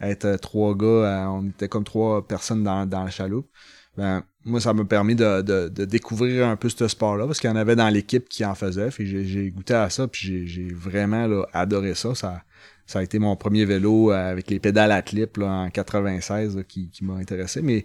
être 0.00 0.24
euh, 0.24 0.36
trois 0.36 0.76
gars, 0.76 1.28
on 1.30 1.48
était 1.48 1.68
comme 1.68 1.84
trois 1.84 2.26
personnes 2.26 2.62
dans, 2.62 2.86
dans 2.86 3.04
la 3.04 3.10
chaloupe. 3.10 3.48
Ben, 3.96 4.22
moi, 4.44 4.60
ça 4.60 4.72
m'a 4.72 4.84
permis 4.84 5.14
de, 5.14 5.42
de, 5.42 5.68
de, 5.68 5.84
découvrir 5.84 6.48
un 6.48 6.56
peu 6.56 6.68
ce 6.68 6.88
sport-là 6.88 7.26
parce 7.26 7.40
qu'il 7.40 7.50
y 7.50 7.52
en 7.52 7.56
avait 7.56 7.76
dans 7.76 7.88
l'équipe 7.88 8.28
qui 8.28 8.44
en 8.44 8.54
faisait. 8.54 8.88
J'ai 8.98 9.50
goûté 9.50 9.74
à 9.74 9.90
ça, 9.90 10.08
puis 10.08 10.46
j'ai 10.46 10.68
vraiment 10.72 11.26
là, 11.26 11.46
adoré 11.52 11.94
ça. 11.94 12.14
ça. 12.14 12.42
Ça 12.86 13.00
a 13.00 13.02
été 13.02 13.18
mon 13.18 13.36
premier 13.36 13.64
vélo 13.64 14.10
avec 14.10 14.50
les 14.50 14.58
pédales 14.58 14.92
à 14.92 15.02
clip 15.02 15.36
là, 15.36 15.46
en 15.46 15.70
96 15.70 16.64
qui, 16.66 16.90
qui 16.90 17.04
m'a 17.04 17.14
intéressé. 17.14 17.62
Mais 17.62 17.84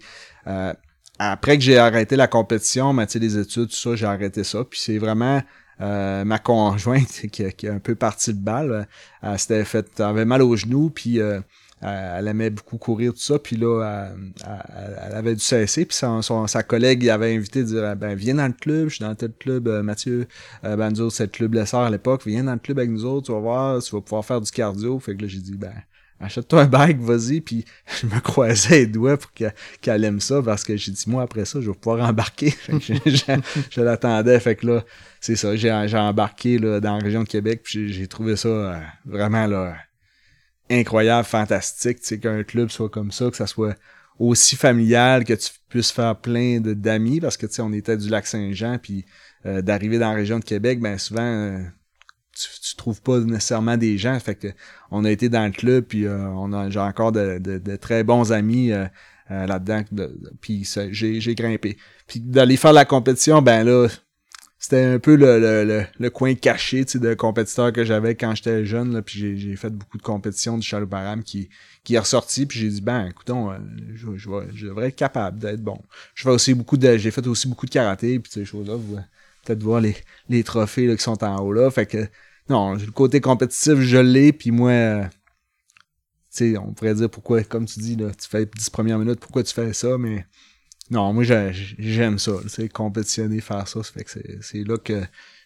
après 1.20 1.58
que 1.58 1.64
j'ai 1.64 1.78
arrêté 1.78 2.16
la 2.16 2.28
compétition, 2.28 2.94
ben, 2.94 3.06
les 3.14 3.38
études, 3.38 3.70
tout 3.70 3.76
ça, 3.76 3.96
j'ai 3.96 4.06
arrêté 4.06 4.44
ça. 4.44 4.64
Puis 4.64 4.80
c'est 4.80 4.98
vraiment 4.98 5.42
euh, 5.82 6.26
ma 6.26 6.40
conjointe 6.40 7.28
qui, 7.32 7.52
qui, 7.58 7.68
a 7.68 7.74
un 7.74 7.80
peu 7.80 7.96
parti 7.96 8.34
de 8.34 8.40
balle. 8.40 8.88
Elle 9.22 9.40
s'était 9.40 9.66
fait, 9.66 10.00
avait 10.00 10.26
mal 10.26 10.42
aux 10.42 10.56
genoux, 10.56 10.90
puis 10.90 11.20
euh, 11.20 11.40
elle 11.82 12.28
aimait 12.28 12.50
beaucoup 12.50 12.78
courir 12.78 13.14
tout 13.14 13.20
ça, 13.20 13.38
puis 13.38 13.58
là, 13.58 14.10
elle, 14.44 15.16
avait 15.16 15.36
dû 15.36 15.42
cesser, 15.42 15.86
puis 15.86 15.96
son, 15.96 16.48
sa 16.48 16.64
collègue 16.64 17.08
avait 17.10 17.36
invité 17.36 17.60
à 17.60 17.64
dire 17.64 17.96
ben 17.96 18.16
viens 18.16 18.36
dans 18.36 18.48
le 18.48 18.54
club, 18.54 18.90
je 18.90 18.96
suis 18.96 19.04
dans 19.04 19.14
tel 19.16 19.34
club, 19.34 19.68
euh, 19.68 19.84
Mathieu, 19.84 20.28
euh, 20.64 20.76
ben 20.76 20.92
nous 20.92 21.10
c'est 21.10 21.26
le 21.26 21.30
club 21.30 21.54
Lessard 21.54 21.84
à 21.84 21.90
l'époque, 21.90 22.24
viens 22.26 22.44
dans 22.44 22.54
le 22.54 22.60
club 22.60 22.80
avec 22.80 22.92
nous 22.92 23.06
autres, 23.06 23.28
tu 23.28 23.32
vas 23.32 23.40
voir, 23.40 23.84
tu 23.84 23.94
vas 23.94 24.02
pouvoir 24.02 24.26
faire 24.26 24.42
du 24.42 24.52
cardio, 24.52 25.00
fait 25.00 25.16
que 25.16 25.24
là 25.24 25.28
j'ai 25.28 25.40
dit 25.40 25.58
ben 25.58 25.74
achète-toi 26.20 26.62
un 26.62 26.66
bike, 26.66 27.00
vas-y, 27.00 27.42
puis 27.42 27.66
je 28.02 28.08
me 28.08 28.20
croisais 28.20 28.80
les 28.80 28.88
doigts 28.88 29.18
pour 29.18 29.32
qu'elle 29.34 30.04
aime 30.04 30.20
ça, 30.20 30.42
parce 30.42 30.64
que 30.64 30.76
j'ai 30.76 30.92
dit, 30.92 31.04
moi, 31.08 31.24
après 31.24 31.46
ça, 31.46 31.62
je 31.62 31.70
vais 31.70 31.78
pouvoir 31.78 32.08
embarquer. 32.08 32.54
je, 32.70 33.82
l'attendais, 33.82 34.40
fait 34.40 34.56
que 34.56 34.68
là, 34.68 34.84
c'est 35.20 35.36
ça, 35.36 35.56
j'ai 35.56 35.72
embarqué 35.72 36.58
là, 36.58 36.80
dans 36.80 36.98
la 36.98 37.04
région 37.04 37.24
de 37.24 37.28
Québec, 37.28 37.62
puis 37.64 37.92
j'ai 37.92 38.08
trouvé 38.08 38.36
ça 38.36 38.48
euh, 38.48 38.80
vraiment 39.06 39.46
là, 39.48 39.76
incroyable, 40.70 41.26
fantastique, 41.26 42.02
tu 42.02 42.08
sais, 42.08 42.20
qu'un 42.20 42.44
club 42.44 42.70
soit 42.70 42.90
comme 42.90 43.12
ça, 43.12 43.30
que 43.30 43.38
ça 43.38 43.48
soit 43.48 43.76
aussi 44.18 44.56
familial, 44.56 45.26
que 45.26 45.34
tu 45.34 45.50
puisses 45.70 45.92
faire 45.92 46.16
plein 46.16 46.60
d'amis, 46.62 47.20
parce 47.20 47.38
que, 47.38 47.46
tu 47.46 47.54
sais, 47.54 47.62
on 47.62 47.74
était 47.74 47.98
du 47.98 48.10
lac 48.10 48.26
Saint-Jean, 48.26 48.78
puis 48.82 49.06
euh, 49.46 49.62
d'arriver 49.62 50.00
dans 50.00 50.10
la 50.10 50.16
région 50.16 50.40
de 50.40 50.46
Québec, 50.46 50.80
ben 50.80 50.98
souvent... 50.98 51.22
Euh, 51.22 51.60
tu, 52.36 52.50
tu 52.62 52.76
trouves 52.76 53.02
pas 53.02 53.20
nécessairement 53.20 53.78
des 53.78 53.98
gens. 53.98 54.20
Fait 54.20 54.36
que 54.36 54.50
on 54.92 55.06
a 55.06 55.12
été 55.12 55.30
dans 55.30 55.46
le 55.46 55.52
club, 55.52 55.86
puis 55.86 56.06
euh, 56.06 56.28
on 56.30 56.54
a 56.54 56.70
j'ai 56.70 56.80
encore 56.80 57.12
de, 57.12 57.40
de, 57.40 57.76
très 57.76 58.04
bons 58.04 58.32
amis 58.32 58.72
euh, 58.72 58.86
euh, 59.32 59.48
là-dedans. 59.48 59.84
puis 60.42 60.68
j'ai 60.92 61.36
grimpé. 61.36 61.78
Puis 62.08 62.20
d'aller 62.20 62.58
faire 62.58 62.74
la 62.74 62.86
compétition, 62.86 63.42
ben 63.42 63.64
là, 63.64 63.88
c'était 64.58 64.84
un 64.84 65.00
peu 65.00 65.16
le, 65.16 65.40
le, 65.40 65.86
le, 66.00 66.10
coin 66.10 66.34
caché 66.34 66.86
de 66.86 67.14
compétiteur 67.14 67.72
que 67.74 67.84
j'avais 67.84 68.16
quand 68.16 68.34
j'étais 68.36 68.66
jeune. 68.66 68.94
Là, 68.94 69.02
puis 69.02 69.38
j'ai, 69.38 69.56
fait 69.56 69.70
beaucoup 69.70 69.98
de 69.98 70.04
compétitions 70.04 70.58
du 70.58 70.66
chalouparam 70.66 71.24
qui, 71.24 71.50
qui 71.84 71.96
est 71.96 72.00
ressorti. 72.00 72.46
Puis 72.46 72.60
j'ai 72.60 72.70
dit, 72.70 72.82
ben, 72.82 73.08
écoutons, 73.08 73.52
je, 73.94 74.16
je, 74.16 74.30
je, 74.54 74.68
devrais 74.68 74.88
être 74.88 74.96
capable 74.96 75.40
d'être 75.40 75.62
bon. 75.62 75.80
Je 76.16 76.24
fais 76.24 76.30
aussi 76.30 76.54
beaucoup 76.54 76.78
de. 76.78 76.98
J'ai 76.98 77.12
fait 77.12 77.28
aussi 77.28 77.48
beaucoup 77.48 77.66
de 77.66 77.72
karaté, 77.72 78.20
puis 78.20 78.32
ces 78.32 78.46
choses-là. 78.46 78.76
Vous 78.76 78.98
peut-être 79.46 79.64
voir 79.64 79.82
les, 79.82 79.96
les 80.30 80.44
trophées 80.44 80.88
là, 80.88 80.96
qui 80.96 81.04
sont 81.04 81.24
en 81.24 81.40
haut 81.40 81.54
là. 81.54 81.70
Fait 81.72 81.86
que 81.86 82.08
non, 82.50 82.76
le 82.76 82.92
côté 82.92 83.22
compétitif, 83.22 83.80
je 83.80 83.98
l'ai, 83.98 84.34
puis 84.34 84.52
moi, 84.52 84.72
euh, 84.72 85.04
tu 85.04 86.54
sais, 86.54 86.58
on 86.58 86.74
pourrait 86.74 86.96
dire 86.96 87.10
pourquoi, 87.10 87.44
comme 87.44 87.66
tu 87.66 87.80
dis, 87.80 87.96
là, 87.96 88.12
tu 88.12 88.28
fais 88.28 88.46
10 88.46 88.70
premières 88.70 89.00
minutes, 89.00 89.20
pourquoi 89.20 89.44
tu 89.44 89.54
fais 89.54 89.74
ça, 89.74 89.98
mais 89.98 90.26
non, 90.92 91.14
moi, 91.14 91.24
j'aime 91.24 92.20
ça, 92.20 92.32
sais, 92.48 92.70
compétitionner, 92.70 93.42
faire 93.42 93.68
ça, 93.68 93.82
ça 93.84 94.00
c'est 94.42 94.64
là 94.64 94.78
que 94.78 95.02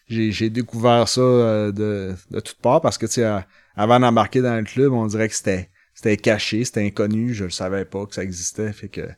j'ai 0.08 0.50
découvert 0.50 1.08
ça 1.08 1.20
euh, 1.20 1.72
de, 1.72 2.14
de 2.30 2.40
toutes 2.40 2.58
parts, 2.58 2.80
parce 2.80 2.98
que, 2.98 3.06
tu 3.06 3.12
sais, 3.12 3.44
avant 3.74 4.00
d'embarquer 4.00 4.42
dans 4.42 4.56
le 4.56 4.64
club, 4.64 4.92
on 4.92 5.06
dirait 5.06 5.28
que 5.28 5.34
c'était 5.34 6.16
caché, 6.18 6.64
c'était 6.64 6.84
inconnu, 6.84 7.32
je 7.32 7.44
ne 7.44 7.50
savais 7.50 7.84
pas 7.84 8.04
que 8.06 8.14
ça 8.14 8.22
existait, 8.22 8.72
fait 8.72 8.88
que 8.88 9.08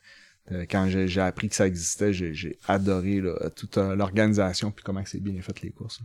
euh, 0.51 0.65
quand 0.69 0.87
j'ai 0.89 1.21
appris 1.21 1.49
que 1.49 1.55
ça 1.55 1.67
existait, 1.67 2.13
j'ai 2.13 2.59
adoré 2.67 3.21
toute 3.55 3.77
l'organisation 3.77 4.71
puis 4.71 4.83
comment 4.83 5.03
c'est 5.05 5.21
bien 5.21 5.41
fait 5.41 5.61
les 5.61 5.71
courses. 5.71 6.01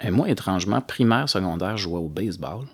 Et 0.00 0.10
moi, 0.10 0.28
étrangement, 0.28 0.80
primaire, 0.80 1.28
secondaire, 1.28 1.76
je 1.76 1.84
jouais 1.84 1.98
au 1.98 2.08
baseball. 2.08 2.66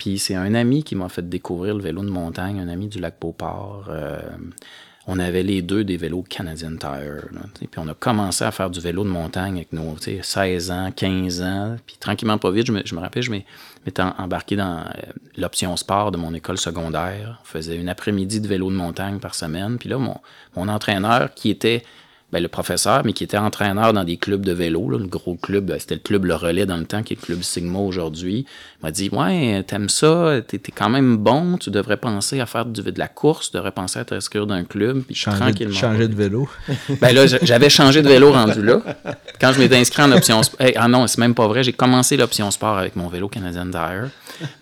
Puis 0.00 0.18
c'est 0.18 0.34
un 0.34 0.54
ami 0.54 0.82
qui 0.82 0.96
m'a 0.96 1.10
fait 1.10 1.28
découvrir 1.28 1.74
le 1.74 1.82
vélo 1.82 2.02
de 2.02 2.08
montagne, 2.08 2.58
un 2.58 2.68
ami 2.68 2.88
du 2.88 2.98
lac 2.98 3.16
Beauport. 3.20 3.84
Euh, 3.90 4.18
on 5.06 5.18
avait 5.18 5.42
les 5.42 5.60
deux 5.60 5.84
des 5.84 5.98
vélos 5.98 6.24
Canadian 6.26 6.76
Tire. 6.76 7.28
puis 7.58 7.68
on 7.76 7.86
a 7.86 7.92
commencé 7.92 8.42
à 8.42 8.50
faire 8.50 8.70
du 8.70 8.80
vélo 8.80 9.04
de 9.04 9.10
montagne 9.10 9.56
avec 9.56 9.74
nos 9.74 9.94
16 9.98 10.70
ans, 10.70 10.90
15 10.90 11.42
ans. 11.42 11.76
Puis 11.86 11.98
tranquillement, 12.00 12.38
pas 12.38 12.50
vite, 12.50 12.66
je 12.66 12.72
me, 12.72 13.00
rappelle, 13.00 13.22
je 13.22 13.30
m'étais 13.30 14.02
embarqué 14.16 14.56
dans 14.56 14.78
euh, 14.78 15.12
l'option 15.36 15.76
sport 15.76 16.12
de 16.12 16.16
mon 16.16 16.32
école 16.32 16.56
secondaire. 16.56 17.38
On 17.42 17.44
faisait 17.44 17.76
une 17.76 17.90
après-midi 17.90 18.40
de 18.40 18.48
vélo 18.48 18.70
de 18.70 18.76
montagne 18.76 19.18
par 19.18 19.34
semaine. 19.34 19.76
Puis 19.76 19.90
là, 19.90 19.98
mon 19.98 20.68
entraîneur, 20.68 21.34
qui 21.34 21.50
était 21.50 21.82
ben, 22.32 22.42
le 22.42 22.48
professeur, 22.48 23.02
mais 23.04 23.12
qui 23.12 23.24
était 23.24 23.36
entraîneur 23.36 23.92
dans 23.92 24.04
des 24.04 24.16
clubs 24.16 24.44
de 24.44 24.52
vélo, 24.52 24.88
là, 24.88 24.98
le 24.98 25.06
gros 25.06 25.34
club, 25.34 25.66
ben, 25.66 25.78
c'était 25.78 25.96
le 25.96 26.00
club 26.00 26.24
Le 26.24 26.34
Relais 26.34 26.66
dans 26.66 26.76
le 26.76 26.84
temps, 26.84 27.02
qui 27.02 27.14
est 27.14 27.16
le 27.20 27.26
club 27.26 27.42
Sigma 27.42 27.78
aujourd'hui, 27.78 28.46
m'a 28.82 28.90
dit 28.90 29.08
Ouais, 29.12 29.62
t'aimes 29.66 29.88
ça, 29.88 30.40
t'es, 30.46 30.60
quand 30.74 30.88
même 30.88 31.16
bon, 31.16 31.56
tu 31.58 31.70
devrais 31.70 31.96
penser 31.96 32.40
à 32.40 32.46
faire 32.46 32.66
du, 32.66 32.82
de 32.82 32.98
la 32.98 33.08
course, 33.08 33.50
tu 33.50 33.56
devrais 33.56 33.72
penser 33.72 33.98
à 33.98 34.04
t'inscrire 34.04 34.46
d'un 34.46 34.64
club, 34.64 35.02
puis 35.02 35.14
changer, 35.14 35.38
tranquillement. 35.38 35.74
Changer 35.74 36.08
de 36.08 36.14
vélo. 36.14 36.48
ben 37.00 37.14
là, 37.14 37.26
j'avais 37.26 37.70
changé 37.70 38.02
de 38.02 38.08
vélo 38.08 38.32
rendu 38.32 38.62
là. 38.62 38.80
Quand 39.40 39.52
je 39.52 39.58
m'étais 39.58 39.76
inscrit 39.76 40.02
en 40.02 40.12
option 40.12 40.42
sport, 40.42 40.66
ah 40.76 40.88
non, 40.88 41.06
c'est 41.06 41.18
même 41.18 41.34
pas 41.34 41.48
vrai, 41.48 41.62
j'ai 41.64 41.72
commencé 41.72 42.16
l'option 42.16 42.50
sport 42.50 42.78
avec 42.78 42.96
mon 42.96 43.08
vélo 43.08 43.28
Canadian 43.28 43.70
Tire. 43.70 44.10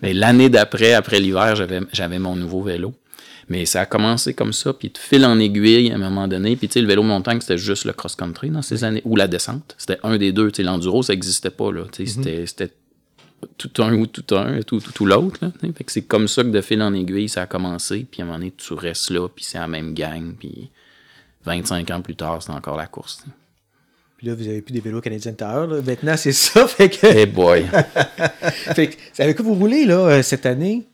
Mais 0.01 0.13
l'année 0.13 0.49
d'après, 0.49 0.93
après 0.93 1.19
l'hiver, 1.19 1.55
j'avais, 1.55 1.81
j'avais 1.93 2.19
mon 2.19 2.35
nouveau 2.35 2.61
vélo. 2.61 2.93
Mais 3.49 3.65
ça 3.65 3.81
a 3.81 3.85
commencé 3.87 4.35
comme 4.35 4.53
ça, 4.53 4.73
puis 4.73 4.91
tu 4.91 5.01
fil 5.01 5.25
en 5.25 5.39
aiguille 5.39 5.91
à 5.91 5.95
un 5.95 5.97
moment 5.97 6.27
donné. 6.27 6.55
Puis 6.55 6.67
tu 6.67 6.73
sais, 6.73 6.81
le 6.81 6.87
vélo 6.87 7.01
montagne, 7.01 7.41
c'était 7.41 7.57
juste 7.57 7.85
le 7.85 7.93
cross-country 7.93 8.51
dans 8.51 8.61
ces 8.61 8.83
années, 8.83 9.01
ou 9.05 9.15
la 9.15 9.27
descente. 9.27 9.75
C'était 9.77 9.97
un 10.03 10.17
des 10.17 10.31
deux. 10.31 10.51
Tu 10.51 10.57
sais, 10.57 10.63
l'enduro, 10.63 11.01
ça 11.01 11.13
n'existait 11.13 11.49
pas, 11.49 11.71
là. 11.71 11.85
Tu 11.91 12.05
sais, 12.05 12.19
mhm. 12.19 12.45
c'était 12.45 12.71
tout 13.57 13.71
un 13.81 13.93
ou 13.95 14.05
tout 14.05 14.35
un, 14.35 14.61
tout, 14.61 14.79
tout, 14.79 15.05
l'autre. 15.05 15.39
Fait 15.75 15.83
que 15.83 15.91
c'est 15.91 16.03
comme 16.03 16.27
ça 16.27 16.43
que 16.43 16.49
de 16.49 16.61
fil 16.61 16.81
en 16.81 16.93
aiguille, 16.93 17.27
ça 17.27 17.43
a 17.43 17.45
commencé. 17.47 18.05
Puis 18.09 18.21
à 18.21 18.25
un 18.25 18.27
moment 18.27 18.37
donné, 18.37 18.53
tu 18.55 18.73
restes 18.73 19.09
là, 19.09 19.27
puis 19.27 19.43
c'est 19.43 19.57
la 19.57 19.67
même 19.67 19.95
gang. 19.95 20.35
Puis 20.37 20.69
25 21.45 21.89
ans 21.89 22.01
plus 22.01 22.15
tard, 22.15 22.43
c'est 22.43 22.51
encore 22.51 22.77
la 22.77 22.87
course. 22.87 23.23
Puis 24.17 24.27
là, 24.27 24.35
vous 24.35 24.47
avez 24.47 24.61
plus 24.61 24.73
des 24.73 24.81
vélos 24.81 25.01
canadiens 25.01 25.33
Tire. 25.33 25.67
Maintenant, 25.85 26.17
c'est 26.17 26.33
ça. 26.33 26.67
Fait 26.67 26.89
que. 26.89 27.07
Hey 27.07 27.25
boy! 27.25 27.65
fait 28.75 28.89
que, 28.89 29.23
avec 29.23 29.37
quoi 29.37 29.45
vous 29.45 29.55
roulez, 29.55 29.85
là, 29.85 29.97
euh, 30.07 30.21
cette 30.21 30.45
année? 30.45 30.88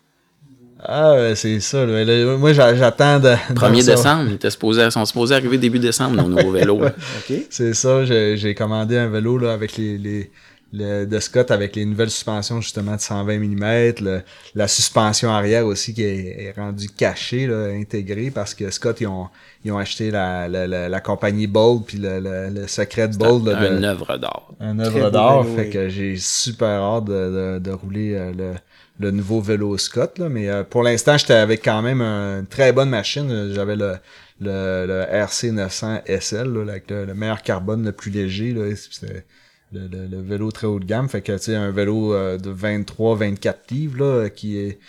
Ah, 0.83 1.33
c'est 1.35 1.59
ça. 1.61 1.85
moi, 1.85 2.53
j'attends 2.53 3.19
de. 3.19 3.29
1er 3.29 3.85
décembre, 3.85 4.29
ils, 4.29 4.35
étaient 4.35 4.49
supposés, 4.49 4.91
sont 4.91 5.05
supposés 5.05 5.35
arriver 5.35 5.57
début 5.57 5.79
décembre, 5.79 6.21
nos 6.21 6.27
nouveaux 6.27 6.51
vélos. 6.51 6.81
C'est 7.49 7.73
ça, 7.73 8.03
j'ai 8.05 8.55
commandé 8.55 8.97
un 8.97 9.07
vélo 9.07 9.37
là, 9.37 9.53
avec 9.53 9.77
les, 9.77 9.97
les 9.97 10.31
le, 10.75 11.05
de 11.05 11.19
Scott 11.19 11.51
avec 11.51 11.75
les 11.75 11.85
nouvelles 11.85 12.09
suspensions 12.09 12.61
justement 12.61 12.95
de 12.95 13.01
120 13.01 13.37
mm, 13.37 14.21
la 14.55 14.67
suspension 14.67 15.29
arrière 15.29 15.65
aussi 15.65 15.93
qui 15.93 16.03
est, 16.03 16.53
rendue 16.55 16.89
cachée, 16.89 17.47
là, 17.47 17.67
intégrée 17.67 18.31
parce 18.31 18.53
que 18.53 18.69
Scott 18.71 18.99
ils 19.01 19.07
ont, 19.07 19.27
ils 19.63 19.71
ont 19.71 19.77
acheté 19.77 20.11
la, 20.11 20.47
la, 20.47 20.67
la, 20.67 20.99
compagnie 21.01 21.47
Bold 21.47 21.83
puis 21.85 21.97
le, 21.97 22.19
le, 22.19 22.67
secret 22.67 23.09
Bold. 23.09 23.47
Un, 23.47 23.83
œuvre 23.83 24.17
d'art. 24.17 24.49
Un 24.59 24.79
œuvre 24.79 25.09
d'art, 25.09 25.45
fait 25.55 25.69
que 25.69 25.89
j'ai 25.89 26.17
super 26.17 26.81
hâte 26.81 27.05
de, 27.05 27.13
de, 27.13 27.59
de 27.59 27.71
rouler 27.71 28.15
euh, 28.15 28.31
le 28.33 28.53
le 28.99 29.11
nouveau 29.11 29.41
vélo 29.41 29.77
Scott. 29.77 30.19
Là, 30.19 30.29
mais 30.29 30.49
euh, 30.49 30.63
pour 30.63 30.83
l'instant, 30.83 31.17
j'étais 31.17 31.33
avec 31.33 31.63
quand 31.63 31.81
même 31.81 32.01
une 32.01 32.47
très 32.47 32.71
bonne 32.71 32.89
machine. 32.89 33.51
J'avais 33.53 33.75
le, 33.75 33.97
le, 34.39 34.85
le, 34.87 35.05
RC 35.09 35.51
900 35.51 36.01
SL, 36.19 36.69
avec 36.69 36.89
le, 36.89 37.13
meilleur 37.13 37.41
carbone 37.41 37.83
le 37.83 37.91
plus 37.91 38.11
léger. 38.11 38.53
Là, 38.53 38.73
c'était 38.75 39.25
le, 39.71 40.21
vélo 40.21 40.51
très 40.51 40.67
haut 40.67 40.79
de 40.79 40.85
gamme. 40.85 41.09
Fait 41.09 41.21
que 41.21 41.33
tu 41.33 41.43
sais, 41.43 41.55
un 41.55 41.71
vélo 41.71 42.13
euh, 42.13 42.37
de 42.37 42.53
23-24 42.53 43.55
livres 43.71 43.97
là, 43.97 44.29
qui 44.29 44.57
est 44.57 44.79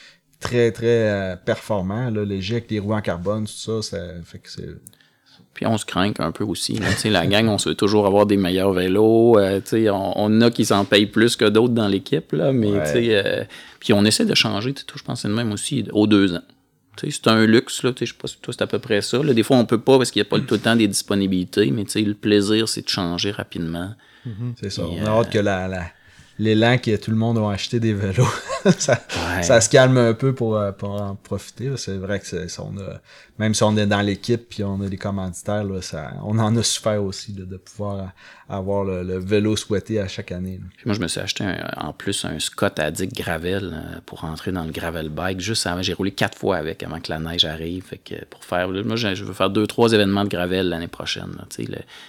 très 0.41 0.71
très 0.71 1.11
euh, 1.11 1.37
performant, 1.37 2.11
là, 2.11 2.25
léger 2.25 2.57
avec 2.57 2.71
les 2.71 2.79
roues 2.79 2.95
en 2.95 3.01
carbone, 3.01 3.47
tout 3.47 3.53
ça. 3.53 3.83
ça 3.83 3.99
fait 4.25 4.39
que 4.39 4.51
c'est 4.51 4.69
puis 5.57 5.67
on 5.67 5.79
se 5.79 5.87
craint 5.87 6.13
un 6.19 6.33
peu 6.33 6.45
aussi. 6.45 6.75
Là. 6.75 6.89
la 7.07 7.27
gang, 7.27 7.49
on 7.49 7.57
se 7.57 7.71
veut 7.71 7.75
toujours 7.75 8.07
avoir 8.07 8.27
des 8.27 8.37
meilleurs 8.37 8.75
vélos. 8.75 9.39
Euh, 9.39 9.59
on, 9.73 10.13
on, 10.15 10.41
a 10.43 10.51
qui 10.51 10.67
s'en 10.67 10.85
payent 10.85 11.07
plus 11.07 11.35
que 11.35 11.47
d'autres 11.47 11.73
dans 11.73 11.89
l'équipe. 11.89 12.31
Là, 12.33 12.53
mais 12.53 12.73
euh, 12.75 13.43
puis 13.81 13.95
on 13.95 14.05
essaie 14.05 14.27
de 14.27 14.35
changer. 14.35 14.75
Je 14.77 15.03
pense 15.03 15.19
que 15.19 15.23
c'est 15.23 15.29
le 15.29 15.35
même 15.35 15.53
aussi 15.53 15.87
aux 15.93 16.07
deux 16.07 16.35
ans. 16.35 16.43
C'est 16.99 17.27
un 17.29 17.47
luxe. 17.47 17.83
Là, 17.83 17.93
je 17.99 18.05
sais 18.05 18.13
pas 18.13 18.29
si 18.29 18.37
toi 18.43 18.53
c'est 18.53 18.63
à 18.63 18.67
peu 18.67 18.79
près 18.79 19.01
ça. 19.01 19.23
Là. 19.23 19.33
Des 19.33 19.43
fois, 19.43 19.57
on 19.57 19.65
peut 19.65 19.81
pas 19.81 19.97
parce 19.97 20.11
qu'il 20.11 20.21
n'y 20.21 20.27
a 20.27 20.29
pas 20.29 20.39
tout 20.39 20.55
le 20.55 20.61
temps 20.61 20.77
des 20.77 20.89
disponibilités. 20.89 21.71
Mais 21.71 21.85
le 21.95 22.13
plaisir, 22.13 22.69
c'est 22.69 22.83
de 22.83 22.91
changer 22.91 23.31
rapidement. 23.31 23.95
Mm-hmm. 24.29 24.53
C'est 24.61 24.71
ça. 24.71 24.83
on 24.87 25.07
a 25.07 25.09
hâte 25.09 25.31
que 25.31 25.39
la, 25.39 25.69
la 25.69 25.87
l'élan 26.39 26.77
que 26.77 26.95
tout 26.97 27.11
le 27.11 27.17
monde 27.17 27.39
a 27.39 27.51
acheté 27.51 27.81
des 27.81 27.95
vélos. 27.95 28.29
ça, 28.79 29.01
ça, 29.43 29.61
se 29.61 29.69
calme 29.69 29.97
un 29.99 30.15
peu 30.15 30.35
pour, 30.35 30.57
euh, 30.57 30.73
pour 30.73 30.91
en 30.91 31.15
profiter. 31.15 31.71
C'est 31.77 31.97
vrai 31.97 32.21
que 32.21 32.27
c'est, 32.27 32.47
on 32.61 32.77
a, 32.79 33.01
même 33.39 33.55
si 33.55 33.63
on 33.63 33.77
est 33.77 33.87
dans 33.87 34.01
l'équipe 34.01 34.49
puis 34.49 34.65
on 34.65 34.81
a 34.81 34.89
des 34.89 34.97
commanditaires, 34.97 35.65
là, 35.65 35.83
ça, 35.83 36.13
on 36.25 36.39
en 36.39 36.57
a 36.57 36.63
souffert 36.63 37.03
aussi 37.03 37.33
de 37.33 37.57
pouvoir 37.57 38.13
avoir 38.49 38.85
le, 38.85 39.19
vélo 39.19 39.57
souhaité 39.57 40.01
à 40.01 40.09
chaque 40.09 40.31
année. 40.31 40.61
Moi, 40.85 40.95
je 40.95 41.01
me 41.01 41.09
suis 41.09 41.21
acheté 41.21 41.45
en 41.77 41.93
plus 41.93 42.25
un 42.25 42.39
Scott 42.39 42.79
Addict 42.79 43.15
Gravel 43.15 43.73
euh, 43.73 43.99
pour 44.07 44.21
rentrer 44.21 44.53
dans 44.53 44.65
le 44.65 44.71
gravel 44.71 45.09
bike. 45.09 45.41
Juste 45.41 45.67
avant, 45.67 45.83
j'ai 45.83 45.93
roulé 45.93 46.13
quatre 46.13 46.39
fois 46.39 46.57
avec 46.57 46.83
avant 46.83 47.01
que 47.01 47.11
la 47.11 47.19
neige 47.19 47.45
arrive. 47.45 47.85
Fait 47.85 47.99
que 47.99 48.25
pour 48.27 48.45
faire, 48.45 48.69
moi, 48.69 48.97
je 48.97 49.25
veux 49.25 49.33
faire 49.33 49.51
deux, 49.51 49.67
trois 49.67 49.93
événements 49.93 50.25
de 50.25 50.29
gravel 50.29 50.69
l'année 50.69 50.89
prochaine. 50.89 51.37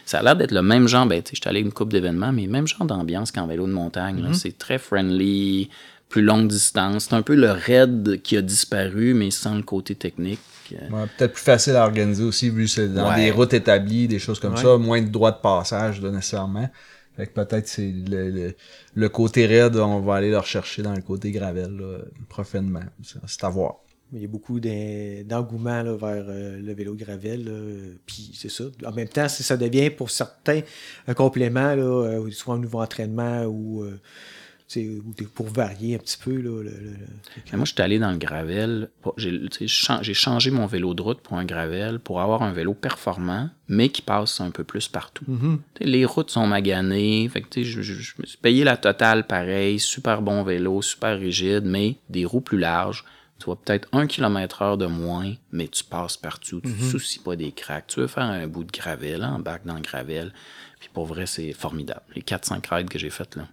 ça 0.05 0.19
a 0.19 0.23
l'air 0.23 0.35
d'être 0.35 0.51
le 0.51 0.61
même 0.61 0.87
genre. 0.87 1.05
Ben, 1.05 1.21
je 1.27 1.35
suis 1.35 1.49
allé 1.49 1.61
une 1.61 1.71
coupe 1.71 1.91
d'événements, 1.91 2.31
mais 2.31 2.47
même 2.47 2.67
genre 2.67 2.85
d'ambiance 2.85 3.31
qu'en 3.31 3.47
vélo 3.47 3.65
de 3.65 3.73
montagne. 3.73 4.21
Mm-hmm. 4.21 4.33
C'est 4.33 4.57
très 4.57 4.77
friendly 4.77 5.69
plus 6.09 6.21
longue 6.21 6.47
distance. 6.47 7.07
C'est 7.09 7.15
un 7.15 7.21
peu 7.21 7.35
le 7.35 7.51
raid 7.51 8.21
qui 8.21 8.37
a 8.37 8.41
disparu, 8.41 9.13
mais 9.13 9.31
sans 9.31 9.55
le 9.55 9.63
côté 9.63 9.95
technique. 9.95 10.39
Peut-être 10.69 11.33
plus 11.33 11.43
facile 11.43 11.75
à 11.75 11.83
organiser 11.83 12.23
aussi, 12.23 12.49
vu 12.49 12.65
que 12.65 12.71
c'est 12.71 12.89
dans 12.89 13.15
des 13.15 13.31
routes 13.31 13.53
établies, 13.53 14.07
des 14.07 14.19
choses 14.19 14.39
comme 14.39 14.57
ça, 14.57 14.77
moins 14.77 15.01
de 15.01 15.09
droits 15.09 15.31
de 15.31 15.41
passage 15.41 16.01
nécessairement. 16.01 16.69
Fait 17.15 17.25
que 17.25 17.33
peut-être 17.33 17.67
c'est 17.67 17.91
le, 18.07 18.53
le, 18.93 19.09
côté 19.09 19.47
raid, 19.47 19.75
on 19.75 20.01
va 20.01 20.15
aller 20.15 20.29
le 20.29 20.37
rechercher 20.37 20.83
dans 20.83 20.93
le 20.93 21.01
côté 21.01 21.31
gravel 21.31 21.81
prochainement. 22.29 22.83
C'est 23.25 23.43
à 23.43 23.49
voir. 23.49 23.77
Il 24.13 24.21
y 24.21 24.25
a 24.25 24.27
beaucoup 24.27 24.61
d'engouement 24.61 25.83
vers 25.83 26.25
euh, 26.29 26.61
le 26.61 26.73
vélo 26.73 26.95
gravel. 26.95 27.97
Puis 28.05 28.31
c'est 28.33 28.49
ça. 28.49 28.63
En 28.85 28.93
même 28.93 29.09
temps, 29.09 29.27
ça 29.27 29.57
devient 29.57 29.89
pour 29.89 30.11
certains 30.11 30.61
un 31.07 31.13
complément, 31.13 31.75
là, 31.75 31.83
euh, 31.83 32.31
soit 32.31 32.55
un 32.55 32.59
nouveau 32.59 32.81
entraînement 32.81 33.43
ou 33.43 33.83
euh, 33.83 33.99
pour 35.33 35.47
varier 35.47 35.95
un 35.95 35.99
petit 35.99 36.17
peu. 36.17 36.41
Là, 36.41 36.69
Moi, 37.53 37.65
je 37.65 37.71
suis 37.71 37.81
allé 37.81 37.99
dans 37.99 38.11
le 38.11 38.17
gravel. 38.17 38.89
J'ai 39.17 40.13
changé 40.13 40.51
mon 40.51 40.65
vélo 40.65 40.93
de 40.93 41.01
route 41.01 41.21
pour 41.21 41.37
un 41.37 41.45
gravel 41.45 41.99
pour 41.99 42.21
avoir 42.21 42.41
un 42.43 42.51
vélo 42.51 42.73
performant, 42.73 43.49
mais 43.69 43.89
qui 43.89 44.01
passe 44.01 44.41
un 44.41 44.51
peu 44.51 44.63
plus 44.63 44.87
partout. 44.87 45.25
Mm-hmm. 45.29 45.59
Les 45.81 46.05
routes 46.05 46.31
sont 46.31 46.47
maganées. 46.47 47.29
Fait 47.29 47.41
que, 47.41 47.63
je, 47.63 47.81
je, 47.81 48.13
me 48.19 48.25
suis 48.25 48.37
payé 48.37 48.63
la 48.63 48.75
totale 48.75 49.25
pareil. 49.25 49.79
Super 49.79 50.21
bon 50.21 50.43
vélo, 50.43 50.81
super 50.81 51.17
rigide, 51.17 51.63
mais 51.63 51.95
des 52.09 52.25
roues 52.25 52.41
plus 52.41 52.59
larges. 52.59 53.05
Tu 53.39 53.45
vois 53.45 53.55
peut-être 53.55 53.87
un 53.91 54.07
kilomètre 54.07 54.63
heure 54.63 54.77
de 54.77 54.87
moins, 54.87 55.33
mais 55.51 55.67
tu 55.67 55.83
passes 55.83 56.17
partout. 56.17 56.59
Tu 56.59 56.69
ne 56.69 56.73
mm-hmm. 56.73 56.91
soucies 56.91 57.19
pas 57.19 57.35
des 57.35 57.51
cracks. 57.51 57.87
Tu 57.87 57.99
veux 58.01 58.07
faire 58.07 58.23
un 58.23 58.47
bout 58.47 58.63
de 58.63 58.71
gravel, 58.71 59.23
en 59.23 59.39
bac 59.39 59.61
dans 59.63 59.75
le 59.75 59.81
gravel. 59.81 60.33
Puis 60.79 60.89
pour 60.91 61.05
vrai, 61.05 61.25
c'est 61.25 61.53
formidable. 61.53 62.01
Les 62.15 62.21
4-5 62.21 62.67
rides 62.69 62.89
que 62.89 62.99
j'ai 62.99 63.11
faites 63.11 63.35
là 63.35 63.47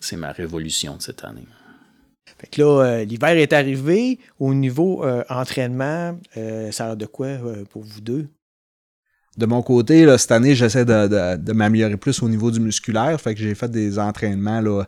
c'est 0.00 0.16
ma 0.16 0.32
révolution 0.32 0.96
de 0.96 1.02
cette 1.02 1.24
année. 1.24 1.46
Fait 2.38 2.48
que 2.48 2.60
là, 2.60 2.84
euh, 2.84 3.04
l'hiver 3.04 3.36
est 3.36 3.52
arrivé. 3.52 4.18
Au 4.38 4.52
niveau 4.52 5.04
euh, 5.04 5.22
entraînement, 5.28 6.18
euh, 6.36 6.70
ça 6.70 6.84
a 6.84 6.86
l'air 6.88 6.96
de 6.96 7.06
quoi 7.06 7.28
pour 7.70 7.82
vous 7.82 8.00
deux? 8.00 8.28
De 9.38 9.46
mon 9.46 9.62
côté, 9.62 10.06
cette 10.18 10.32
année, 10.32 10.54
j'essaie 10.54 10.84
de, 10.84 11.52
m'améliorer 11.52 11.96
plus 11.96 12.22
au 12.22 12.28
niveau 12.28 12.50
du 12.50 12.58
musculaire. 12.58 13.20
Fait 13.20 13.34
que 13.34 13.40
j'ai 13.40 13.54
fait 13.54 13.70
des 13.70 13.98
entraînements. 13.98 14.60
Là, 14.60 14.84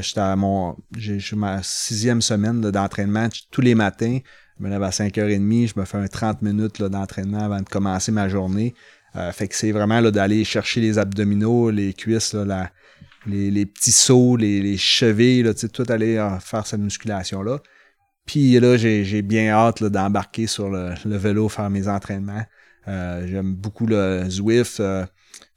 j'étais 0.00 0.20
à 0.20 0.36
mon. 0.36 0.76
J'ai 0.96 1.20
ma 1.34 1.60
sixième 1.64 2.22
semaine 2.22 2.60
d'entraînement 2.60 3.28
tous 3.50 3.60
les 3.60 3.74
matins. 3.74 4.18
Je 4.58 4.64
me 4.64 4.70
lève 4.70 4.82
à 4.82 4.90
5h30, 4.90 5.72
je 5.74 5.80
me 5.80 5.84
fais 5.84 5.98
un 5.98 6.06
30 6.06 6.42
minutes 6.42 6.82
d'entraînement 6.82 7.40
avant 7.40 7.60
de 7.60 7.68
commencer 7.68 8.12
ma 8.12 8.28
journée. 8.28 8.74
fait 9.32 9.48
que 9.48 9.56
c'est 9.56 9.72
vraiment 9.72 10.00
d'aller 10.02 10.44
chercher 10.44 10.80
les 10.80 10.96
abdominaux, 10.96 11.70
les 11.70 11.92
cuisses, 11.92 12.34
la, 12.34 12.70
les, 13.26 13.66
petits 13.66 13.92
sauts, 13.92 14.36
les, 14.36 14.60
les 14.60 14.76
chevilles, 14.76 15.42
là, 15.42 15.54
tout 15.54 15.84
aller 15.88 16.16
euh, 16.16 16.38
faire 16.38 16.66
cette 16.66 16.80
musculation-là. 16.80 17.58
Puis 18.26 18.58
là, 18.60 18.76
j'ai 18.76 19.22
bien 19.22 19.48
hâte 19.50 19.82
d'embarquer 19.82 20.46
sur 20.46 20.70
le, 20.70 20.94
vélo, 21.04 21.48
faire 21.48 21.70
mes 21.70 21.88
entraînements. 21.88 22.44
Euh, 22.88 23.26
j'aime 23.26 23.54
beaucoup 23.54 23.86
le 23.86 24.24
Zwift, 24.28 24.80
euh, 24.80 25.04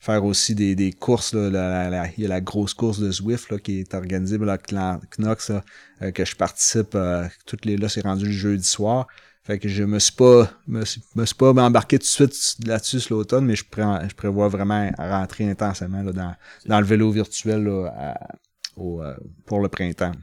faire 0.03 0.25
aussi 0.25 0.53
des, 0.53 0.91
courses. 0.91 1.33
Là, 1.33 2.09
il 2.17 2.23
y 2.23 2.25
a 2.25 2.29
la 2.29 2.41
grosse 2.41 2.73
course 2.73 2.99
de 2.99 3.11
Zwift 3.11 3.49
là, 3.51 3.57
qui 3.57 3.79
est 3.79 3.93
organisée 3.93 4.37
par 4.37 4.47
la 4.47 4.99
Knox, 5.17 5.51
que 6.13 6.25
je 6.25 6.35
participe. 6.35 6.97
toutes 7.45 7.65
les 7.65 7.77
là, 7.77 7.89
c'est 7.89 8.01
rendu 8.01 8.25
le 8.25 8.31
jeudi 8.31 8.67
soir. 8.67 9.07
Fait 9.45 9.59
que 9.59 9.67
je 9.67 9.83
me 9.83 9.99
suis 9.99 10.13
pas 10.13 10.49
me 10.67 10.85
suis, 10.85 11.01
pas 11.37 11.51
embarqué 11.51 11.99
tout 11.99 12.03
de 12.03 12.07
suite 12.07 12.55
là-dessus 12.65 13.01
l'automne, 13.09 13.45
mais 13.45 13.57
je, 13.57 13.63
je 13.65 14.15
prévois 14.15 14.47
vraiment 14.47 14.89
rentrer 14.97 15.49
intensément 15.49 16.01
là, 16.01 16.13
dans, 16.13 16.35
dans 16.65 16.79
le 16.79 16.85
vélo 16.85 17.11
virtuel 17.11 17.63
là, 17.63 18.15
euh, 18.77 19.13
pour 19.45 19.59
le 19.59 19.67
printemps. 19.67 20.13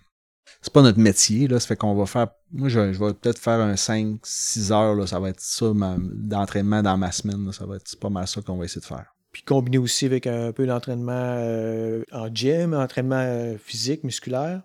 c'est 0.62 0.72
pas 0.72 0.82
notre 0.82 0.98
métier, 0.98 1.48
là. 1.48 1.60
Ça 1.60 1.68
fait 1.68 1.76
qu'on 1.76 1.94
va 1.94 2.06
faire. 2.06 2.28
Moi, 2.50 2.68
je, 2.68 2.80
vais 2.80 3.14
peut-être 3.14 3.38
faire 3.38 3.60
un 3.60 3.74
5-6 3.74 4.72
heures, 4.72 4.94
là. 4.94 5.06
Ça 5.06 5.20
va 5.20 5.28
être 5.28 5.40
ça 5.40 5.72
d'entraînement 5.74 6.82
dans 6.82 6.96
ma 6.96 7.12
semaine. 7.12 7.52
Ça 7.52 7.66
va 7.66 7.76
être 7.76 7.96
pas 8.00 8.10
mal 8.10 8.26
ça 8.26 8.40
qu'on 8.40 8.56
va 8.56 8.64
essayer 8.64 8.80
de 8.80 8.86
faire. 8.86 9.14
Puis 9.32 9.42
combiné 9.42 9.78
aussi 9.78 10.06
avec 10.06 10.26
un 10.26 10.52
peu 10.52 10.66
d'entraînement 10.66 11.12
euh, 11.14 12.02
en 12.12 12.28
gym, 12.34 12.74
entraînement 12.74 13.22
euh, 13.22 13.56
physique, 13.58 14.02
musculaire. 14.02 14.62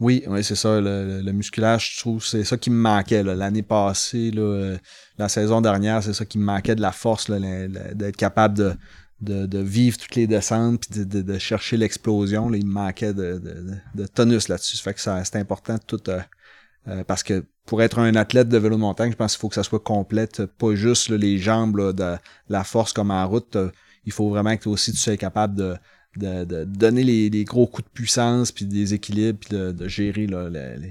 Oui, 0.00 0.24
oui, 0.26 0.42
c'est 0.42 0.56
ça. 0.56 0.80
Le, 0.80 1.30
musculaire, 1.32 1.78
je 1.78 2.00
trouve, 2.00 2.24
c'est 2.24 2.42
ça 2.42 2.56
qui 2.56 2.70
me 2.70 2.76
manquait. 2.76 3.22
L'année 3.22 3.62
passée, 3.62 4.32
là, 4.32 4.76
la 5.18 5.28
saison 5.28 5.60
dernière, 5.60 6.02
c'est 6.02 6.14
ça 6.14 6.24
qui 6.24 6.38
me 6.38 6.44
manquait 6.44 6.74
de 6.74 6.80
la 6.80 6.90
force, 6.90 7.30
d'être 7.30 8.16
capable 8.16 8.56
de, 8.56 8.76
de, 9.22 9.58
vivre 9.58 9.96
toutes 9.98 10.16
les 10.16 10.26
descentes 10.26 10.80
puis 10.80 11.06
de, 11.06 11.38
chercher 11.38 11.76
l'explosion. 11.76 12.52
Il 12.52 12.66
me 12.66 12.72
manquait 12.72 13.14
de, 13.14 13.40
tonus 14.14 14.48
là-dessus. 14.48 14.76
Ça 14.76 14.82
fait 14.82 14.94
que 14.94 15.00
c'est 15.00 15.36
important 15.36 15.78
tout. 15.78 16.00
Euh, 16.08 16.20
euh, 16.88 17.04
parce 17.04 17.22
que 17.22 17.44
pour 17.64 17.80
être 17.80 18.00
un 18.00 18.16
athlète 18.16 18.48
de 18.48 18.58
vélo 18.58 18.74
de 18.74 18.80
montagne, 18.80 19.12
je 19.12 19.16
pense 19.16 19.34
qu'il 19.34 19.40
faut 19.40 19.48
que 19.48 19.54
ça 19.54 19.62
soit 19.62 19.82
complète, 19.82 20.44
pas 20.46 20.74
juste 20.74 21.10
les 21.10 21.38
jambes, 21.38 21.92
de 21.92 22.16
la 22.48 22.64
force 22.64 22.92
comme 22.92 23.12
en 23.12 23.26
route. 23.28 23.56
Il 24.04 24.12
faut 24.12 24.28
vraiment 24.28 24.56
que 24.56 24.62
toi 24.62 24.72
aussi 24.72 24.92
tu 24.92 24.98
sois 24.98 25.16
capable 25.16 25.54
de, 25.54 25.76
de, 26.16 26.64
donner 26.64 27.04
les, 27.04 27.44
gros 27.44 27.66
coups 27.66 27.88
de 27.88 27.92
puissance, 27.92 28.52
puis 28.52 28.64
des 28.64 28.94
équilibres, 28.94 29.38
puis 29.38 29.56
de, 29.56 29.88
gérer 29.88 30.26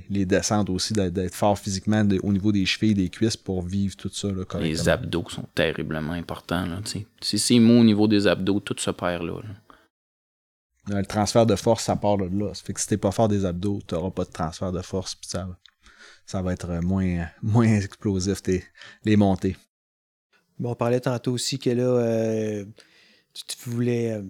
les, 0.09 0.25
descentes 0.25 0.69
aussi, 0.69 0.93
d'être 0.93 1.33
fort 1.33 1.57
physiquement 1.57 2.07
au 2.23 2.33
niveau 2.33 2.51
des 2.51 2.65
chevilles, 2.65 2.93
des 2.93 3.09
cuisses 3.09 3.37
pour 3.37 3.61
vivre 3.61 3.95
tout 3.95 4.09
ça. 4.11 4.29
Là, 4.29 4.43
les 4.59 4.89
abdos 4.89 5.29
sont 5.29 5.45
terriblement 5.53 6.13
importants. 6.13 6.65
Là, 6.65 6.79
si 7.21 7.39
c'est 7.39 7.59
mou 7.59 7.81
au 7.81 7.83
niveau 7.83 8.07
des 8.07 8.27
abdos, 8.27 8.59
tout 8.59 8.75
se 8.77 8.91
perd 8.91 9.23
là. 9.23 9.41
Le 10.87 11.05
transfert 11.05 11.45
de 11.45 11.55
force, 11.55 11.83
ça 11.83 11.95
part 11.95 12.17
de 12.17 12.25
là. 12.25 12.53
Ça 12.55 12.63
fait 12.63 12.73
que 12.73 12.81
si 12.81 12.87
t'es 12.87 12.97
pas 12.97 13.11
fort 13.11 13.27
des 13.27 13.45
abdos, 13.45 13.81
tu 13.87 13.93
n'auras 13.93 14.09
pas 14.09 14.25
de 14.25 14.31
transfert 14.31 14.71
de 14.71 14.81
force, 14.81 15.13
puis 15.13 15.29
ça, 15.29 15.47
ça 16.25 16.41
va 16.41 16.53
être 16.53 16.81
moins, 16.81 17.27
moins 17.43 17.67
explosif, 17.67 18.41
les 19.05 19.15
montées. 19.15 19.55
Bon, 20.57 20.71
on 20.71 20.75
parlait 20.75 20.99
tantôt 20.99 21.33
aussi 21.33 21.59
que 21.59 21.69
là, 21.69 21.83
euh, 21.83 22.65
tu, 23.33 23.69
voulais 23.69 24.13
euh, 24.13 24.21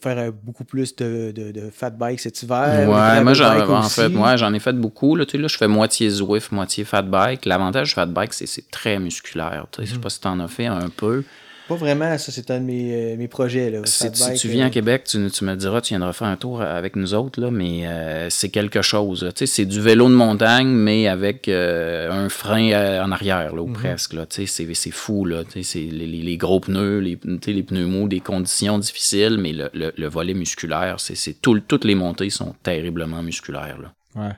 faire 0.00 0.32
beaucoup 0.32 0.64
plus 0.64 0.94
de, 0.96 1.32
de, 1.32 1.70
fat 1.70 1.90
bike 1.90 2.20
cet 2.20 2.42
hiver. 2.42 2.88
Ouais, 2.88 3.22
moi 3.22 3.34
j'en 3.34 3.70
en 3.70 3.82
fait, 3.88 4.08
moi 4.08 4.36
j'en 4.36 4.52
ai 4.52 4.60
fait 4.60 4.72
beaucoup. 4.72 5.16
Là, 5.16 5.24
tu 5.26 5.32
sais, 5.32 5.38
là, 5.38 5.48
je 5.48 5.56
fais 5.56 5.68
moitié 5.68 6.10
Zwift, 6.10 6.52
moitié 6.52 6.84
fat 6.84 7.02
bike. 7.02 7.44
L'avantage 7.46 7.88
du 7.88 7.94
fat 7.94 8.06
bike, 8.06 8.32
c'est 8.32 8.70
très 8.70 8.98
musculaire. 8.98 9.66
Tu 9.70 9.80
sais, 9.80 9.86
Je 9.86 9.90
sais 9.92 9.96
mhm. 9.96 10.02
pas 10.02 10.10
si 10.10 10.20
tu 10.20 10.28
en 10.28 10.40
as 10.40 10.48
fait 10.48 10.66
un 10.66 10.88
peu. 10.88 11.24
Pas 11.66 11.76
vraiment, 11.76 12.18
ça 12.18 12.30
c'est 12.30 12.50
un 12.50 12.60
de 12.60 12.64
mes, 12.64 12.92
euh, 12.92 13.16
mes 13.16 13.26
projets. 13.26 13.70
Là, 13.70 13.80
si 13.84 14.10
tu, 14.10 14.48
viens 14.48 14.66
à 14.66 14.68
euh, 14.68 14.70
Québec, 14.70 15.04
tu, 15.04 15.30
tu, 15.30 15.44
me 15.44 15.54
diras, 15.54 15.80
tu 15.80 15.90
viendras 15.90 16.12
faire 16.12 16.28
un 16.28 16.36
tour 16.36 16.60
avec 16.60 16.94
nous 16.94 17.14
autres, 17.14 17.40
là, 17.40 17.50
mais 17.50 17.86
euh, 17.86 18.28
c'est 18.28 18.50
quelque 18.50 18.82
chose. 18.82 19.26
Tu 19.34 19.38
sais, 19.38 19.46
c'est 19.46 19.64
du 19.64 19.80
vélo 19.80 20.08
de 20.08 20.14
montagne, 20.14 20.68
mais 20.68 21.08
avec 21.08 21.48
un 21.48 22.28
frein 22.28 23.02
en 23.02 23.10
arrière, 23.12 23.54
là, 23.54 23.62
ou 23.62 23.68
mhm. 23.68 23.74
presque. 23.74 24.12
Là, 24.12 24.26
tu 24.26 24.46
sais, 24.46 24.74
c'est, 24.74 24.90
fou. 24.90 25.24
Là, 25.24 25.42
tu 25.44 25.62
sais, 25.62 25.62
c'est 25.62 25.90
les, 25.90 26.06
les, 26.06 26.36
gros 26.36 26.60
pneus, 26.60 26.98
les, 26.98 27.18
les 27.46 27.62
pneus 27.62 27.86
mous, 27.86 28.08
des 28.08 28.20
conditions 28.20 28.78
difficiles, 28.78 29.38
mais 29.38 29.52
le, 29.52 29.70
le, 29.72 30.08
volet 30.08 30.34
musculaire, 30.34 31.00
c'est, 31.00 31.14
c'est 31.14 31.40
tout, 31.40 31.58
toutes 31.60 31.84
les 31.84 31.94
montées 31.94 32.28
sont 32.28 32.54
terriblement 32.62 33.22
musculaires. 33.22 33.78
Là. 33.80 33.94
Ouais. 34.22 34.32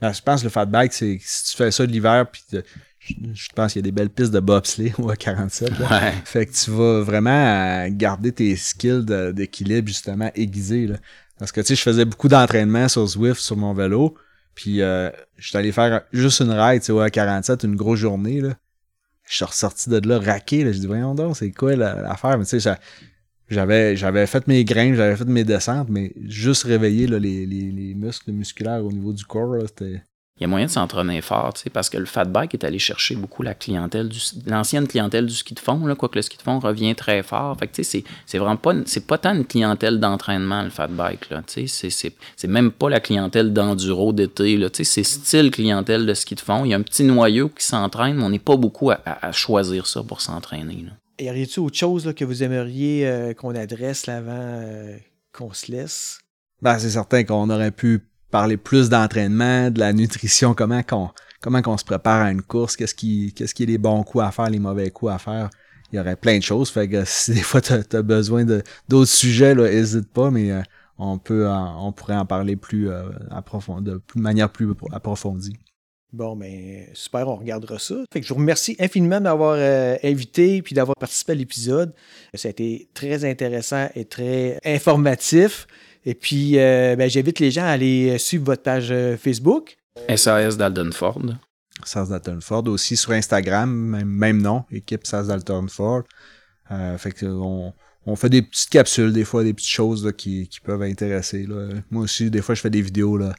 Ben, 0.00 0.12
je 0.12 0.20
pense 0.20 0.40
que 0.40 0.46
le 0.46 0.50
fat 0.50 0.66
bike, 0.66 0.92
c'est 0.92 1.18
si 1.22 1.50
tu 1.50 1.56
fais 1.56 1.70
ça 1.70 1.86
de 1.86 1.92
l'hiver, 1.92 2.26
puis 2.30 2.42
je, 3.06 3.48
pense 3.54 3.72
qu'il 3.72 3.80
y 3.80 3.84
a 3.84 3.86
des 3.86 3.92
belles 3.92 4.10
pistes 4.10 4.32
de 4.32 4.40
bobsleigh 4.40 4.94
ou 4.98 5.10
à 5.10 5.16
47. 5.16 5.72
Fait 6.24 6.46
que 6.46 6.52
tu 6.52 6.70
vas 6.70 7.02
vraiment 7.02 7.86
garder 7.90 8.32
tes 8.32 8.56
skills 8.56 9.04
d'équilibre 9.32 9.88
justement 9.88 10.30
aiguisés. 10.34 10.86
Là. 10.86 10.96
Parce 11.38 11.52
que 11.52 11.60
tu 11.60 11.68
sais, 11.68 11.74
je 11.74 11.82
faisais 11.82 12.04
beaucoup 12.04 12.28
d'entraînement 12.28 12.88
sur 12.88 13.06
Zwift 13.06 13.40
sur 13.40 13.56
mon 13.56 13.74
vélo. 13.74 14.14
Puis 14.54 14.82
euh, 14.82 15.10
je 15.36 15.48
suis 15.48 15.58
allé 15.58 15.72
faire 15.72 16.02
juste 16.12 16.40
une 16.40 16.52
ride 16.52 16.80
tu 16.80 16.92
sais, 16.92 17.00
à 17.00 17.10
47, 17.10 17.64
une 17.64 17.76
grosse 17.76 17.98
journée. 17.98 18.40
Là. 18.40 18.54
Je 19.24 19.36
suis 19.36 19.44
ressorti 19.44 19.90
de 19.90 20.06
là 20.08 20.18
raqué. 20.18 20.64
Là. 20.64 20.72
Je 20.72 20.78
dis 20.78 20.86
voyons 20.86 21.14
donc, 21.14 21.36
c'est 21.36 21.50
quoi 21.50 21.76
l'affaire? 21.76 22.38
Mais 22.38 22.44
tu 22.44 22.58
sais, 22.60 22.76
j'avais, 23.48 23.96
j'avais 23.96 24.26
fait 24.26 24.46
mes 24.46 24.64
grains, 24.64 24.94
j'avais 24.94 25.16
fait 25.16 25.26
mes 25.26 25.44
descentes, 25.44 25.88
mais 25.90 26.12
juste 26.24 26.62
réveiller 26.62 27.06
là, 27.06 27.18
les, 27.18 27.44
les, 27.44 27.70
les 27.70 27.94
muscles 27.94 28.32
musculaires 28.32 28.84
au 28.84 28.90
niveau 28.90 29.12
du 29.12 29.24
corps, 29.24 29.56
c'était 29.66 30.02
il 30.36 30.42
y 30.42 30.44
a 30.44 30.48
moyen 30.48 30.66
de 30.66 30.70
s'entraîner 30.70 31.20
fort, 31.20 31.54
parce 31.72 31.88
que 31.88 31.96
le 31.96 32.06
fat 32.06 32.24
bike 32.24 32.54
est 32.54 32.64
allé 32.64 32.80
chercher 32.80 33.14
beaucoup 33.14 33.44
la 33.44 33.54
clientèle, 33.54 34.08
du, 34.08 34.18
l'ancienne 34.46 34.88
clientèle 34.88 35.26
du 35.26 35.34
ski 35.34 35.54
de 35.54 35.60
fond, 35.60 35.86
là, 35.86 35.94
quoique 35.94 36.16
le 36.16 36.22
ski 36.22 36.36
de 36.36 36.42
fond 36.42 36.58
revient 36.58 36.96
très 36.96 37.22
fort. 37.22 37.56
Fait 37.56 37.68
que, 37.68 37.82
c'est, 37.84 38.02
c'est 38.26 38.38
vraiment 38.38 38.56
pas, 38.56 38.74
c'est 38.84 39.06
pas 39.06 39.16
tant 39.16 39.32
une 39.32 39.44
clientèle 39.44 40.00
d'entraînement, 40.00 40.62
le 40.62 40.70
fat 40.70 40.88
bike, 40.88 41.30
là, 41.30 41.42
c'est, 41.46 41.68
c'est, 41.68 41.88
c'est 42.36 42.48
même 42.48 42.72
pas 42.72 42.90
la 42.90 42.98
clientèle 42.98 43.52
d'enduro 43.52 44.12
d'été, 44.12 44.56
là, 44.56 44.68
c'est 44.72 45.04
style 45.04 45.52
clientèle 45.52 46.04
de 46.04 46.14
ski 46.14 46.34
de 46.34 46.40
fond. 46.40 46.64
Il 46.64 46.70
y 46.70 46.74
a 46.74 46.78
un 46.78 46.82
petit 46.82 47.04
noyau 47.04 47.48
qui 47.48 47.64
s'entraîne, 47.64 48.16
mais 48.16 48.24
on 48.24 48.30
n'est 48.30 48.40
pas 48.40 48.56
beaucoup 48.56 48.90
à, 48.90 49.32
choisir 49.32 49.86
ça 49.86 50.02
pour 50.02 50.20
s'entraîner. 50.20 50.86
Y 51.20 51.30
aurait-il 51.30 51.60
autre 51.60 51.76
chose 51.76 52.12
que 52.16 52.24
vous 52.24 52.42
aimeriez 52.42 53.06
euh, 53.06 53.34
qu'on 53.34 53.54
adresse 53.54 54.08
avant 54.08 54.32
euh, 54.32 54.96
qu'on 55.32 55.52
se 55.52 55.70
laisse? 55.70 56.18
Ben, 56.60 56.78
c'est 56.78 56.90
certain 56.90 57.22
qu'on 57.22 57.50
aurait 57.50 57.70
pu 57.70 58.02
parler 58.34 58.56
plus 58.56 58.88
d'entraînement, 58.88 59.70
de 59.70 59.78
la 59.78 59.92
nutrition, 59.92 60.54
comment 60.54 60.82
qu'on 60.82 61.10
comment 61.40 61.62
qu'on 61.62 61.78
se 61.78 61.84
prépare 61.84 62.20
à 62.20 62.32
une 62.32 62.42
course, 62.42 62.74
qu'est-ce 62.74 62.96
qui 62.96 63.32
qu'est-ce 63.32 63.54
qui 63.54 63.62
est 63.62 63.66
les 63.66 63.78
bons 63.78 64.02
coups 64.02 64.24
à 64.24 64.32
faire, 64.32 64.50
les 64.50 64.58
mauvais 64.58 64.90
coups 64.90 65.12
à 65.12 65.18
faire. 65.18 65.50
Il 65.92 65.96
y 65.96 66.00
aurait 66.00 66.16
plein 66.16 66.38
de 66.38 66.42
choses. 66.42 66.74
Si 67.04 67.32
des 67.32 67.42
fois 67.42 67.60
tu 67.60 67.72
as, 67.72 68.02
besoin 68.02 68.44
de 68.44 68.64
d'autres 68.88 69.12
sujets, 69.12 69.54
là, 69.54 69.70
hésite 69.70 70.08
pas, 70.12 70.32
mais 70.32 70.50
euh, 70.50 70.62
on 70.98 71.16
peut 71.16 71.46
on 71.48 71.92
pourrait 71.92 72.16
en 72.16 72.26
parler 72.26 72.56
plus 72.56 72.90
euh, 72.90 73.04
de 73.80 73.98
plus, 73.98 74.20
manière 74.20 74.50
plus 74.50 74.68
approfondie. 74.90 75.56
Bon, 76.12 76.34
mais 76.34 76.86
ben, 76.86 76.94
super, 76.94 77.28
on 77.28 77.36
regardera 77.36 77.78
ça. 77.78 77.94
Fait 78.12 78.20
que 78.20 78.26
je 78.26 78.32
vous 78.32 78.40
remercie 78.40 78.74
infiniment 78.80 79.20
d'avoir 79.20 79.54
euh, 79.56 79.96
invité 80.02 80.60
puis 80.60 80.74
d'avoir 80.74 80.96
participé 80.96 81.32
à 81.32 81.34
l'épisode. 81.36 81.94
Ça 82.34 82.48
a 82.48 82.50
été 82.50 82.88
très 82.94 83.24
intéressant 83.24 83.88
et 83.94 84.04
très 84.04 84.58
informatif. 84.64 85.68
Et 86.04 86.14
puis, 86.14 86.58
euh, 86.58 86.96
ben, 86.96 87.08
j'invite 87.08 87.38
les 87.38 87.50
gens 87.50 87.64
à 87.64 87.68
aller 87.68 88.18
suivre 88.18 88.44
votre 88.44 88.62
page 88.62 88.88
euh, 88.90 89.16
Facebook. 89.16 89.76
SAS 90.14 90.56
Daltonford. 90.56 91.22
SAS 91.84 92.10
Daltonford 92.10 92.66
aussi 92.68 92.96
sur 92.96 93.12
Instagram, 93.12 93.70
même, 94.04 94.42
nom, 94.42 94.64
équipe 94.70 95.06
SAS 95.06 95.28
Daltonford. 95.28 96.02
Euh, 96.70 96.98
fait 96.98 97.12
que 97.12 97.26
on, 97.26 98.16
fait 98.16 98.28
des 98.28 98.42
petites 98.42 98.70
capsules, 98.70 99.12
des 99.12 99.24
fois, 99.24 99.44
des 99.44 99.54
petites 99.54 99.70
choses 99.70 100.12
qui, 100.16 100.48
peuvent 100.62 100.82
intéresser. 100.82 101.46
Moi 101.90 102.04
aussi, 102.04 102.30
des 102.30 102.42
fois, 102.42 102.54
je 102.54 102.60
fais 102.60 102.70
des 102.70 102.82
vidéos 102.82 103.16
là, 103.16 103.34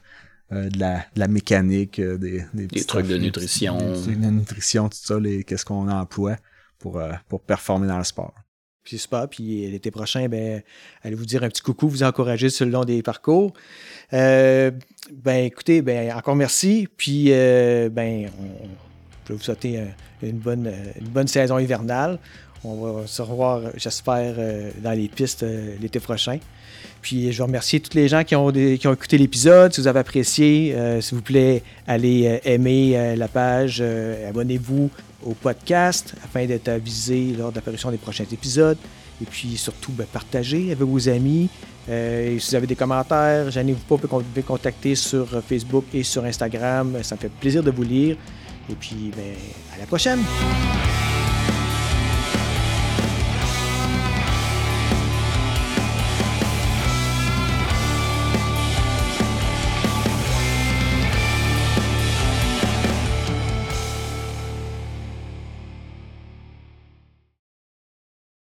de, 0.50 0.78
la, 0.78 1.28
mécanique, 1.28 2.00
des, 2.00 2.44
des, 2.52 2.84
trucs 2.84 3.06
de 3.06 3.16
nutrition. 3.16 3.78
Des 3.78 4.16
de 4.16 4.26
nutrition, 4.26 4.88
tout 4.88 4.98
ça, 5.00 5.18
qu'est-ce 5.46 5.64
qu'on 5.64 5.88
emploie 5.88 6.36
pour, 6.78 7.00
pour 7.28 7.42
performer 7.42 7.86
dans 7.86 7.98
le 7.98 8.04
sport. 8.04 8.34
Puis 8.86 8.98
super. 8.98 9.28
Puis 9.28 9.68
l'été 9.68 9.90
prochain, 9.90 10.28
ben, 10.28 10.62
allez 11.02 11.16
vous 11.16 11.26
dire 11.26 11.42
un 11.42 11.48
petit 11.48 11.60
coucou, 11.60 11.88
vous 11.88 12.04
encourager 12.04 12.50
sur 12.50 12.64
le 12.64 12.70
long 12.70 12.84
des 12.84 13.02
parcours. 13.02 13.52
Euh, 14.12 14.70
ben, 15.12 15.44
écoutez, 15.44 15.82
ben, 15.82 16.12
encore 16.12 16.36
merci. 16.36 16.86
Puis, 16.96 17.26
euh, 17.30 17.88
ben, 17.88 18.30
je 19.24 19.32
vais 19.32 19.36
vous 19.36 19.42
souhaiter 19.42 19.80
une 20.22 20.38
bonne, 20.38 20.72
une 21.00 21.08
bonne 21.08 21.26
saison 21.26 21.58
hivernale. 21.58 22.20
On 22.62 22.76
va 22.76 23.06
se 23.08 23.22
revoir, 23.22 23.60
j'espère, 23.76 24.36
euh, 24.38 24.70
dans 24.82 24.92
les 24.92 25.08
pistes 25.08 25.44
l'été 25.80 25.98
prochain. 25.98 26.38
Puis 27.02 27.32
je 27.32 27.38
veux 27.38 27.44
remercier 27.44 27.80
tous 27.80 27.96
les 27.96 28.06
gens 28.06 28.22
qui 28.22 28.36
ont, 28.36 28.52
qui 28.52 28.86
ont 28.86 28.94
écouté 28.94 29.18
l'épisode. 29.18 29.72
Si 29.72 29.80
vous 29.80 29.88
avez 29.88 30.00
apprécié, 30.00 30.74
s'il 31.00 31.16
vous 31.16 31.22
plaît, 31.22 31.62
allez 31.86 32.40
aimer 32.44 33.14
la 33.16 33.28
page, 33.28 33.80
abonnez-vous 34.28 34.90
au 35.24 35.32
podcast 35.34 36.14
afin 36.24 36.46
d'être 36.46 36.68
avisé 36.68 37.34
lors 37.36 37.50
de 37.50 37.56
l'apparition 37.56 37.90
des 37.90 37.96
prochains 37.96 38.26
épisodes. 38.30 38.78
Et 39.20 39.24
puis 39.24 39.56
surtout, 39.56 39.92
ben, 39.92 40.06
partagez 40.12 40.72
avec 40.72 40.86
vos 40.86 41.08
amis. 41.08 41.48
Euh, 41.88 42.38
si 42.38 42.50
vous 42.50 42.54
avez 42.56 42.66
des 42.66 42.76
commentaires, 42.76 43.50
gênez-vous 43.50 43.80
pas, 43.80 43.96
vous 43.96 44.22
pouvez 44.22 44.42
contacter 44.42 44.94
sur 44.94 45.28
Facebook 45.42 45.84
et 45.94 46.02
sur 46.02 46.24
Instagram. 46.24 46.98
Ça 47.02 47.14
me 47.14 47.20
fait 47.20 47.30
plaisir 47.30 47.62
de 47.62 47.70
vous 47.70 47.84
lire. 47.84 48.16
Et 48.68 48.74
puis, 48.74 49.12
ben, 49.16 49.34
à 49.74 49.78
la 49.78 49.86
prochaine! 49.86 50.20